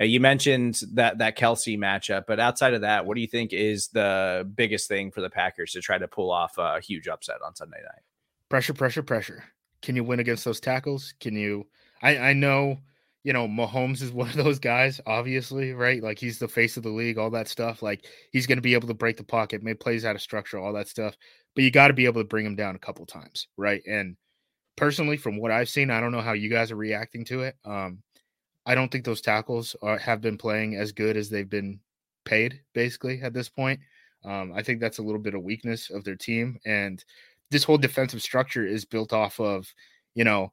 Uh, 0.00 0.04
you 0.04 0.18
mentioned 0.18 0.80
that 0.94 1.18
that 1.18 1.36
Kelce 1.36 1.78
matchup, 1.78 2.24
but 2.26 2.40
outside 2.40 2.72
of 2.72 2.80
that, 2.80 3.04
what 3.04 3.14
do 3.14 3.20
you 3.20 3.26
think 3.26 3.52
is 3.52 3.88
the 3.88 4.50
biggest 4.54 4.88
thing 4.88 5.10
for 5.10 5.20
the 5.20 5.28
Packers 5.28 5.72
to 5.72 5.80
try 5.82 5.98
to 5.98 6.08
pull 6.08 6.30
off 6.30 6.56
a 6.56 6.80
huge 6.80 7.06
upset 7.06 7.36
on 7.44 7.54
Sunday 7.54 7.82
night? 7.82 8.02
Pressure, 8.48 8.72
pressure, 8.72 9.02
pressure. 9.02 9.44
Can 9.82 9.96
you 9.96 10.04
win 10.04 10.20
against 10.20 10.44
those 10.44 10.60
tackles? 10.60 11.12
Can 11.20 11.36
you? 11.36 11.66
I 12.02 12.16
I 12.16 12.32
know 12.32 12.78
you 13.22 13.32
know, 13.32 13.46
Mahomes 13.46 14.02
is 14.02 14.12
one 14.12 14.28
of 14.28 14.36
those 14.36 14.58
guys, 14.58 15.00
obviously, 15.06 15.72
right? 15.72 16.02
Like 16.02 16.18
he's 16.18 16.38
the 16.38 16.48
face 16.48 16.76
of 16.76 16.82
the 16.82 16.90
league, 16.90 17.18
all 17.18 17.30
that 17.30 17.48
stuff. 17.48 17.82
Like 17.82 18.06
he's 18.32 18.46
going 18.46 18.58
to 18.58 18.62
be 18.62 18.74
able 18.74 18.88
to 18.88 18.94
break 18.94 19.16
the 19.16 19.24
pocket, 19.24 19.62
make 19.62 19.80
plays 19.80 20.04
out 20.04 20.16
of 20.16 20.22
structure, 20.22 20.58
all 20.58 20.72
that 20.72 20.88
stuff. 20.88 21.16
But 21.54 21.64
you 21.64 21.70
got 21.70 21.88
to 21.88 21.94
be 21.94 22.06
able 22.06 22.20
to 22.20 22.28
bring 22.28 22.46
him 22.46 22.56
down 22.56 22.76
a 22.76 22.80
couple 22.80 23.04
times, 23.06 23.48
right? 23.56 23.82
And 23.86 24.16
personally, 24.76 25.16
from 25.16 25.38
what 25.38 25.50
I've 25.50 25.68
seen, 25.68 25.90
I 25.90 26.00
don't 26.00 26.12
know 26.12 26.20
how 26.22 26.32
you 26.32 26.48
guys 26.48 26.70
are 26.70 26.76
reacting 26.76 27.24
to 27.26 27.42
it. 27.42 27.56
Um, 27.64 28.02
I 28.66 28.74
don't 28.74 28.90
think 28.90 29.04
those 29.04 29.20
tackles 29.20 29.74
are, 29.82 29.98
have 29.98 30.20
been 30.20 30.38
playing 30.38 30.76
as 30.76 30.92
good 30.92 31.16
as 31.16 31.28
they've 31.28 31.48
been 31.48 31.80
paid, 32.24 32.60
basically, 32.74 33.20
at 33.22 33.34
this 33.34 33.48
point. 33.48 33.80
Um, 34.24 34.52
I 34.54 34.62
think 34.62 34.80
that's 34.80 34.98
a 34.98 35.02
little 35.02 35.20
bit 35.20 35.34
of 35.34 35.42
weakness 35.42 35.90
of 35.90 36.04
their 36.04 36.16
team. 36.16 36.58
And 36.64 37.02
this 37.50 37.64
whole 37.64 37.78
defensive 37.78 38.22
structure 38.22 38.66
is 38.66 38.84
built 38.84 39.12
off 39.12 39.40
of, 39.40 39.66
you 40.14 40.24
know, 40.24 40.52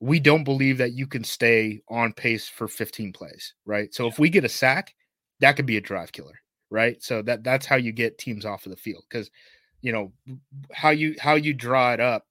we 0.00 0.20
don't 0.20 0.44
believe 0.44 0.78
that 0.78 0.92
you 0.92 1.06
can 1.06 1.24
stay 1.24 1.80
on 1.88 2.12
pace 2.12 2.48
for 2.48 2.68
15 2.68 3.12
plays, 3.12 3.54
right? 3.66 3.92
So 3.92 4.06
if 4.06 4.18
we 4.18 4.28
get 4.28 4.44
a 4.44 4.48
sack, 4.48 4.94
that 5.40 5.56
could 5.56 5.66
be 5.66 5.76
a 5.76 5.80
drive 5.80 6.12
killer, 6.12 6.40
right? 6.70 7.02
So 7.02 7.22
that 7.22 7.42
that's 7.42 7.66
how 7.66 7.76
you 7.76 7.92
get 7.92 8.18
teams 8.18 8.44
off 8.44 8.66
of 8.66 8.70
the 8.70 8.76
field 8.76 9.04
because 9.08 9.30
you 9.80 9.92
know 9.92 10.12
how 10.72 10.90
you 10.90 11.16
how 11.18 11.34
you 11.34 11.54
draw 11.54 11.92
it 11.92 12.00
up. 12.00 12.24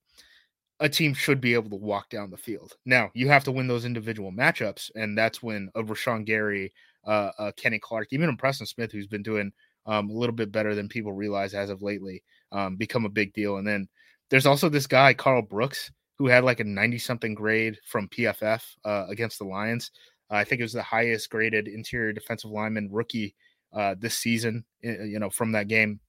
A 0.79 0.87
team 0.87 1.15
should 1.15 1.41
be 1.41 1.55
able 1.55 1.71
to 1.71 1.75
walk 1.75 2.09
down 2.09 2.29
the 2.29 2.37
field. 2.37 2.75
Now 2.85 3.09
you 3.13 3.27
have 3.29 3.43
to 3.45 3.51
win 3.51 3.67
those 3.67 3.85
individual 3.85 4.31
matchups, 4.31 4.91
and 4.95 5.17
that's 5.17 5.41
when 5.41 5.69
a 5.75 5.83
Rashan 5.83 6.25
Gary, 6.25 6.71
uh, 7.05 7.31
uh, 7.39 7.51
Kenny 7.57 7.79
Clark, 7.79 8.09
even 8.11 8.29
a 8.29 8.37
Preston 8.37 8.67
Smith, 8.67 8.91
who's 8.91 9.07
been 9.07 9.23
doing 9.23 9.51
um, 9.87 10.09
a 10.09 10.13
little 10.13 10.35
bit 10.35 10.51
better 10.51 10.75
than 10.75 10.87
people 10.87 11.13
realize 11.13 11.53
as 11.53 11.69
of 11.69 11.81
lately, 11.81 12.21
um, 12.51 12.75
become 12.75 13.05
a 13.05 13.09
big 13.09 13.33
deal. 13.33 13.57
And 13.57 13.67
then 13.67 13.87
there's 14.29 14.45
also 14.45 14.69
this 14.69 14.85
guy 14.85 15.13
Karl 15.13 15.41
Brooks 15.41 15.91
who 16.17 16.27
had 16.27 16.43
like 16.43 16.59
a 16.59 16.63
90 16.63 16.97
something 16.97 17.33
grade 17.35 17.77
from 17.85 18.09
PFF 18.09 18.63
uh, 18.85 19.05
against 19.09 19.39
the 19.39 19.45
Lions. 19.45 19.91
Uh, 20.31 20.35
I 20.35 20.43
think 20.43 20.59
it 20.59 20.63
was 20.63 20.73
the 20.73 20.83
highest 20.83 21.29
graded 21.29 21.67
interior 21.67 22.11
defensive 22.11 22.51
lineman 22.51 22.89
rookie 22.91 23.35
uh, 23.73 23.95
this 23.99 24.17
season, 24.17 24.65
you 24.81 25.19
know, 25.19 25.29
from 25.29 25.51
that 25.53 25.67
game. 25.67 25.99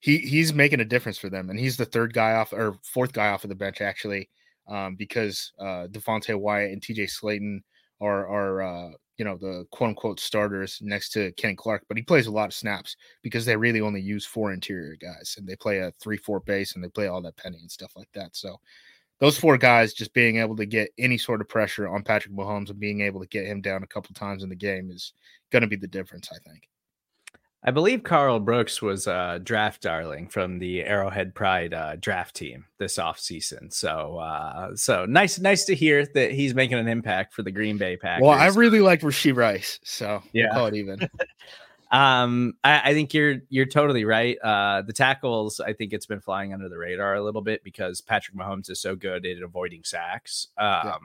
He 0.00 0.18
he's 0.18 0.52
making 0.52 0.80
a 0.80 0.84
difference 0.84 1.18
for 1.18 1.30
them, 1.30 1.50
and 1.50 1.58
he's 1.58 1.76
the 1.76 1.84
third 1.84 2.12
guy 2.12 2.34
off 2.34 2.52
or 2.52 2.78
fourth 2.84 3.12
guy 3.12 3.28
off 3.28 3.44
of 3.44 3.48
the 3.48 3.56
bench 3.56 3.80
actually, 3.80 4.28
um, 4.68 4.94
because 4.94 5.52
uh, 5.58 5.88
Devonte 5.90 6.38
Wyatt 6.38 6.72
and 6.72 6.82
TJ 6.82 7.10
Slaton 7.10 7.60
are 8.00 8.28
are 8.28 8.62
uh, 8.62 8.90
you 9.18 9.24
know 9.24 9.36
the 9.36 9.66
quote 9.70 9.90
unquote 9.90 10.20
starters 10.20 10.78
next 10.82 11.10
to 11.10 11.32
Kenny 11.32 11.54
Clark, 11.54 11.84
but 11.88 11.96
he 11.96 12.02
plays 12.02 12.26
a 12.26 12.32
lot 12.32 12.48
of 12.48 12.54
snaps 12.54 12.96
because 13.22 13.44
they 13.44 13.56
really 13.56 13.80
only 13.80 14.00
use 14.00 14.24
four 14.24 14.52
interior 14.52 14.96
guys 14.96 15.36
and 15.38 15.46
they 15.46 15.56
play 15.56 15.78
a 15.78 15.92
three 16.00 16.16
four 16.16 16.40
base 16.40 16.74
and 16.74 16.84
they 16.84 16.88
play 16.88 17.08
all 17.08 17.22
that 17.22 17.36
penny 17.36 17.58
and 17.60 17.70
stuff 17.70 17.92
like 17.96 18.10
that. 18.14 18.36
So 18.36 18.56
those 19.18 19.38
four 19.38 19.56
guys 19.56 19.94
just 19.94 20.12
being 20.12 20.36
able 20.36 20.56
to 20.56 20.66
get 20.66 20.90
any 20.98 21.16
sort 21.16 21.40
of 21.40 21.48
pressure 21.48 21.88
on 21.88 22.02
Patrick 22.02 22.34
Mahomes 22.34 22.70
and 22.70 22.78
being 22.78 23.00
able 23.00 23.20
to 23.20 23.28
get 23.28 23.46
him 23.46 23.60
down 23.60 23.82
a 23.82 23.86
couple 23.86 24.14
times 24.14 24.42
in 24.42 24.48
the 24.48 24.54
game 24.54 24.90
is 24.90 25.14
going 25.50 25.62
to 25.62 25.68
be 25.68 25.76
the 25.76 25.86
difference, 25.86 26.28
I 26.30 26.38
think. 26.48 26.68
I 27.66 27.72
believe 27.72 28.04
Karl 28.04 28.38
Brooks 28.38 28.80
was 28.80 29.08
a 29.08 29.40
draft 29.42 29.82
darling 29.82 30.28
from 30.28 30.60
the 30.60 30.84
Arrowhead 30.84 31.34
Pride 31.34 31.74
uh, 31.74 31.96
draft 31.96 32.36
team 32.36 32.64
this 32.78 32.96
offseason. 32.96 33.72
So 33.72 34.18
uh, 34.18 34.76
so 34.76 35.04
nice 35.04 35.40
nice 35.40 35.64
to 35.64 35.74
hear 35.74 36.06
that 36.06 36.30
he's 36.30 36.54
making 36.54 36.78
an 36.78 36.86
impact 36.86 37.34
for 37.34 37.42
the 37.42 37.50
Green 37.50 37.76
Bay 37.76 37.96
Packers. 37.96 38.22
Well, 38.22 38.38
I 38.38 38.46
really 38.46 38.78
like 38.78 39.00
Rashee 39.00 39.36
Rice, 39.36 39.80
so 39.82 40.22
yeah. 40.32 40.44
We'll 40.44 40.54
call 40.54 40.66
it 40.66 40.74
even. 40.76 41.00
um, 41.90 42.54
I, 42.62 42.90
I, 42.90 42.94
think 42.94 43.12
you're 43.12 43.38
you're 43.48 43.66
totally 43.66 44.04
right. 44.04 44.38
Uh, 44.38 44.82
the 44.82 44.92
tackles, 44.92 45.58
I 45.58 45.72
think 45.72 45.92
it's 45.92 46.06
been 46.06 46.20
flying 46.20 46.54
under 46.54 46.68
the 46.68 46.78
radar 46.78 47.16
a 47.16 47.22
little 47.22 47.42
bit 47.42 47.64
because 47.64 48.00
Patrick 48.00 48.36
Mahomes 48.36 48.70
is 48.70 48.80
so 48.80 48.94
good 48.94 49.26
at 49.26 49.42
avoiding 49.42 49.82
sacks. 49.82 50.48
Um, 50.56 50.68
yeah 50.84 50.96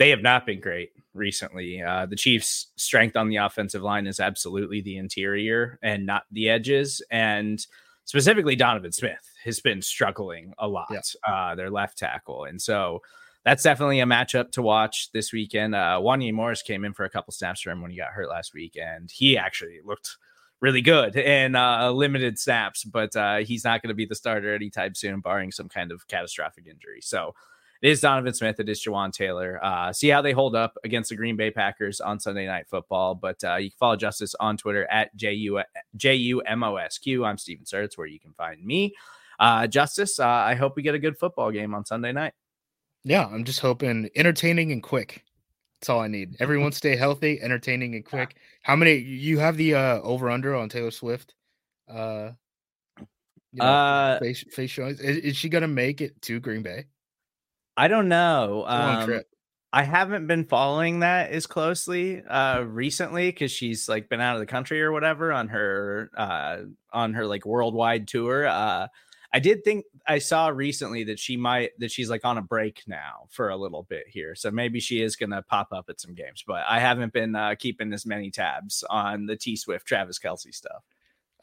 they 0.00 0.08
have 0.08 0.22
not 0.22 0.46
been 0.46 0.60
great 0.60 0.92
recently. 1.12 1.82
Uh, 1.82 2.06
the 2.06 2.16
Chiefs' 2.16 2.68
strength 2.76 3.18
on 3.18 3.28
the 3.28 3.36
offensive 3.36 3.82
line 3.82 4.06
is 4.06 4.18
absolutely 4.18 4.80
the 4.80 4.96
interior 4.96 5.78
and 5.82 6.06
not 6.06 6.22
the 6.32 6.48
edges. 6.48 7.02
And 7.10 7.64
specifically, 8.06 8.56
Donovan 8.56 8.92
Smith 8.92 9.30
has 9.44 9.60
been 9.60 9.82
struggling 9.82 10.54
a 10.58 10.66
lot, 10.66 10.88
yeah. 10.90 11.00
uh, 11.30 11.54
their 11.54 11.68
left 11.68 11.98
tackle. 11.98 12.44
And 12.44 12.62
so 12.62 13.00
that's 13.44 13.62
definitely 13.62 14.00
a 14.00 14.06
matchup 14.06 14.52
to 14.52 14.62
watch 14.62 15.12
this 15.12 15.34
weekend. 15.34 15.74
Uh, 15.74 16.00
Morris 16.00 16.62
came 16.62 16.86
in 16.86 16.94
for 16.94 17.04
a 17.04 17.10
couple 17.10 17.34
snaps 17.34 17.60
for 17.60 17.70
him 17.70 17.82
when 17.82 17.90
he 17.90 17.98
got 17.98 18.12
hurt 18.12 18.30
last 18.30 18.54
week, 18.54 18.78
and 18.80 19.10
he 19.10 19.36
actually 19.36 19.80
looked 19.84 20.16
really 20.60 20.80
good 20.80 21.14
in 21.14 21.54
uh, 21.54 21.90
limited 21.90 22.38
snaps, 22.38 22.84
but 22.84 23.14
uh, 23.16 23.38
he's 23.38 23.64
not 23.64 23.82
going 23.82 23.88
to 23.88 23.94
be 23.94 24.06
the 24.06 24.14
starter 24.14 24.54
anytime 24.54 24.94
soon, 24.94 25.20
barring 25.20 25.52
some 25.52 25.68
kind 25.68 25.92
of 25.92 26.08
catastrophic 26.08 26.66
injury. 26.66 27.02
So 27.02 27.34
it 27.82 27.88
is 27.88 28.00
Donovan 28.00 28.34
Smith. 28.34 28.60
It 28.60 28.68
is 28.68 28.82
Jawaan 28.84 29.12
Taylor. 29.12 29.58
Uh, 29.62 29.92
see 29.92 30.08
how 30.08 30.20
they 30.20 30.32
hold 30.32 30.54
up 30.54 30.76
against 30.84 31.10
the 31.10 31.16
Green 31.16 31.36
Bay 31.36 31.50
Packers 31.50 32.00
on 32.00 32.20
Sunday 32.20 32.46
Night 32.46 32.68
Football. 32.68 33.14
But 33.14 33.42
uh, 33.42 33.56
you 33.56 33.70
can 33.70 33.76
follow 33.78 33.96
Justis 33.96 34.34
on 34.38 34.56
Twitter 34.56 34.86
at 34.90 35.14
J-U- 35.16 35.62
J-U-M-O-S-Q. 35.96 37.24
I'm 37.24 37.38
Stephen 37.38 37.64
Serda, 37.64 37.96
where 37.96 38.06
you 38.06 38.20
can 38.20 38.32
find 38.34 38.62
me. 38.64 38.94
Uh, 39.38 39.62
Justis, 39.62 40.20
uh, 40.20 40.26
I 40.26 40.54
hope 40.54 40.76
we 40.76 40.82
get 40.82 40.94
a 40.94 40.98
good 40.98 41.18
football 41.18 41.50
game 41.50 41.74
on 41.74 41.86
Sunday 41.86 42.12
night. 42.12 42.34
Yeah, 43.04 43.26
I'm 43.26 43.44
just 43.44 43.60
hoping 43.60 44.10
entertaining 44.14 44.72
and 44.72 44.82
quick. 44.82 45.24
That's 45.80 45.88
all 45.88 46.00
I 46.00 46.08
need. 46.08 46.36
Everyone 46.40 46.72
stay 46.72 46.94
healthy, 46.94 47.40
entertaining 47.40 47.94
and 47.94 48.04
quick. 48.04 48.36
How 48.62 48.76
many 48.76 48.96
you 48.96 49.38
have 49.38 49.56
the 49.56 49.74
uh, 49.74 50.00
over 50.02 50.28
under 50.28 50.54
on 50.54 50.68
Taylor 50.68 50.90
Swift? 50.90 51.34
Uh, 51.88 52.32
you 52.98 53.06
know, 53.54 53.64
uh 53.64 54.18
face, 54.18 54.44
face 54.52 54.70
showings. 54.70 55.00
Is, 55.00 55.16
is 55.16 55.36
she 55.36 55.48
gonna 55.48 55.66
make 55.66 56.02
it 56.02 56.20
to 56.22 56.38
Green 56.38 56.62
Bay? 56.62 56.84
I 57.76 57.88
don't 57.88 58.08
know. 58.08 58.64
Um, 58.66 59.22
I 59.72 59.84
haven't 59.84 60.26
been 60.26 60.44
following 60.46 61.00
that 61.00 61.30
as 61.30 61.46
closely 61.46 62.22
uh 62.24 62.62
recently 62.62 63.30
because 63.30 63.52
she's 63.52 63.88
like 63.88 64.08
been 64.08 64.20
out 64.20 64.34
of 64.36 64.40
the 64.40 64.46
country 64.46 64.82
or 64.82 64.92
whatever 64.92 65.32
on 65.32 65.48
her 65.48 66.10
uh 66.16 66.62
on 66.92 67.14
her 67.14 67.26
like 67.26 67.46
worldwide 67.46 68.08
tour. 68.08 68.46
Uh 68.48 68.88
I 69.32 69.38
did 69.40 69.64
think 69.64 69.84
I 70.06 70.18
saw 70.18 70.48
recently 70.48 71.04
that 71.04 71.20
she 71.20 71.36
might 71.36 71.70
that 71.78 71.92
she's 71.92 72.10
like 72.10 72.24
on 72.24 72.38
a 72.38 72.42
break 72.42 72.82
now 72.88 73.26
for 73.30 73.48
a 73.50 73.56
little 73.56 73.84
bit 73.84 74.06
here. 74.08 74.34
So 74.34 74.50
maybe 74.50 74.80
she 74.80 75.02
is 75.02 75.16
gonna 75.16 75.42
pop 75.42 75.68
up 75.72 75.86
at 75.88 76.00
some 76.00 76.14
games, 76.14 76.42
but 76.46 76.64
I 76.68 76.80
haven't 76.80 77.12
been 77.12 77.36
uh 77.36 77.54
keeping 77.56 77.92
as 77.92 78.06
many 78.06 78.30
tabs 78.32 78.84
on 78.90 79.26
the 79.26 79.36
T 79.36 79.56
Swift 79.56 79.86
Travis 79.86 80.18
Kelce 80.18 80.54
stuff. 80.54 80.82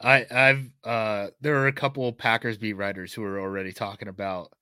I 0.00 0.26
I've 0.30 0.70
uh 0.84 1.28
there 1.40 1.56
are 1.56 1.66
a 1.66 1.72
couple 1.72 2.12
Packers 2.12 2.58
beat 2.58 2.74
writers 2.74 3.14
who 3.14 3.24
are 3.24 3.40
already 3.40 3.72
talking 3.72 4.08
about 4.08 4.52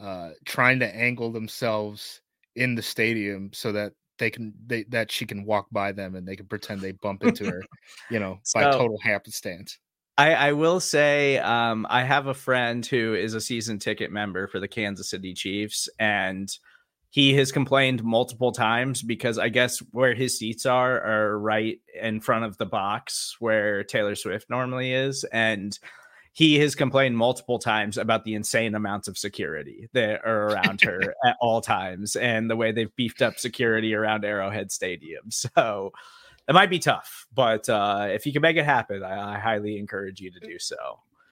uh, 0.00 0.30
trying 0.44 0.80
to 0.80 0.94
angle 0.94 1.30
themselves 1.30 2.20
in 2.56 2.74
the 2.74 2.82
stadium 2.82 3.50
so 3.52 3.72
that 3.72 3.92
they 4.18 4.30
can 4.30 4.52
they 4.66 4.84
that 4.84 5.10
she 5.10 5.26
can 5.26 5.44
walk 5.44 5.66
by 5.72 5.92
them 5.92 6.14
and 6.14 6.26
they 6.26 6.36
can 6.36 6.46
pretend 6.46 6.80
they 6.80 6.92
bump 6.92 7.24
into 7.24 7.46
her, 7.46 7.62
you 8.10 8.18
know, 8.18 8.38
so, 8.44 8.60
by 8.60 8.70
total 8.70 8.98
happenstance. 9.02 9.78
I, 10.18 10.34
I 10.34 10.52
will 10.52 10.80
say 10.80 11.38
um, 11.38 11.86
I 11.88 12.04
have 12.04 12.26
a 12.26 12.34
friend 12.34 12.84
who 12.84 13.14
is 13.14 13.32
a 13.32 13.40
season 13.40 13.78
ticket 13.78 14.12
member 14.12 14.46
for 14.48 14.60
the 14.60 14.68
Kansas 14.68 15.08
City 15.08 15.32
Chiefs, 15.32 15.88
and 15.98 16.50
he 17.08 17.34
has 17.34 17.50
complained 17.50 18.04
multiple 18.04 18.52
times 18.52 19.02
because 19.02 19.38
I 19.38 19.48
guess 19.48 19.78
where 19.90 20.14
his 20.14 20.38
seats 20.38 20.66
are 20.66 21.00
are 21.00 21.38
right 21.38 21.80
in 22.00 22.20
front 22.20 22.44
of 22.44 22.56
the 22.56 22.66
box 22.66 23.36
where 23.40 23.82
Taylor 23.82 24.14
Swift 24.14 24.48
normally 24.48 24.92
is. 24.92 25.24
And 25.24 25.76
he 26.32 26.58
has 26.58 26.74
complained 26.74 27.16
multiple 27.16 27.58
times 27.58 27.98
about 27.98 28.24
the 28.24 28.34
insane 28.34 28.74
amounts 28.74 29.08
of 29.08 29.18
security 29.18 29.88
that 29.92 30.24
are 30.24 30.48
around 30.48 30.80
her 30.82 31.14
at 31.24 31.36
all 31.40 31.60
times 31.60 32.16
and 32.16 32.48
the 32.48 32.56
way 32.56 32.72
they've 32.72 32.94
beefed 32.96 33.22
up 33.22 33.38
security 33.38 33.94
around 33.94 34.24
Arrowhead 34.24 34.70
Stadium. 34.70 35.24
So 35.30 35.92
it 36.48 36.52
might 36.52 36.70
be 36.70 36.78
tough, 36.78 37.26
but 37.32 37.68
uh, 37.68 38.08
if 38.10 38.26
you 38.26 38.32
can 38.32 38.42
make 38.42 38.56
it 38.56 38.64
happen, 38.64 39.02
I, 39.02 39.34
I 39.34 39.38
highly 39.38 39.78
encourage 39.78 40.20
you 40.20 40.30
to 40.30 40.40
do 40.40 40.58
so. 40.58 40.76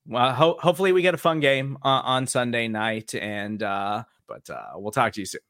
Well, 0.07 0.33
ho- 0.33 0.59
hopefully 0.61 0.93
we 0.93 1.03
get 1.03 1.15
a 1.15 1.19
fun 1.19 1.41
game 1.41 1.77
uh, 1.85 2.03
on 2.05 2.27
Sunday 2.27 2.69
night, 2.69 3.15
and 3.15 3.63
uh, 3.63 4.05
but 4.27 4.49
uh, 4.49 4.73
we'll 4.77 4.93
talk 4.93 5.13
to 5.15 5.21
you 5.21 5.27
soon. 5.27 5.41